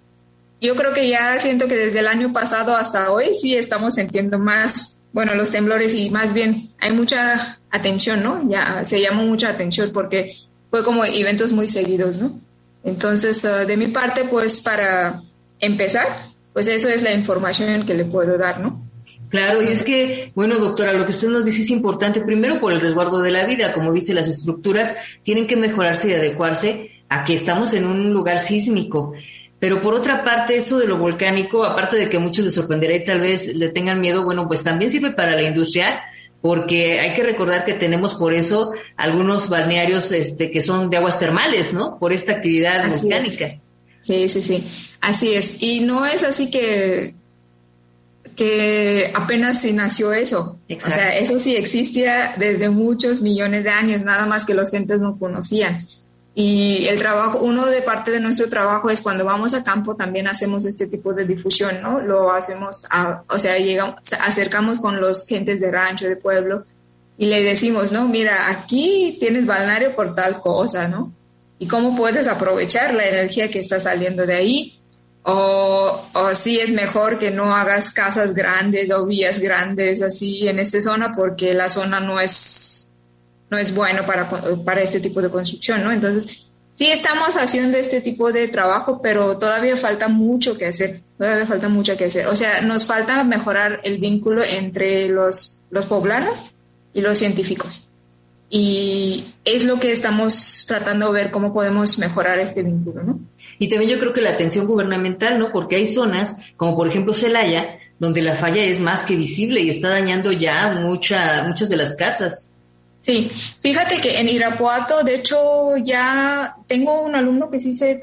yo 0.62 0.76
creo 0.76 0.94
que 0.94 1.10
ya 1.10 1.40
siento 1.40 1.68
que 1.68 1.76
desde 1.76 2.00
el 2.00 2.08
año 2.08 2.34
pasado 2.34 2.76
hasta 2.76 3.12
hoy 3.12 3.34
sí 3.34 3.56
estamos 3.56 3.96
sintiendo 3.96 4.38
más, 4.38 5.02
bueno, 5.14 5.34
los 5.34 5.50
temblores 5.50 5.94
y 5.94 6.10
más 6.10 6.34
bien 6.34 6.72
hay 6.80 6.92
mucha 6.92 7.60
atención, 7.72 8.22
¿no? 8.22 8.50
Ya 8.50 8.84
se 8.86 9.02
llamó 9.02 9.24
mucha 9.24 9.50
atención 9.50 9.92
porque 9.94 10.36
fue 10.70 10.84
como 10.84 11.06
eventos 11.06 11.54
muy 11.54 11.68
seguidos, 11.68 12.18
¿no? 12.18 12.40
Entonces, 12.84 13.44
uh, 13.46 13.66
de 13.66 13.78
mi 13.78 13.88
parte, 13.88 14.26
pues 14.26 14.62
para 14.62 15.24
empezar, 15.60 16.06
pues 16.54 16.68
eso 16.68 16.90
es 16.90 17.04
la 17.04 17.14
información 17.14 17.86
que 17.86 17.94
le 17.94 18.06
puedo 18.06 18.38
dar, 18.38 18.60
¿no? 18.60 18.89
Claro, 19.30 19.62
y 19.62 19.68
es 19.68 19.84
que, 19.84 20.32
bueno, 20.36 20.58
doctora, 20.58 20.94
lo 20.94 21.06
que 21.06 21.12
usted 21.12 21.30
nos 21.30 21.46
dice 21.46 21.62
es 21.62 21.70
importante, 21.70 22.22
primero 22.22 22.60
por 22.60 22.74
el 22.74 22.82
resguardo 22.82 23.22
de 23.22 23.32
la 23.32 23.46
vida, 23.46 23.74
como 23.74 23.94
dice, 23.94 24.14
las 24.14 24.28
estructuras 24.28 24.96
tienen 25.24 25.46
que 25.46 25.56
mejorarse 25.56 26.10
y 26.10 26.14
adecuarse 26.14 26.92
a 27.10 27.24
que 27.24 27.34
estamos 27.34 27.74
en 27.74 27.86
un 27.86 28.12
lugar 28.12 28.40
sísmico. 28.40 29.14
Pero 29.60 29.82
por 29.82 29.94
otra 29.94 30.24
parte, 30.24 30.56
eso 30.56 30.80
de 30.80 30.88
lo 30.88 30.98
volcánico, 30.98 31.64
aparte 31.64 31.98
de 31.98 32.10
que 32.10 32.18
a 32.18 32.20
muchos 32.22 32.46
les 32.46 32.56
sorprenderá 32.56 32.96
y 32.96 33.04
tal 33.04 33.20
vez 33.20 33.56
le 33.56 33.70
tengan 33.70 34.00
miedo, 34.00 34.24
bueno, 34.24 34.48
pues 34.48 34.64
también 34.64 34.90
sirve 34.90 35.12
para 35.12 35.36
la 35.36 35.44
industria, 35.44 36.02
porque 36.42 37.00
hay 37.00 37.14
que 37.14 37.24
recordar 37.24 37.66
que 37.66 37.74
tenemos 37.74 38.14
por 38.14 38.34
eso 38.34 38.72
algunos 38.96 39.50
balnearios 39.50 40.12
este, 40.12 40.50
que 40.50 40.62
son 40.62 40.90
de 40.90 40.98
aguas 40.98 41.20
termales, 41.20 41.74
¿no? 41.74 42.00
Por 42.00 42.14
esta 42.14 42.32
actividad 42.32 42.88
volcánica. 42.88 43.60
Sí, 44.00 44.30
sí, 44.30 44.42
sí, 44.42 44.64
así 45.02 45.34
es. 45.34 45.62
Y 45.62 45.82
no 45.82 46.06
es 46.06 46.24
así 46.24 46.50
que, 46.50 47.16
que 48.40 49.12
apenas 49.14 49.62
se 49.62 49.74
nació 49.74 50.14
eso. 50.14 50.60
O 50.86 50.90
sea, 50.90 51.14
eso 51.18 51.38
sí 51.40 51.58
existía 51.58 52.36
desde 52.38 52.70
muchos 52.70 53.20
millones 53.20 53.66
de 53.66 53.70
años, 53.70 54.02
nada 54.06 54.26
más 54.28 54.46
que 54.46 54.54
los 54.54 54.72
gentes 54.72 55.02
no 55.02 55.20
conocían. 55.20 55.86
Y 56.34 56.86
el 56.88 56.98
trabajo, 56.98 57.40
uno 57.40 57.66
de 57.66 57.82
parte 57.82 58.12
de 58.12 58.22
nuestro 58.22 58.48
trabajo 58.48 58.90
es 58.90 59.02
cuando 59.02 59.26
vamos 59.26 59.54
a 59.54 59.62
campo 59.62 59.94
también 59.94 60.26
hacemos 60.30 60.66
este 60.66 60.88
tipo 60.88 61.14
de 61.14 61.26
difusión, 61.26 61.82
¿no? 61.82 62.00
Lo 62.00 62.32
hacemos, 62.32 62.88
o 63.28 63.40
sea, 63.40 63.58
llegamos, 63.58 63.96
acercamos 64.22 64.80
con 64.80 65.02
los 65.02 65.28
gentes 65.28 65.60
de 65.60 65.70
rancho, 65.70 66.08
de 66.08 66.16
pueblo, 66.16 66.64
y 67.18 67.26
le 67.26 67.44
decimos, 67.44 67.92
no, 67.92 68.08
mira, 68.08 68.50
aquí 68.50 69.18
tienes 69.20 69.46
balneario 69.48 69.98
por 69.98 70.16
tal 70.16 70.40
cosa, 70.40 70.88
¿no? 70.88 71.12
Y 71.60 71.68
cómo 71.68 71.94
puedes 71.94 72.26
aprovechar 72.30 72.94
la 72.94 73.06
energía 73.06 73.52
que 73.52 73.60
está 73.60 73.82
saliendo 73.82 74.26
de 74.26 74.36
ahí. 74.36 74.79
O, 75.24 76.02
o 76.14 76.36
si 76.36 76.60
es 76.60 76.72
mejor 76.72 77.20
que 77.20 77.30
no 77.30 77.56
hagas 77.56 77.92
casas 77.92 78.34
grandes 78.34 78.90
o 78.90 79.06
vías 79.06 79.40
grandes 79.40 80.02
así 80.02 80.48
en 80.48 80.60
esta 80.60 80.82
zona 80.82 81.12
porque 81.12 81.54
la 81.54 81.70
zona 81.70 82.00
no 82.00 82.20
es 82.20 82.80
no 83.50 83.58
es 83.58 83.74
bueno 83.74 84.06
para, 84.06 84.30
para 84.64 84.82
este 84.82 85.00
tipo 85.00 85.22
de 85.22 85.30
construcción, 85.30 85.84
¿no? 85.84 85.92
Entonces, 85.92 86.50
sí 86.76 86.88
estamos 86.88 87.36
haciendo 87.36 87.78
este 87.78 88.02
tipo 88.02 88.32
de 88.32 88.48
trabajo, 88.48 89.02
pero 89.02 89.38
todavía 89.38 89.76
falta 89.76 90.08
mucho 90.08 90.58
que 90.58 90.68
hacer, 90.68 91.02
todavía 91.18 91.46
falta 91.46 91.68
mucho 91.68 91.98
que 91.98 92.06
hacer. 92.06 92.28
O 92.28 92.36
sea, 92.36 92.62
nos 92.62 92.86
falta 92.86 93.24
mejorar 93.24 93.82
el 93.84 93.98
vínculo 93.98 94.44
entre 94.44 95.10
los, 95.10 95.64
los 95.72 95.88
poblanos 95.88 96.44
y 96.94 97.02
los 97.02 97.18
científicos. 97.18 97.90
Y 98.52 99.34
es 99.46 99.66
lo 99.66 99.80
que 99.80 99.92
estamos 99.92 100.66
tratando 100.68 101.08
de 101.08 101.22
ver 101.22 101.32
cómo 101.32 101.54
podemos 101.54 102.00
mejorar 102.00 102.40
este 102.40 102.64
vínculo, 102.64 103.04
¿no? 103.04 103.20
Y 103.60 103.68
también 103.68 103.92
yo 103.92 104.00
creo 104.00 104.14
que 104.14 104.22
la 104.22 104.32
atención 104.32 104.66
gubernamental, 104.66 105.38
¿no? 105.38 105.52
Porque 105.52 105.76
hay 105.76 105.86
zonas, 105.86 106.54
como 106.56 106.76
por 106.76 106.88
ejemplo 106.88 107.14
Celaya, 107.14 107.78
donde 108.00 108.22
la 108.22 108.36
falla 108.36 108.64
es 108.64 108.80
más 108.80 109.04
que 109.04 109.16
visible 109.16 109.60
y 109.60 109.70
está 109.70 109.90
dañando 109.90 110.32
ya 110.32 110.72
mucha, 110.72 111.44
muchas 111.44 111.70
de 111.70 111.78
las 111.78 111.94
casas. 111.96 112.54
Sí, 113.02 113.30
fíjate 113.60 113.98
que 113.98 114.20
en 114.20 114.30
Irapuato, 114.30 115.04
de 115.04 115.16
hecho, 115.16 115.78
ya 115.78 116.56
tengo 116.68 117.02
un 117.02 117.16
alumno 117.16 117.50
que 117.50 117.60
sí 117.60 117.74
se 117.74 118.00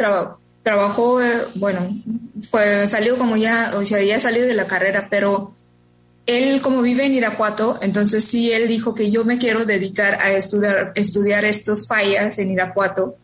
trabajó, 0.62 1.22
eh, 1.22 1.46
bueno, 1.54 1.96
fue, 2.50 2.86
salió 2.86 3.16
como 3.16 3.36
ya, 3.36 3.72
o 3.76 3.84
sea, 3.84 4.02
ya 4.02 4.20
salió 4.20 4.46
de 4.46 4.54
la 4.54 4.66
carrera, 4.66 5.08
pero 5.10 5.54
él 6.26 6.60
como 6.60 6.82
vive 6.82 7.06
en 7.06 7.14
Irapuato, 7.14 7.78
entonces 7.82 8.24
sí, 8.24 8.50
él 8.50 8.68
dijo 8.68 8.94
que 8.94 9.10
yo 9.10 9.24
me 9.24 9.38
quiero 9.38 9.64
dedicar 9.64 10.18
a 10.20 10.32
estudiar, 10.32 10.92
estudiar 10.96 11.44
estos 11.44 11.86
fallas 11.86 12.38
en 12.38 12.50
Irapuato. 12.50 13.16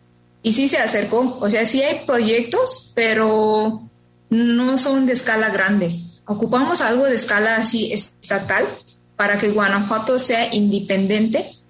Y 0.42 0.52
sí 0.52 0.68
se 0.68 0.78
acercó, 0.78 1.38
o 1.40 1.48
sea, 1.48 1.64
sí 1.64 1.82
hay 1.82 2.04
proyectos, 2.04 2.92
pero 2.94 3.80
no 4.28 4.78
son 4.78 5.06
de 5.06 5.12
escala 5.12 5.50
grande. 5.50 5.94
Ocupamos 6.26 6.80
algo 6.80 7.04
de 7.04 7.14
escala 7.14 7.56
así 7.56 7.92
estatal 7.92 8.68
para 9.16 9.38
que 9.38 9.50
Guanajuato 9.50 10.18
sea 10.18 10.52
independiente 10.54 11.62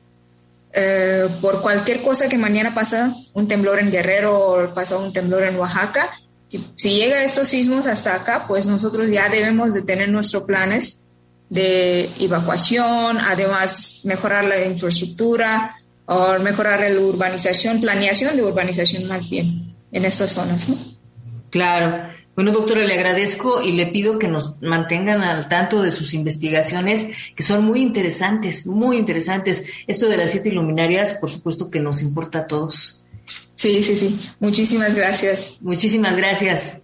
eh, 0.72 1.28
por 1.40 1.60
cualquier 1.60 2.02
cosa 2.02 2.28
que 2.28 2.38
mañana 2.38 2.74
pasa, 2.74 3.14
un 3.34 3.46
temblor 3.46 3.78
en 3.78 3.90
Guerrero 3.90 4.38
o 4.38 4.74
pasa 4.74 4.96
un 4.96 5.12
temblor 5.12 5.42
en 5.44 5.56
Oaxaca, 5.56 6.10
si, 6.48 6.64
si, 6.76 6.96
llega 6.96 7.24
estos 7.24 7.48
sismos 7.48 7.86
hasta 7.86 8.14
acá, 8.14 8.46
pues 8.48 8.68
nosotros 8.68 9.10
ya 9.10 9.28
debemos 9.28 9.74
de 9.74 9.82
tener 9.82 10.08
nuestros 10.08 10.44
planes 10.44 11.06
de 11.50 12.10
evacuación, 12.18 13.18
además 13.20 14.00
mejorar 14.04 14.44
la 14.44 14.64
infraestructura 14.64 15.76
o 16.06 16.38
mejorar 16.38 16.80
la 16.80 17.00
urbanización, 17.00 17.80
planeación 17.80 18.36
de 18.36 18.42
urbanización 18.42 19.06
más 19.06 19.28
bien 19.30 19.74
en 19.92 20.04
estas 20.04 20.32
zonas. 20.32 20.68
¿no? 20.68 20.76
Claro. 21.50 22.08
Bueno, 22.34 22.50
doctora, 22.50 22.82
le 22.82 22.94
agradezco 22.94 23.60
y 23.60 23.72
le 23.72 23.88
pido 23.88 24.18
que 24.18 24.26
nos 24.26 24.62
mantengan 24.62 25.22
al 25.22 25.48
tanto 25.50 25.82
de 25.82 25.90
sus 25.90 26.14
investigaciones, 26.14 27.08
que 27.36 27.42
son 27.42 27.62
muy 27.64 27.82
interesantes, 27.82 28.66
muy 28.66 28.96
interesantes. 28.96 29.66
Esto 29.86 30.08
de 30.08 30.16
las 30.16 30.30
siete 30.30 30.50
luminarias, 30.50 31.12
por 31.14 31.28
supuesto 31.28 31.70
que 31.70 31.80
nos 31.80 32.00
importa 32.00 32.40
a 32.40 32.46
todos. 32.46 33.04
Sí, 33.54 33.82
sí, 33.84 33.96
sí. 33.96 34.18
Muchísimas 34.40 34.94
gracias. 34.94 35.58
Muchísimas 35.60 36.16
gracias. 36.16 36.80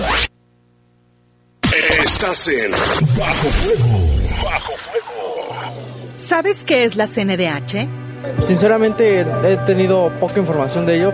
Estás 2.04 2.48
en 2.48 2.72
Bajo 2.72 3.50
Fuego. 3.50 4.00
Bajo 4.44 4.74
Fuego. 4.74 5.56
¿Sabes 6.16 6.64
qué 6.64 6.84
es 6.84 6.96
la 6.96 7.06
CNDH? 7.06 7.88
Sinceramente 8.46 9.20
he 9.20 9.58
tenido 9.66 10.12
poca 10.20 10.40
información 10.40 10.86
de 10.88 10.96
ello. 10.98 11.14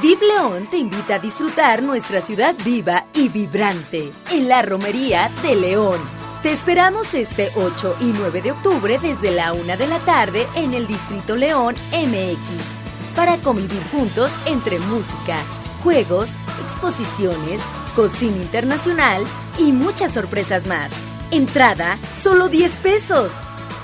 DIV 0.03 0.20
León 0.20 0.66
te 0.70 0.76
invita 0.76 1.16
a 1.16 1.18
disfrutar 1.18 1.82
nuestra 1.82 2.20
ciudad 2.20 2.55
viva 2.64 3.07
y 3.14 3.28
vibrante 3.28 4.12
en 4.30 4.47
la 4.47 4.62
Romería 4.62 5.28
de 5.43 5.57
León. 5.57 5.99
Te 6.43 6.53
esperamos 6.53 7.14
este 7.14 7.51
8 7.57 7.97
y 8.03 8.12
9 8.16 8.43
de 8.43 8.53
octubre 8.53 8.99
desde 9.01 9.32
la 9.32 9.53
1 9.55 9.76
de 9.76 9.86
la 9.89 9.99
tarde 10.01 10.47
en 10.55 10.74
el 10.74 10.86
Distrito 10.86 11.34
León 11.34 11.74
MX 11.91 13.16
para 13.16 13.39
convivir 13.39 13.82
juntos 13.91 14.30
entre 14.47 14.78
música, 14.78 15.36
juegos, 15.82 16.30
exposiciones, 16.64 17.61
cocina 17.97 18.36
internacional 18.36 19.24
y 19.59 19.72
muchas 19.72 20.12
sorpresas 20.12 20.66
más. 20.68 20.93
Entrada 21.32 21.99
solo 22.22 22.49
10 22.49 22.76
pesos. 22.76 23.32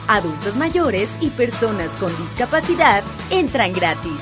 Adultos 0.06 0.56
mayores 0.56 1.10
y 1.20 1.30
personas 1.30 1.90
con 1.92 2.16
discapacidad 2.18 3.02
entran 3.30 3.72
gratis. 3.72 4.20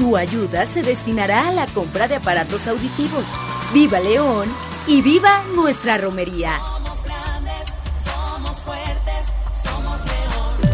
Tu 0.00 0.16
ayuda 0.16 0.64
se 0.64 0.82
destinará 0.82 1.48
a 1.48 1.52
la 1.52 1.66
compra 1.66 2.08
de 2.08 2.14
aparatos 2.14 2.66
auditivos. 2.66 3.26
¡Viva 3.74 4.00
León! 4.00 4.48
¡Y 4.86 5.02
viva 5.02 5.42
nuestra 5.54 5.98
romería! 5.98 6.58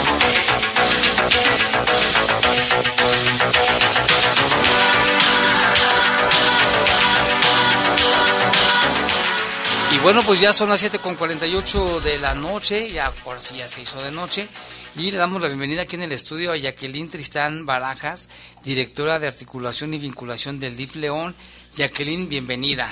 bueno, 10.03 10.23
pues 10.23 10.39
ya 10.39 10.51
son 10.51 10.69
las 10.69 10.83
7.48 10.83 12.01
de 12.01 12.17
la 12.17 12.33
noche, 12.33 12.91
ya 12.91 13.11
por 13.11 13.39
si 13.39 13.57
ya 13.57 13.67
se 13.67 13.81
hizo 13.81 14.01
de 14.01 14.11
noche, 14.11 14.47
y 14.95 15.11
le 15.11 15.17
damos 15.17 15.41
la 15.41 15.47
bienvenida 15.47 15.83
aquí 15.83 15.95
en 15.95 16.01
el 16.01 16.11
estudio 16.11 16.51
a 16.51 16.57
Jacqueline 16.57 17.07
Tristán 17.07 17.65
Barajas, 17.67 18.27
directora 18.63 19.19
de 19.19 19.27
articulación 19.27 19.93
y 19.93 19.99
vinculación 19.99 20.59
del 20.59 20.75
DIF 20.75 20.95
León. 20.95 21.35
Jacqueline, 21.75 22.27
bienvenida. 22.27 22.91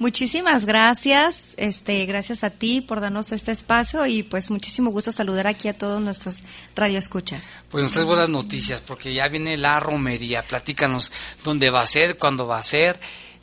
Muchísimas 0.00 0.66
gracias, 0.66 1.54
este, 1.58 2.06
gracias 2.06 2.42
a 2.42 2.50
ti 2.50 2.80
por 2.80 3.00
darnos 3.00 3.30
este 3.32 3.52
espacio 3.52 4.06
y 4.06 4.24
pues 4.24 4.50
muchísimo 4.50 4.90
gusto 4.90 5.12
saludar 5.12 5.46
aquí 5.46 5.68
a 5.68 5.74
todos 5.74 6.00
nuestros 6.00 6.42
radioescuchas. 6.74 7.44
Pues 7.70 7.84
nos 7.84 7.92
traes 7.92 8.06
buenas 8.06 8.28
noticias 8.28 8.80
porque 8.80 9.14
ya 9.14 9.28
viene 9.28 9.56
la 9.56 9.78
romería, 9.80 10.42
platícanos 10.42 11.12
dónde 11.44 11.70
va 11.70 11.82
a 11.82 11.86
ser, 11.86 12.16
cuándo 12.16 12.46
va 12.46 12.58
a 12.58 12.62
ser 12.62 12.98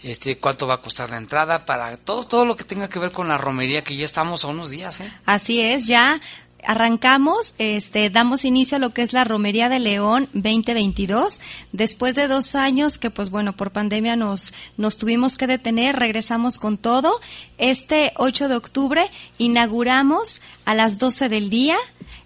este, 0.05 0.37
cuánto 0.37 0.67
va 0.67 0.75
a 0.75 0.81
costar 0.81 1.09
la 1.09 1.17
entrada, 1.17 1.65
para 1.65 1.97
todo, 1.97 2.25
todo 2.25 2.45
lo 2.45 2.55
que 2.55 2.63
tenga 2.63 2.87
que 2.87 2.99
ver 2.99 3.11
con 3.11 3.27
la 3.27 3.37
romería, 3.37 3.83
que 3.83 3.95
ya 3.95 4.05
estamos 4.05 4.45
a 4.45 4.47
unos 4.47 4.69
días. 4.69 5.01
¿eh? 5.01 5.11
Así 5.25 5.61
es, 5.61 5.87
ya 5.87 6.21
arrancamos, 6.63 7.55
este, 7.57 8.09
damos 8.09 8.45
inicio 8.45 8.77
a 8.77 8.79
lo 8.79 8.91
que 8.91 9.01
es 9.01 9.13
la 9.13 9.23
Romería 9.23 9.69
de 9.69 9.79
León 9.79 10.29
2022. 10.33 11.39
Después 11.71 12.15
de 12.15 12.27
dos 12.27 12.55
años 12.55 12.97
que, 12.97 13.09
pues 13.09 13.29
bueno, 13.29 13.55
por 13.55 13.71
pandemia 13.71 14.15
nos, 14.15 14.53
nos 14.77 14.97
tuvimos 14.97 15.37
que 15.37 15.47
detener, 15.47 15.95
regresamos 15.95 16.59
con 16.59 16.77
todo. 16.77 17.19
Este 17.57 18.13
8 18.17 18.47
de 18.47 18.55
octubre 18.55 19.11
inauguramos 19.37 20.41
a 20.65 20.75
las 20.75 20.97
12 20.97 21.29
del 21.29 21.49
día 21.49 21.77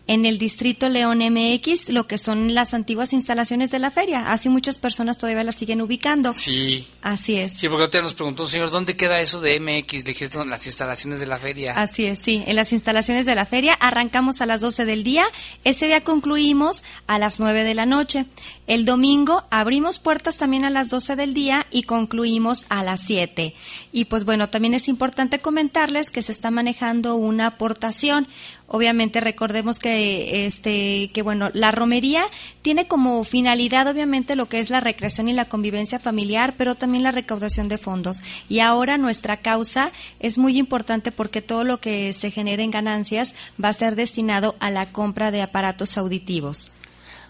en 0.09 0.25
el 0.25 0.39
distrito 0.39 0.89
León 0.89 1.19
MX, 1.19 1.89
lo 1.89 2.07
que 2.07 2.17
son 2.17 2.55
las 2.55 2.73
antiguas 2.73 3.13
instalaciones 3.13 3.69
de 3.69 3.77
la 3.77 3.91
feria. 3.91 4.31
Así 4.31 4.49
muchas 4.49 4.79
personas 4.79 5.19
todavía 5.19 5.43
las 5.43 5.55
siguen 5.55 5.81
ubicando. 5.81 6.33
Sí. 6.33 6.87
Así 7.03 7.37
es. 7.37 7.53
Sí, 7.53 7.69
porque 7.69 7.83
usted 7.83 8.01
nos 8.01 8.15
preguntó, 8.15 8.47
señor, 8.47 8.71
¿dónde 8.71 8.97
queda 8.97 9.21
eso 9.21 9.39
de 9.39 9.59
MX? 9.59 10.03
Dijiste 10.03 10.43
las 10.45 10.65
instalaciones 10.65 11.19
de 11.19 11.27
la 11.27 11.37
feria. 11.37 11.73
Así 11.79 12.05
es, 12.05 12.17
sí, 12.17 12.43
en 12.47 12.55
las 12.55 12.73
instalaciones 12.73 13.27
de 13.27 13.35
la 13.35 13.45
feria. 13.45 13.75
Arrancamos 13.75 14.41
a 14.41 14.47
las 14.47 14.61
12 14.61 14.85
del 14.85 15.03
día. 15.03 15.27
Ese 15.63 15.85
día 15.85 16.01
concluimos 16.03 16.83
a 17.05 17.19
las 17.19 17.39
9 17.39 17.63
de 17.63 17.75
la 17.75 17.85
noche. 17.85 18.25
El 18.69 18.85
domingo 18.85 19.45
abrimos 19.49 19.97
puertas 19.97 20.37
también 20.37 20.63
a 20.63 20.69
las 20.69 20.89
12 20.89 21.15
del 21.15 21.33
día 21.33 21.65
y 21.71 21.81
concluimos 21.81 22.67
a 22.69 22.83
las 22.83 23.01
7. 23.01 23.55
Y 23.91 24.05
pues 24.05 24.25
bueno, 24.25 24.49
también 24.49 24.75
es 24.75 24.87
importante 24.87 25.39
comentarles 25.39 26.11
que 26.11 26.21
se 26.21 26.31
está 26.31 26.51
manejando 26.51 27.15
una 27.15 27.47
aportación. 27.47 28.27
Obviamente 28.67 29.21
recordemos 29.21 29.79
que 29.79 30.45
este 30.45 31.09
que 31.11 31.23
bueno 31.23 31.49
la 31.55 31.71
romería 31.71 32.23
tiene 32.61 32.87
como 32.87 33.23
finalidad 33.23 33.87
obviamente 33.87 34.35
lo 34.35 34.47
que 34.47 34.59
es 34.59 34.69
la 34.69 34.81
recreación 34.81 35.29
y 35.29 35.33
la 35.33 35.45
convivencia 35.45 35.97
familiar 35.97 36.53
pero 36.55 36.75
también 36.75 37.01
la 37.01 37.11
recaudación 37.11 37.69
de 37.69 37.79
fondos. 37.79 38.21
Y 38.49 38.59
ahora 38.59 38.99
nuestra 38.99 39.37
causa 39.37 39.91
es 40.19 40.37
muy 40.37 40.59
importante 40.59 41.11
porque 41.11 41.41
todo 41.41 41.63
lo 41.63 41.81
que 41.81 42.13
se 42.13 42.29
genere 42.29 42.61
en 42.61 42.69
ganancias 42.69 43.33
va 43.61 43.69
a 43.69 43.73
ser 43.73 43.95
destinado 43.95 44.55
a 44.59 44.69
la 44.69 44.91
compra 44.91 45.31
de 45.31 45.41
aparatos 45.41 45.97
auditivos 45.97 46.71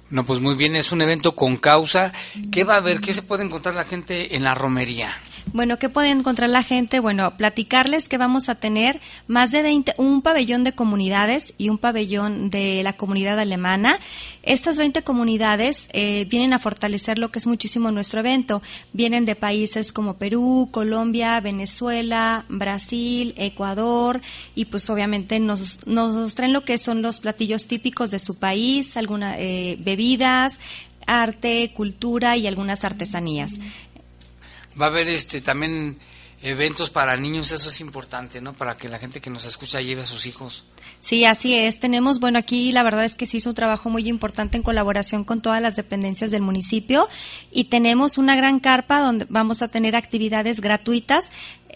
no, 0.10 0.26
pues 0.26 0.40
muy 0.40 0.56
bien, 0.56 0.76
es 0.76 0.92
un 0.92 1.02
evento 1.02 1.36
con 1.36 1.58
causa. 1.58 2.12
¿Qué 2.52 2.64
va 2.64 2.76
a 2.76 2.78
haber? 2.78 3.00
¿Qué 3.00 3.14
se 3.14 3.22
puede 3.22 3.44
encontrar 3.44 3.76
la 3.76 3.86
gente 3.86 4.36
en 4.36 4.44
la 4.44 4.56
romería? 4.56 5.14
Bueno, 5.54 5.80
¿qué 5.80 5.90
puede 5.90 6.10
encontrar 6.10 6.50
la 6.50 6.64
gente? 6.64 7.00
Bueno, 7.00 7.36
platicarles 7.38 8.08
que 8.08 8.18
vamos 8.18 8.50
a 8.50 8.56
tener 8.56 9.00
más 9.28 9.52
de 9.52 9.62
20, 9.62 9.94
un 9.98 10.22
pabellón 10.22 10.64
de 10.64 10.74
comunidades 10.74 11.54
y 11.58 11.70
un 11.70 11.78
pabellón 11.78 12.50
de 12.50 12.82
la 12.84 12.94
comunidad 12.94 13.40
alemana. 13.40 14.00
Estas 14.44 14.78
20 14.78 15.02
comunidades 15.04 15.90
eh, 15.94 16.26
vienen 16.30 16.54
a 16.54 16.60
fortalecer 16.60 17.20
lo 17.20 17.32
que 17.32 17.40
es 17.40 17.48
muchísimo 17.48 17.92
nuestro 17.92 18.20
evento. 18.22 18.62
Vienen 18.94 19.26
de 19.26 19.36
países 19.36 19.92
como 19.92 20.18
Perú, 20.18 20.70
Colombia, 20.72 21.40
Venezuela, 21.40 22.46
Brasil, 22.50 23.34
Ecuador 23.38 24.22
y 24.56 24.66
pues 24.66 24.90
obviamente 24.90 25.40
nos, 25.40 25.86
nos 25.88 26.36
traen 26.36 26.54
lo 26.54 26.64
que 26.64 26.78
son 26.78 27.02
los 27.02 27.20
platillos 27.20 27.68
típicos 27.68 28.12
de 28.12 28.20
su 28.20 28.38
país, 28.38 28.98
algunas 28.98 29.36
eh, 29.40 29.78
bebidas, 29.80 30.60
arte, 31.10 31.72
cultura 31.76 32.38
y 32.38 32.48
algunas 32.48 32.86
artesanías. 32.86 33.60
Va 34.80 34.86
a 34.86 34.90
haber 34.90 35.10
este 35.10 35.42
también 35.42 35.98
eventos 36.42 36.90
para 36.90 37.18
niños, 37.18 37.52
eso 37.52 37.70
es 37.70 37.82
importante, 37.82 38.42
¿no? 38.42 38.54
Para 38.54 38.76
que 38.76 38.88
la 38.88 38.98
gente 38.98 39.20
que 39.20 39.30
nos 39.30 39.46
escucha 39.46 39.82
lleve 39.82 40.02
a 40.02 40.06
sus 40.06 40.26
hijos. 40.26 40.64
Sí, 41.02 41.26
así 41.26 41.56
es. 41.56 41.80
Tenemos, 41.80 42.20
bueno, 42.20 42.40
aquí 42.40 42.72
la 42.72 42.84
verdad 42.84 43.06
es 43.06 43.16
que 43.16 43.26
se 43.26 43.38
hizo 43.38 43.50
un 43.50 43.56
trabajo 43.56 43.90
muy 43.90 44.08
importante 44.08 44.58
en 44.58 44.64
colaboración 44.64 45.24
con 45.24 45.42
todas 45.42 45.62
las 45.62 45.76
dependencias 45.76 46.32
del 46.32 46.42
municipio 46.42 47.10
y 47.52 47.66
tenemos 47.66 48.18
una 48.18 48.36
gran 48.36 48.60
carpa 48.60 49.00
donde 49.00 49.26
vamos 49.30 49.62
a 49.62 49.68
tener 49.68 49.96
actividades 49.96 50.62
gratuitas 50.62 51.30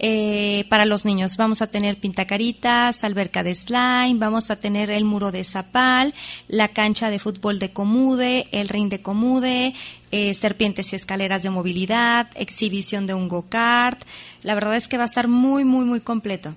eh, 0.06 0.66
para 0.68 0.84
los 0.84 1.06
niños. 1.06 1.38
Vamos 1.38 1.62
a 1.62 1.68
tener 1.68 1.96
pintacaritas, 1.96 3.06
alberca 3.06 3.42
de 3.42 3.56
slime, 3.56 4.16
vamos 4.18 4.52
a 4.52 4.58
tener 4.58 4.92
el 4.92 5.06
muro 5.06 5.32
de 5.32 5.46
zapal, 5.46 6.14
la 6.50 6.68
cancha 6.68 7.10
de 7.10 7.20
fútbol 7.20 7.58
de 7.58 7.72
Comude, 7.72 8.50
el 8.52 8.68
ring 8.68 8.90
de 8.90 9.02
Comude, 9.02 9.74
eh, 10.12 10.34
serpientes 10.34 10.92
y 10.92 10.98
escaleras 10.98 11.42
de 11.44 11.52
movilidad, 11.52 12.28
exhibición 12.36 13.08
de 13.08 13.14
un 13.14 13.30
go-kart. 13.30 14.04
La 14.42 14.56
verdad 14.56 14.76
es 14.76 14.90
que 14.90 14.98
va 14.98 15.04
a 15.04 15.06
estar 15.06 15.30
muy, 15.30 15.64
muy, 15.64 15.86
muy 15.86 16.02
completo. 16.02 16.54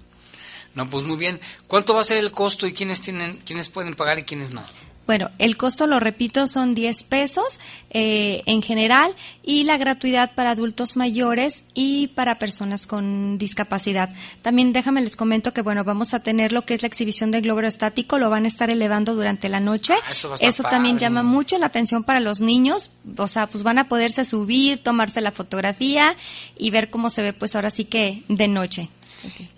No, 0.75 0.91
pues 0.91 1.05
muy 1.05 1.17
bien. 1.17 1.41
¿Cuánto 1.69 1.95
va 1.95 2.01
a 2.01 2.05
ser 2.05 2.19
el 2.19 2.33
costo 2.33 2.67
y 2.67 2.73
quiénes 2.73 3.01
tienen, 3.01 3.39
quiénes 3.47 3.69
pueden 3.69 3.95
pagar 3.95 4.19
y 4.19 4.25
quiénes 4.25 4.51
no? 4.51 4.65
Bueno, 5.07 5.31
el 5.39 5.57
costo, 5.57 5.87
lo 5.87 6.01
repito, 6.01 6.49
son 6.49 6.75
10 6.75 7.05
pesos 7.05 7.61
eh, 7.91 8.43
en 8.47 8.61
general 8.61 9.15
y 9.45 9.63
la 9.63 9.77
gratuidad 9.77 10.33
para 10.35 10.51
adultos 10.51 10.97
mayores 10.97 11.63
y 11.75 12.09
para 12.09 12.39
personas 12.39 12.89
con 12.89 13.39
discapacidad. 13.39 14.11
También 14.43 14.73
déjame 14.73 15.01
les 15.01 15.17
comento 15.17 15.53
que, 15.53 15.63
bueno, 15.63 15.85
vamos 15.85 16.13
a 16.13 16.21
tener 16.21 16.53
lo 16.53 16.65
que 16.65 16.75
es 16.75 16.83
la 16.83 16.89
exhibición 16.89 17.31
del 17.31 17.43
globo 17.43 17.61
estático, 17.61 18.19
lo 18.19 18.31
van 18.31 18.45
a 18.45 18.49
estar 18.49 18.69
elevando 18.69 19.15
durante 19.15 19.49
la 19.49 19.61
noche. 19.61 19.95
Ah, 19.95 20.11
eso, 20.11 20.35
eso 20.41 20.63
también 20.65 20.99
llama 20.99 21.23
mucho 21.23 21.57
la 21.59 21.67
atención 21.67 22.03
para 22.03 22.19
los 22.19 22.41
niños, 22.41 22.91
o 23.17 23.29
sea, 23.29 23.47
pues 23.47 23.63
van 23.63 23.79
a 23.79 23.89
poderse 23.89 24.25
subir, 24.25 24.83
tomarse 24.83 25.21
la 25.21 25.31
fotografía 25.31 26.17
y 26.59 26.71
ver 26.71 26.91
cómo 26.91 27.11
se 27.11 27.23
ve, 27.23 27.33
pues 27.33 27.55
ahora 27.55 27.71
sí 27.71 27.85
que 27.85 28.25
de 28.29 28.49
noche. 28.49 28.89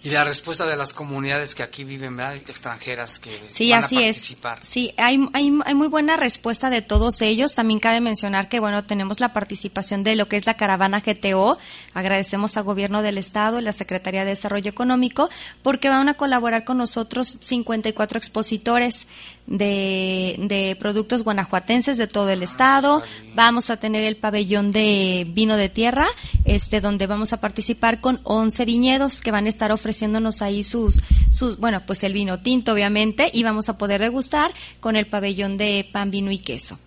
Y 0.03 0.11
la 0.11 0.25
respuesta 0.25 0.67
de 0.67 0.77
las 0.77 0.93
comunidades 0.93 1.55
que 1.55 1.63
aquí 1.63 1.85
viven, 1.85 2.17
¿verdad? 2.17 2.37
extranjeras 2.37 3.19
que 3.19 3.31
sí, 3.49 3.71
van 3.71 3.85
así 3.85 3.97
a 3.97 4.01
participar. 4.01 4.59
Es. 4.63 4.69
Sí, 4.69 4.95
hay, 4.97 5.29
hay, 5.33 5.53
hay, 5.65 5.75
muy 5.75 5.89
buena 5.89 6.17
respuesta 6.17 6.71
de 6.71 6.83
todos 6.83 7.21
ellos. 7.23 7.55
También 7.55 7.81
cabe 7.81 8.01
mencionar 8.01 8.49
que, 8.49 8.61
bueno, 8.61 8.85
tenemos 8.85 9.21
la 9.21 9.33
participación 9.33 10.05
de 10.05 10.17
lo 10.17 10.29
que 10.29 10.37
es 10.37 10.47
la 10.47 10.55
caravana 10.55 11.01
GTO. 11.01 11.59
Agradecemos 11.95 12.57
al 12.57 12.65
Gobierno 12.65 13.03
del 13.03 13.19
Estado 13.19 13.59
y 13.59 13.63
la 13.63 13.73
Secretaría 13.73 14.25
de 14.25 14.31
Desarrollo 14.31 14.71
Económico 14.71 15.29
porque 15.63 15.89
van 15.89 16.09
a 16.09 16.15
colaborar 16.15 16.65
con 16.65 16.79
nosotros 16.79 17.37
54 17.41 18.19
expositores 18.19 19.07
de, 19.49 20.36
de 20.38 20.76
productos 20.78 21.24
guanajuatenses 21.24 21.96
de 21.96 22.07
todo 22.07 22.28
el 22.28 22.42
estado. 22.42 23.03
Vamos 23.34 23.70
a 23.70 23.78
tener 23.78 24.05
el 24.05 24.16
pabellón 24.16 24.70
de 24.70 25.26
vino 25.28 25.57
de 25.57 25.68
tierra, 25.68 26.07
este 26.44 26.80
donde 26.80 27.07
vamos 27.07 27.32
a 27.32 27.40
participar 27.40 28.01
con 28.01 28.20
11 28.24 28.64
viñedos 28.66 29.20
que 29.20 29.30
van 29.30 29.46
a 29.46 29.49
estar 29.49 29.72
ofreciéndonos 29.72 30.42
ahí 30.42 30.62
sus 30.62 31.03
sus 31.30 31.59
bueno, 31.59 31.82
pues 31.86 32.05
el 32.05 32.12
vino 32.12 32.40
tinto 32.40 32.72
obviamente 32.72 33.30
y 33.32 33.42
vamos 33.42 33.68
a 33.68 33.78
poder 33.78 34.03
degustar 34.03 34.53
con 34.80 34.96
el 34.96 35.07
pabellón 35.07 35.57
de 35.57 35.88
pan, 35.90 36.11
vino 36.11 36.30
y 36.30 36.38
queso. 36.38 36.78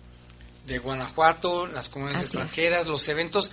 De 0.66 0.78
Guanajuato, 0.78 1.66
las 1.66 1.88
comunidades 1.88 2.26
extranjeras, 2.26 2.86
los 2.86 3.06
eventos, 3.08 3.50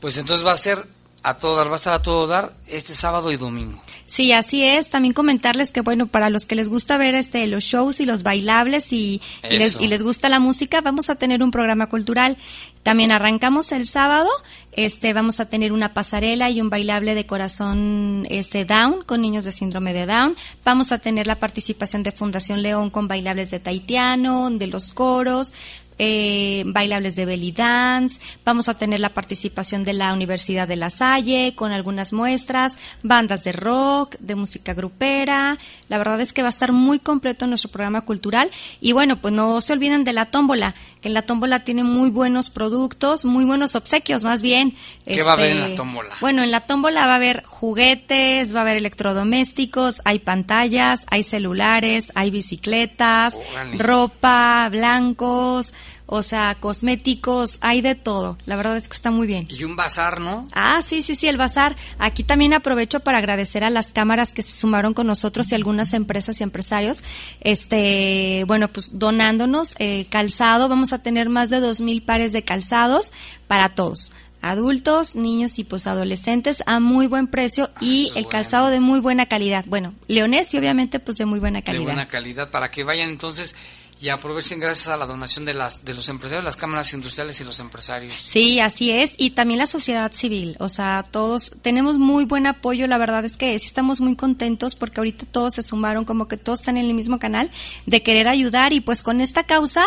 pues 0.00 0.16
entonces 0.18 0.46
va 0.46 0.52
a 0.52 0.56
ser 0.56 0.86
a 1.22 1.34
todo 1.34 1.56
dar, 1.56 1.68
va 1.68 1.74
a 1.74 1.76
estar 1.76 1.94
a 1.94 2.02
todo 2.02 2.26
dar 2.26 2.52
este 2.66 2.94
sábado 2.94 3.30
y 3.30 3.36
domingo. 3.36 3.80
Sí, 4.06 4.32
así 4.32 4.62
es. 4.62 4.90
También 4.90 5.14
comentarles 5.14 5.72
que, 5.72 5.80
bueno, 5.80 6.06
para 6.06 6.28
los 6.28 6.44
que 6.44 6.54
les 6.54 6.68
gusta 6.68 6.98
ver 6.98 7.14
este 7.14 7.46
los 7.46 7.64
shows 7.64 8.00
y 8.00 8.04
los 8.04 8.22
bailables 8.22 8.92
y, 8.92 9.22
y, 9.48 9.56
les, 9.56 9.80
y, 9.80 9.88
les, 9.88 10.02
gusta 10.02 10.28
la 10.28 10.38
música, 10.38 10.82
vamos 10.82 11.08
a 11.08 11.14
tener 11.14 11.42
un 11.42 11.50
programa 11.50 11.88
cultural. 11.88 12.36
También 12.82 13.12
arrancamos 13.12 13.72
el 13.72 13.86
sábado, 13.86 14.28
este, 14.72 15.12
vamos 15.12 15.38
a 15.38 15.46
tener 15.46 15.72
una 15.72 15.94
pasarela 15.94 16.50
y 16.50 16.60
un 16.60 16.68
bailable 16.68 17.14
de 17.14 17.24
corazón 17.24 18.26
este 18.28 18.64
Down 18.64 19.04
con 19.04 19.22
niños 19.22 19.44
de 19.44 19.52
síndrome 19.52 19.94
de 19.94 20.04
Down. 20.04 20.36
Vamos 20.64 20.92
a 20.92 20.98
tener 20.98 21.26
la 21.26 21.36
participación 21.36 22.02
de 22.02 22.12
Fundación 22.12 22.60
León 22.60 22.90
con 22.90 23.08
bailables 23.08 23.50
de 23.50 23.60
taitiano, 23.60 24.50
de 24.50 24.66
los 24.66 24.92
coros 24.92 25.52
eh, 25.98 26.62
bailables 26.66 27.16
de 27.16 27.26
belly 27.26 27.52
dance, 27.52 28.20
vamos 28.44 28.68
a 28.68 28.78
tener 28.78 29.00
la 29.00 29.10
participación 29.10 29.84
de 29.84 29.92
la 29.92 30.12
Universidad 30.12 30.66
de 30.66 30.76
La 30.76 30.90
Salle 30.90 31.54
con 31.54 31.72
algunas 31.72 32.12
muestras, 32.12 32.78
bandas 33.02 33.44
de 33.44 33.52
rock, 33.52 34.16
de 34.18 34.34
música 34.34 34.74
grupera, 34.74 35.58
la 35.88 35.98
verdad 35.98 36.20
es 36.20 36.32
que 36.32 36.42
va 36.42 36.48
a 36.48 36.50
estar 36.50 36.72
muy 36.72 36.98
completo 36.98 37.46
nuestro 37.46 37.70
programa 37.70 38.02
cultural 38.02 38.50
y 38.80 38.92
bueno, 38.92 39.20
pues 39.20 39.34
no 39.34 39.60
se 39.60 39.72
olviden 39.72 40.04
de 40.04 40.12
la 40.12 40.26
tómbola, 40.26 40.74
que 41.00 41.08
la 41.08 41.22
tómbola 41.22 41.64
tiene 41.64 41.84
muy 41.84 42.10
buenos 42.10 42.48
productos, 42.48 43.24
muy 43.24 43.44
buenos 43.44 43.74
obsequios 43.74 44.24
más 44.24 44.40
bien. 44.40 44.70
¿Qué 45.04 45.12
este, 45.12 45.22
va 45.22 45.32
a 45.32 45.34
haber 45.34 45.50
en 45.50 45.60
la 45.60 45.74
tómbola? 45.74 46.14
Bueno, 46.20 46.42
en 46.42 46.50
la 46.50 46.60
tómbola 46.60 47.06
va 47.06 47.12
a 47.12 47.16
haber 47.16 47.42
juguetes, 47.44 48.54
va 48.54 48.60
a 48.60 48.62
haber 48.62 48.76
electrodomésticos, 48.76 50.00
hay 50.04 50.18
pantallas, 50.20 51.04
hay 51.10 51.22
celulares, 51.22 52.12
hay 52.14 52.30
bicicletas, 52.30 53.36
ropa, 53.76 54.68
blancos, 54.70 55.74
o 56.06 56.22
sea, 56.22 56.56
cosméticos, 56.60 57.58
hay 57.60 57.80
de 57.80 57.94
todo. 57.94 58.36
La 58.46 58.56
verdad 58.56 58.76
es 58.76 58.88
que 58.88 58.94
está 58.94 59.10
muy 59.10 59.26
bien. 59.26 59.48
Y 59.50 59.64
un 59.64 59.76
bazar, 59.76 60.20
¿no? 60.20 60.46
Ah, 60.52 60.80
sí, 60.82 61.02
sí, 61.02 61.14
sí, 61.14 61.28
el 61.28 61.36
bazar. 61.36 61.76
Aquí 61.98 62.22
también 62.24 62.52
aprovecho 62.52 63.00
para 63.00 63.18
agradecer 63.18 63.64
a 63.64 63.70
las 63.70 63.92
cámaras 63.92 64.32
que 64.32 64.42
se 64.42 64.52
sumaron 64.52 64.94
con 64.94 65.06
nosotros 65.06 65.50
y 65.50 65.54
algunas 65.54 65.94
empresas 65.94 66.40
y 66.40 66.44
empresarios, 66.44 67.02
este, 67.40 68.44
bueno, 68.46 68.68
pues 68.68 68.98
donándonos 68.98 69.74
eh, 69.78 70.06
calzado. 70.10 70.68
Vamos 70.68 70.92
a 70.92 70.98
tener 70.98 71.28
más 71.28 71.50
de 71.50 71.60
dos 71.60 71.80
mil 71.80 72.02
pares 72.02 72.32
de 72.32 72.42
calzados 72.42 73.12
para 73.46 73.70
todos 73.70 74.12
adultos, 74.42 75.14
niños 75.14 75.58
y 75.58 75.64
pues 75.64 75.86
adolescentes 75.86 76.62
a 76.66 76.80
muy 76.80 77.06
buen 77.06 77.28
precio 77.28 77.70
ah, 77.74 77.78
y 77.80 78.08
el 78.08 78.12
bueno. 78.24 78.28
calzado 78.28 78.68
de 78.68 78.80
muy 78.80 79.00
buena 79.00 79.26
calidad. 79.26 79.64
Bueno, 79.68 79.94
leonés 80.08 80.52
y 80.52 80.58
obviamente 80.58 80.98
pues 80.98 81.16
de 81.16 81.24
muy 81.24 81.38
buena 81.38 81.62
calidad. 81.62 81.86
De 81.86 81.92
buena 81.92 82.08
calidad 82.08 82.50
para 82.50 82.70
que 82.70 82.84
vayan 82.84 83.08
entonces 83.08 83.54
y 84.02 84.08
aprovechen 84.08 84.58
gracias 84.58 84.88
a 84.88 84.96
la 84.96 85.06
donación 85.06 85.44
de 85.44 85.54
las 85.54 85.84
de 85.84 85.94
los 85.94 86.08
empresarios, 86.08 86.44
las 86.44 86.56
cámaras 86.56 86.92
industriales 86.92 87.40
y 87.40 87.44
los 87.44 87.60
empresarios. 87.60 88.12
Sí, 88.16 88.58
así 88.58 88.90
es, 88.90 89.14
y 89.16 89.30
también 89.30 89.58
la 89.58 89.66
sociedad 89.66 90.10
civil, 90.10 90.56
o 90.58 90.68
sea, 90.68 91.06
todos 91.08 91.52
tenemos 91.62 91.98
muy 91.98 92.24
buen 92.24 92.48
apoyo, 92.48 92.88
la 92.88 92.98
verdad 92.98 93.24
es 93.24 93.36
que 93.36 93.56
sí 93.60 93.66
estamos 93.66 94.00
muy 94.00 94.16
contentos 94.16 94.74
porque 94.74 94.98
ahorita 94.98 95.24
todos 95.30 95.54
se 95.54 95.62
sumaron, 95.62 96.04
como 96.04 96.26
que 96.26 96.36
todos 96.36 96.60
están 96.60 96.78
en 96.78 96.86
el 96.86 96.94
mismo 96.94 97.20
canal 97.20 97.48
de 97.86 98.02
querer 98.02 98.26
ayudar 98.26 98.72
y 98.72 98.80
pues 98.80 99.04
con 99.04 99.20
esta 99.20 99.44
causa 99.44 99.84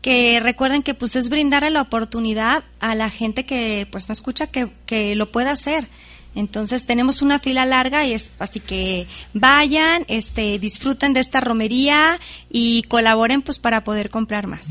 que 0.00 0.38
recuerden 0.38 0.84
que 0.84 0.94
pues 0.94 1.16
es 1.16 1.28
brindarle 1.28 1.70
la 1.70 1.82
oportunidad 1.82 2.62
a 2.78 2.94
la 2.94 3.10
gente 3.10 3.46
que 3.46 3.88
pues 3.90 4.08
no 4.08 4.12
escucha 4.12 4.46
que, 4.46 4.68
que 4.86 5.16
lo 5.16 5.32
pueda 5.32 5.50
hacer. 5.50 5.88
Entonces 6.36 6.84
tenemos 6.86 7.22
una 7.22 7.38
fila 7.38 7.64
larga 7.64 8.06
y 8.06 8.12
es 8.12 8.30
así 8.38 8.60
que 8.60 9.08
vayan, 9.32 10.04
este, 10.06 10.58
disfruten 10.58 11.14
de 11.14 11.20
esta 11.20 11.40
romería 11.40 12.20
y 12.50 12.82
colaboren 12.84 13.42
pues 13.42 13.58
para 13.58 13.82
poder 13.82 14.10
comprar 14.10 14.46
más. 14.46 14.68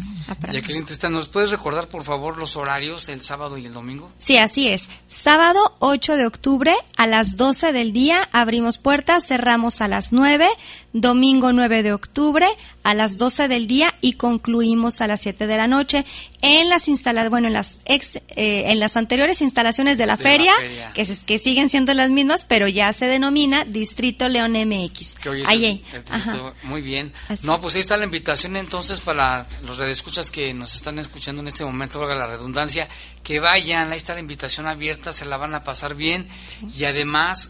Jacqueline, 0.51 0.85
¿nos 1.11 1.27
puedes 1.27 1.51
recordar 1.51 1.89
por 1.89 2.03
favor 2.03 2.37
los 2.37 2.55
horarios 2.55 3.09
el 3.09 3.21
sábado 3.21 3.57
y 3.57 3.65
el 3.65 3.73
domingo? 3.73 4.11
Sí, 4.19 4.37
así 4.37 4.67
es. 4.67 4.89
Sábado 5.07 5.75
8 5.79 6.17
de 6.17 6.27
octubre 6.27 6.75
a 6.97 7.07
las 7.07 7.35
12 7.35 7.73
del 7.73 7.93
día 7.93 8.29
abrimos 8.31 8.77
puertas, 8.77 9.25
cerramos 9.25 9.81
a 9.81 9.87
las 9.87 10.13
9, 10.13 10.47
domingo 10.93 11.51
9 11.51 11.83
de 11.83 11.93
octubre 11.93 12.47
a 12.85 12.93
las 12.93 13.17
12 13.17 13.47
del 13.47 13.65
día 13.65 13.95
y 13.99 14.13
concluimos 14.13 15.01
a 15.01 15.07
las 15.07 15.21
7 15.21 15.47
de 15.47 15.57
la 15.57 15.67
noche 15.67 16.05
en 16.43 16.69
las 16.69 16.87
instalaciones, 16.87 17.31
bueno, 17.31 17.47
en 17.47 17.53
las 17.53 17.81
ex, 17.85 18.17
eh, 18.17 18.65
en 18.67 18.79
las 18.79 18.95
anteriores 18.95 19.41
instalaciones 19.41 19.97
de 19.97 20.05
la, 20.05 20.17
de 20.17 20.23
feria, 20.23 20.51
la 20.51 20.61
feria, 20.61 20.93
que, 20.93 21.01
es, 21.01 21.19
que 21.21 21.39
siguen 21.39 21.71
siendo 21.71 21.95
las 21.95 22.11
mismas, 22.11 22.45
pero 22.45 22.67
ya 22.67 22.93
se 22.93 23.07
denomina 23.07 23.65
Distrito 23.65 24.29
León 24.29 24.51
MX. 24.51 25.15
Que 25.15 25.29
hoy 25.29 25.41
es 25.41 25.47
ahí, 25.47 25.65
el, 25.65 25.97
el 25.97 26.05
distrito, 26.05 26.53
muy 26.61 26.83
bien. 26.83 27.11
Así 27.27 27.47
no, 27.47 27.59
pues 27.59 27.73
ahí 27.73 27.81
está 27.81 27.97
la 27.97 28.05
invitación 28.05 28.55
entonces 28.55 28.99
para 28.99 29.47
los 29.63 29.79
redescuchas 29.79 30.29
que 30.29 30.53
nos 30.53 30.75
están 30.75 30.99
escuchando 30.99 31.41
en 31.41 31.47
este 31.47 31.65
momento, 31.65 31.99
valga 31.99 32.13
la 32.13 32.27
redundancia, 32.27 32.87
que 33.23 33.39
vayan, 33.39 33.91
ahí 33.91 33.97
está 33.97 34.13
la 34.13 34.19
invitación 34.19 34.67
abierta, 34.67 35.11
se 35.11 35.25
la 35.25 35.37
van 35.37 35.55
a 35.55 35.63
pasar 35.63 35.95
bien 35.95 36.29
sí. 36.45 36.67
y 36.77 36.83
además 36.83 37.49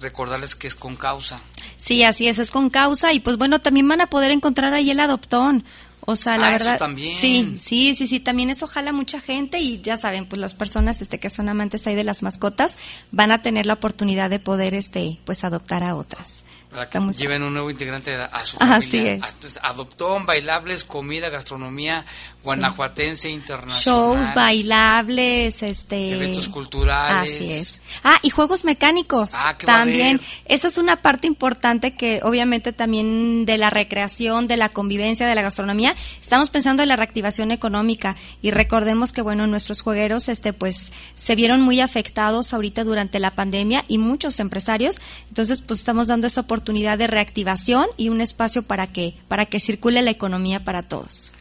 recordarles 0.00 0.54
que 0.54 0.66
es 0.66 0.74
con 0.74 0.96
causa. 0.96 1.40
Sí, 1.76 2.02
así 2.04 2.28
es, 2.28 2.38
es 2.38 2.50
con 2.50 2.70
causa 2.70 3.12
y 3.12 3.20
pues 3.20 3.36
bueno, 3.36 3.60
también 3.60 3.86
van 3.88 4.00
a 4.00 4.08
poder 4.08 4.30
encontrar 4.30 4.74
ahí 4.74 4.90
el 4.90 5.00
adoptón. 5.00 5.64
O 6.08 6.14
sea, 6.14 6.36
la 6.38 6.48
Ah, 6.48 6.54
eso 6.54 6.64
verdad. 6.66 6.78
también. 6.78 7.16
Sí, 7.18 7.58
sí, 7.60 7.94
sí, 7.96 8.06
sí. 8.06 8.20
También 8.20 8.48
eso 8.48 8.68
jala 8.68 8.92
mucha 8.92 9.20
gente 9.20 9.58
y 9.58 9.80
ya 9.80 9.96
saben, 9.96 10.26
pues 10.26 10.40
las 10.40 10.54
personas 10.54 11.02
este, 11.02 11.18
que 11.18 11.30
son 11.30 11.48
amantes 11.48 11.84
ahí 11.88 11.96
de 11.96 12.04
las 12.04 12.22
mascotas 12.22 12.76
van 13.10 13.32
a 13.32 13.42
tener 13.42 13.66
la 13.66 13.74
oportunidad 13.74 14.30
de 14.30 14.38
poder, 14.38 14.74
este, 14.76 15.18
pues 15.24 15.42
adoptar 15.42 15.82
a 15.82 15.96
otras. 15.96 16.44
Para 16.70 16.88
que 16.90 17.00
lleven 17.16 17.42
un 17.42 17.54
nuevo 17.54 17.70
integrante 17.70 18.14
a 18.14 18.44
su 18.44 18.56
Así 18.60 18.90
familia. 18.98 19.14
es. 19.14 19.22
Entonces, 19.24 19.58
adoptón, 19.62 20.26
bailables, 20.26 20.84
comida, 20.84 21.28
gastronomía 21.30 22.04
guanajuatense, 22.46 23.28
internacional. 23.28 23.82
Shows, 23.82 24.34
bailables, 24.34 25.62
este... 25.62 26.12
Eventos 26.12 26.48
culturales. 26.48 27.34
Así 27.34 27.52
es. 27.52 27.82
Ah, 28.02 28.18
y 28.22 28.30
juegos 28.30 28.64
mecánicos. 28.64 29.32
Ah, 29.34 29.56
¿qué 29.58 29.66
va 29.66 29.74
a 29.74 29.76
también. 29.78 30.20
Esa 30.46 30.68
es 30.68 30.78
una 30.78 30.96
parte 30.96 31.26
importante 31.26 31.94
que 31.94 32.20
obviamente 32.22 32.72
también 32.72 33.44
de 33.44 33.58
la 33.58 33.68
recreación, 33.68 34.46
de 34.46 34.56
la 34.56 34.70
convivencia, 34.70 35.26
de 35.26 35.34
la 35.34 35.42
gastronomía, 35.42 35.94
estamos 36.20 36.50
pensando 36.50 36.82
en 36.82 36.88
la 36.88 36.96
reactivación 36.96 37.50
económica 37.50 38.16
y 38.40 38.52
recordemos 38.52 39.12
que 39.12 39.22
bueno, 39.22 39.46
nuestros 39.46 39.80
juegueros 39.80 40.28
este 40.28 40.52
pues 40.52 40.92
se 41.14 41.34
vieron 41.34 41.60
muy 41.60 41.80
afectados 41.80 42.54
ahorita 42.54 42.84
durante 42.84 43.18
la 43.18 43.32
pandemia 43.32 43.84
y 43.88 43.98
muchos 43.98 44.40
empresarios, 44.40 45.00
entonces 45.28 45.60
pues 45.60 45.80
estamos 45.80 46.06
dando 46.06 46.26
esa 46.26 46.42
oportunidad 46.42 46.96
de 46.96 47.08
reactivación 47.08 47.86
y 47.96 48.08
un 48.08 48.20
espacio 48.20 48.62
para 48.62 48.86
que 48.86 49.14
para 49.28 49.46
que 49.46 49.60
circule 49.60 50.02
la 50.02 50.10
economía 50.10 50.64
para 50.64 50.82
todos. 50.82 51.32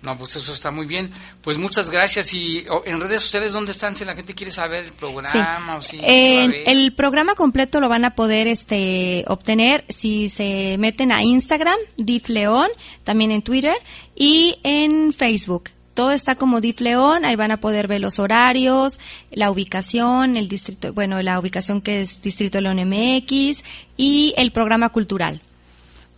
No, 0.00 0.16
pues 0.16 0.36
eso 0.36 0.52
está 0.52 0.70
muy 0.70 0.86
bien. 0.86 1.10
Pues 1.42 1.58
muchas 1.58 1.90
gracias. 1.90 2.32
Y 2.32 2.64
en 2.84 3.00
redes 3.00 3.22
sociales, 3.22 3.52
¿dónde 3.52 3.72
están? 3.72 3.96
Si 3.96 4.04
la 4.04 4.14
gente 4.14 4.34
quiere 4.34 4.52
saber 4.52 4.84
el 4.84 4.92
programa 4.92 5.76
o 5.76 5.82
si... 5.82 5.98
Eh, 6.00 6.64
el 6.66 6.92
programa 6.92 7.34
completo 7.34 7.80
lo 7.80 7.88
van 7.88 8.04
a 8.04 8.14
poder 8.14 8.46
este 8.46 9.24
obtener 9.26 9.84
si 9.88 10.28
se 10.28 10.76
meten 10.78 11.10
a 11.10 11.22
Instagram, 11.22 11.78
Dif 11.96 12.28
León, 12.28 12.68
también 13.02 13.32
en 13.32 13.42
Twitter 13.42 13.76
y 14.14 14.58
en 14.62 15.12
Facebook. 15.12 15.70
Todo 15.94 16.12
está 16.12 16.36
como 16.36 16.60
Dif 16.60 16.80
León, 16.80 17.24
ahí 17.24 17.34
van 17.34 17.50
a 17.50 17.58
poder 17.58 17.88
ver 17.88 18.00
los 18.00 18.20
horarios, 18.20 19.00
la 19.32 19.50
ubicación, 19.50 20.36
el 20.36 20.48
distrito, 20.48 20.92
bueno, 20.92 21.20
la 21.22 21.40
ubicación 21.40 21.80
que 21.82 22.00
es 22.00 22.22
Distrito 22.22 22.60
León 22.60 22.76
MX 22.88 23.64
y 23.96 24.32
el 24.36 24.52
programa 24.52 24.90
cultural. 24.90 25.40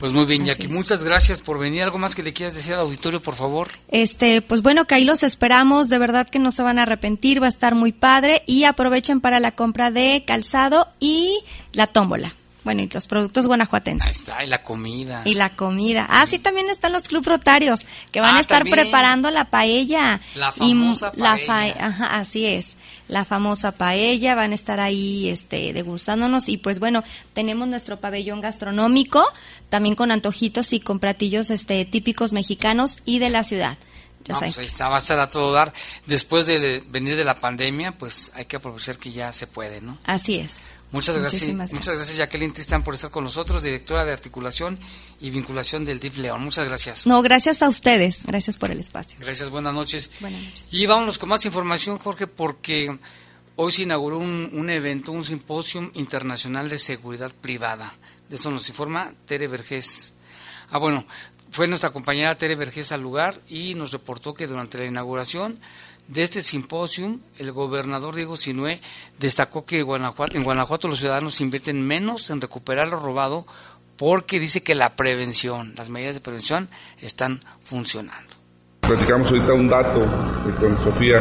Pues 0.00 0.12
muy 0.14 0.24
bien, 0.24 0.44
Jackie. 0.46 0.66
Muchas 0.68 1.04
gracias 1.04 1.40
por 1.42 1.58
venir. 1.58 1.82
¿Algo 1.82 1.98
más 1.98 2.14
que 2.14 2.22
le 2.22 2.32
quieras 2.32 2.54
decir 2.54 2.72
al 2.72 2.80
auditorio, 2.80 3.20
por 3.22 3.34
favor? 3.36 3.68
Este, 3.88 4.40
pues 4.42 4.62
bueno, 4.62 4.86
que 4.86 4.94
ahí 4.94 5.04
los 5.04 5.22
esperamos, 5.22 5.88
de 5.90 5.98
verdad 5.98 6.26
que 6.28 6.38
no 6.38 6.50
se 6.50 6.62
van 6.62 6.78
a 6.78 6.82
arrepentir, 6.84 7.42
va 7.42 7.46
a 7.46 7.50
estar 7.50 7.74
muy 7.74 7.92
padre 7.92 8.42
y 8.46 8.64
aprovechen 8.64 9.20
para 9.20 9.38
la 9.40 9.52
compra 9.52 9.90
de 9.90 10.24
calzado 10.26 10.88
y 11.00 11.38
la 11.74 11.86
tómbola. 11.86 12.34
Bueno, 12.64 12.82
y 12.82 12.88
los 12.88 13.06
productos 13.06 13.46
guanajuatenses. 13.46 14.28
Ay, 14.30 14.46
la 14.46 14.62
comida. 14.62 15.22
Y 15.24 15.34
la 15.34 15.48
comida. 15.50 16.06
Ah, 16.10 16.26
sí, 16.28 16.38
también 16.38 16.68
están 16.68 16.92
los 16.92 17.04
club 17.04 17.24
rotarios 17.26 17.86
que 18.12 18.20
van 18.20 18.34
Ah, 18.34 18.38
a 18.38 18.40
estar 18.40 18.58
también. 18.58 18.76
preparando 18.80 19.30
la 19.30 19.44
paella. 19.46 20.20
La 20.34 20.52
Y 20.56 20.70
famosa 20.72 21.12
la 21.16 21.38
paella. 21.46 21.74
fa- 21.74 21.86
ajá, 21.86 22.16
así 22.18 22.44
es. 22.46 22.76
La 23.10 23.24
famosa 23.24 23.72
paella, 23.72 24.36
van 24.36 24.52
a 24.52 24.54
estar 24.54 24.78
ahí 24.78 25.28
este, 25.30 25.72
degustándonos 25.72 26.48
y 26.48 26.58
pues 26.58 26.78
bueno, 26.78 27.02
tenemos 27.32 27.66
nuestro 27.66 27.98
pabellón 27.98 28.40
gastronómico, 28.40 29.26
también 29.68 29.96
con 29.96 30.12
antojitos 30.12 30.72
y 30.72 30.78
con 30.78 31.00
platillos 31.00 31.50
este, 31.50 31.84
típicos 31.84 32.32
mexicanos 32.32 32.98
y 33.04 33.18
de 33.18 33.30
la 33.30 33.42
ciudad. 33.42 33.78
Ya 34.24 34.34
No, 34.34 34.40
pues 34.40 34.58
ahí 34.58 34.66
está, 34.66 34.88
va 34.88 34.96
a 34.96 34.98
estar 34.98 35.18
a 35.18 35.28
todo 35.28 35.52
dar. 35.52 35.72
Después 36.06 36.46
de 36.46 36.82
venir 36.90 37.16
de 37.16 37.24
la 37.24 37.40
pandemia, 37.40 37.92
pues 37.92 38.30
hay 38.34 38.44
que 38.44 38.56
aprovechar 38.56 38.98
que 38.98 39.12
ya 39.12 39.32
se 39.32 39.46
puede, 39.46 39.80
¿no? 39.80 39.98
Así 40.04 40.38
es. 40.38 40.74
Muchas 40.92 41.16
gracias, 41.16 41.42
Muchísimas 41.42 41.72
muchas 41.72 41.94
gracias 41.94 42.16
Jacqueline 42.16 42.52
Tristán 42.52 42.82
por 42.82 42.94
estar 42.94 43.10
con 43.10 43.22
nosotros, 43.22 43.62
directora 43.62 44.04
de 44.04 44.12
articulación 44.12 44.76
y 45.20 45.30
vinculación 45.30 45.84
del 45.84 46.00
DIF 46.00 46.18
León. 46.18 46.42
Muchas 46.42 46.66
gracias. 46.66 47.06
No, 47.06 47.22
gracias 47.22 47.62
a 47.62 47.68
ustedes. 47.68 48.26
Gracias 48.26 48.56
por 48.56 48.72
el 48.72 48.80
espacio. 48.80 49.18
Gracias, 49.20 49.50
buenas 49.50 49.72
noches. 49.72 50.10
Buenas 50.20 50.42
noches. 50.42 50.64
Y 50.70 50.86
vámonos 50.86 51.16
con 51.18 51.28
más 51.28 51.44
información, 51.44 51.98
Jorge, 51.98 52.26
porque 52.26 52.98
hoy 53.54 53.72
se 53.72 53.82
inauguró 53.82 54.18
un, 54.18 54.50
un 54.52 54.68
evento, 54.68 55.12
un 55.12 55.24
simposio 55.24 55.92
internacional 55.94 56.68
de 56.68 56.78
seguridad 56.78 57.30
privada. 57.40 57.94
De 58.28 58.36
eso 58.36 58.50
nos 58.50 58.68
informa 58.68 59.12
Tere 59.26 59.46
Vergés. 59.46 60.14
Ah, 60.70 60.78
bueno, 60.78 61.04
fue 61.50 61.66
nuestra 61.66 61.90
compañera 61.90 62.36
Tere 62.36 62.54
Vergés 62.54 62.92
al 62.92 63.02
lugar 63.02 63.34
y 63.48 63.74
nos 63.74 63.92
reportó 63.92 64.34
que 64.34 64.46
durante 64.46 64.78
la 64.78 64.84
inauguración 64.84 65.58
de 66.08 66.22
este 66.22 66.42
simposio, 66.42 67.18
el 67.38 67.52
gobernador 67.52 68.14
Diego 68.14 68.36
Sinué 68.36 68.80
destacó 69.18 69.64
que 69.64 69.80
en 69.80 70.44
Guanajuato 70.44 70.88
los 70.88 70.98
ciudadanos 70.98 71.40
invierten 71.40 71.86
menos 71.86 72.30
en 72.30 72.40
recuperar 72.40 72.88
lo 72.88 72.98
robado 72.98 73.46
porque 73.96 74.40
dice 74.40 74.62
que 74.62 74.74
la 74.74 74.96
prevención, 74.96 75.74
las 75.76 75.88
medidas 75.88 76.14
de 76.14 76.20
prevención 76.20 76.68
están 77.00 77.40
funcionando. 77.62 78.34
Platicamos 78.80 79.30
ahorita 79.30 79.52
un 79.52 79.68
dato 79.68 80.02
eh, 80.02 80.54
con 80.58 80.76
Sofía, 80.78 81.20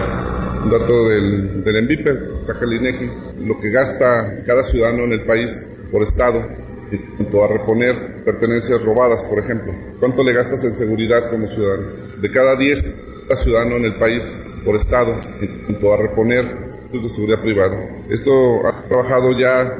un 0.64 0.72
dato 0.72 1.10
del, 1.10 1.64
del 1.64 1.76
ENVIPE, 1.76 2.46
saca 2.48 2.66
lo 2.66 3.60
que 3.60 3.70
gasta 3.70 4.44
cada 4.46 4.64
ciudadano 4.64 5.04
en 5.04 5.12
el 5.12 5.26
país 5.26 5.70
por 5.92 6.04
estado 6.04 6.69
en 6.92 7.02
cuanto 7.18 7.44
a 7.44 7.48
reponer 7.48 8.24
pertenencias 8.24 8.82
robadas, 8.84 9.24
por 9.24 9.40
ejemplo. 9.40 9.74
¿Cuánto 10.00 10.24
le 10.24 10.34
gastas 10.34 10.64
en 10.66 10.72
seguridad 10.76 11.30
como 11.30 11.48
ciudadano? 11.48 11.88
De 12.22 12.32
cada 12.32 12.56
10 12.56 12.96
ciudadanos 13.36 13.78
en 13.80 13.86
el 13.86 13.96
país 13.96 14.42
por 14.66 14.76
estado 14.76 15.20
en 15.42 15.48
cuanto 15.66 15.94
a 15.94 15.98
reponer 15.98 16.46
actos 16.86 17.04
de 17.04 17.10
seguridad 17.10 17.42
privada. 17.42 17.78
Esto 18.10 18.66
ha 18.68 18.84
trabajado 18.88 19.38
ya 19.38 19.72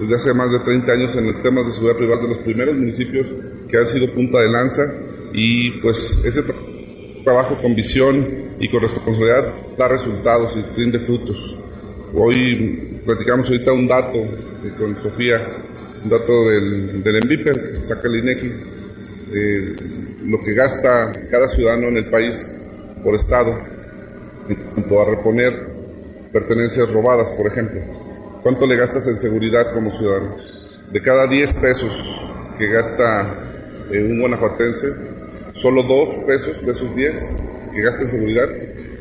desde 0.00 0.14
hace 0.16 0.34
más 0.34 0.50
de 0.50 0.58
30 0.60 0.92
años 0.92 1.16
en 1.16 1.26
el 1.26 1.42
tema 1.42 1.62
de 1.62 1.72
seguridad 1.72 1.96
privada 1.98 2.22
de 2.22 2.28
los 2.28 2.38
primeros 2.38 2.74
municipios 2.76 3.26
que 3.70 3.76
han 3.78 3.86
sido 3.86 4.10
punta 4.12 4.40
de 4.40 4.48
lanza 4.48 4.82
y 5.32 5.70
pues 5.82 6.22
ese 6.24 6.42
tra- 6.44 6.54
trabajo 7.24 7.56
con 7.60 7.74
visión 7.74 8.26
y 8.58 8.68
con 8.68 8.80
responsabilidad 8.82 9.52
da 9.76 9.88
resultados 9.88 10.56
y 10.56 10.62
rinde 10.80 10.98
frutos. 11.00 11.56
Hoy 12.14 13.00
platicamos 13.04 13.48
ahorita 13.50 13.72
un 13.72 13.86
dato 13.88 14.18
con 14.78 14.96
Sofía, 15.02 15.46
dato 16.04 16.48
del, 16.48 17.02
del 17.02 17.16
ENVIPER, 17.16 17.80
saca 17.86 18.08
el 18.08 18.16
INEGI, 18.16 18.52
eh, 19.32 19.76
lo 20.26 20.42
que 20.42 20.54
gasta 20.54 21.12
cada 21.30 21.48
ciudadano 21.48 21.88
en 21.88 21.96
el 21.96 22.06
país 22.06 22.56
por 23.02 23.14
estado 23.14 23.58
en 24.48 24.56
cuanto 24.56 25.00
a 25.00 25.04
reponer 25.06 25.52
pertenencias 26.32 26.90
robadas, 26.92 27.30
por 27.32 27.46
ejemplo. 27.46 27.80
¿Cuánto 28.42 28.66
le 28.66 28.76
gastas 28.76 29.08
en 29.08 29.18
seguridad 29.18 29.72
como 29.72 29.90
ciudadano? 29.90 30.36
De 30.92 31.00
cada 31.00 31.26
10 31.26 31.52
pesos 31.54 31.90
que 32.58 32.68
gasta 32.68 33.42
eh, 33.90 34.02
un 34.02 34.20
guanajuatense, 34.20 34.88
solo 35.54 35.82
2 35.82 36.24
pesos 36.26 36.64
de 36.64 36.72
esos 36.72 36.94
10 36.94 37.36
que 37.72 37.82
gasta 37.82 38.02
en 38.02 38.10
seguridad 38.10 38.48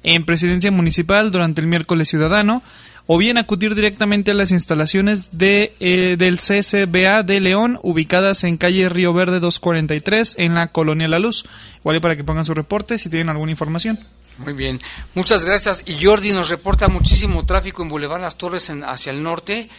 en 0.04 0.24
Presidencia 0.24 0.72
Municipal 0.72 1.32
durante 1.32 1.60
el 1.60 1.68
miércoles 1.68 2.08
ciudadano 2.08 2.64
o 3.08 3.18
bien 3.18 3.38
acudir 3.38 3.76
directamente 3.76 4.32
a 4.32 4.34
las 4.34 4.52
instalaciones 4.52 5.38
de, 5.38 5.76
eh, 5.80 6.16
del 6.18 6.38
CCBA 6.38 7.24
de 7.24 7.40
León, 7.40 7.80
ubicadas 7.84 8.44
en 8.44 8.58
calle 8.58 8.90
Río 8.90 9.14
Verde 9.14 9.40
243, 9.40 10.36
en 10.40 10.56
la 10.56 10.68
Colonia 10.68 11.08
La 11.08 11.20
Luz. 11.20 11.46
Igual 11.80 12.02
para 12.02 12.16
que 12.16 12.24
pongan 12.24 12.46
su 12.46 12.54
reporte 12.54 12.98
si 12.98 13.10
tienen 13.10 13.30
alguna 13.30 13.52
información. 13.52 14.00
Muy 14.38 14.54
bien, 14.54 14.82
muchas 15.14 15.46
gracias. 15.46 15.84
Y 15.86 16.04
Jordi 16.04 16.32
nos 16.32 16.50
reporta 16.50 16.88
muchísimo 16.88 17.46
tráfico 17.46 17.84
en 17.84 17.90
Boulevard 17.90 18.22
Las 18.22 18.38
Torres 18.38 18.70
en, 18.70 18.84
hacia 18.84 19.12
el 19.12 19.22
norte. 19.22 19.70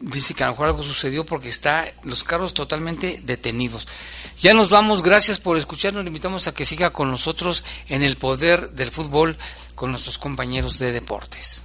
Dice 0.00 0.34
que 0.34 0.42
a 0.42 0.46
lo 0.46 0.52
mejor 0.52 0.66
algo 0.66 0.82
sucedió 0.82 1.24
porque 1.24 1.48
está 1.48 1.92
los 2.02 2.24
carros 2.24 2.52
totalmente 2.52 3.20
detenidos. 3.24 3.86
Ya 4.40 4.52
nos 4.52 4.68
vamos, 4.68 5.02
gracias 5.02 5.38
por 5.38 5.56
escucharnos. 5.56 6.02
Le 6.02 6.08
invitamos 6.08 6.48
a 6.48 6.54
que 6.54 6.64
siga 6.64 6.90
con 6.90 7.10
nosotros 7.10 7.64
en 7.88 8.02
el 8.02 8.16
poder 8.16 8.70
del 8.70 8.90
fútbol 8.90 9.36
con 9.74 9.90
nuestros 9.90 10.18
compañeros 10.18 10.78
de 10.78 10.92
deportes. 10.92 11.64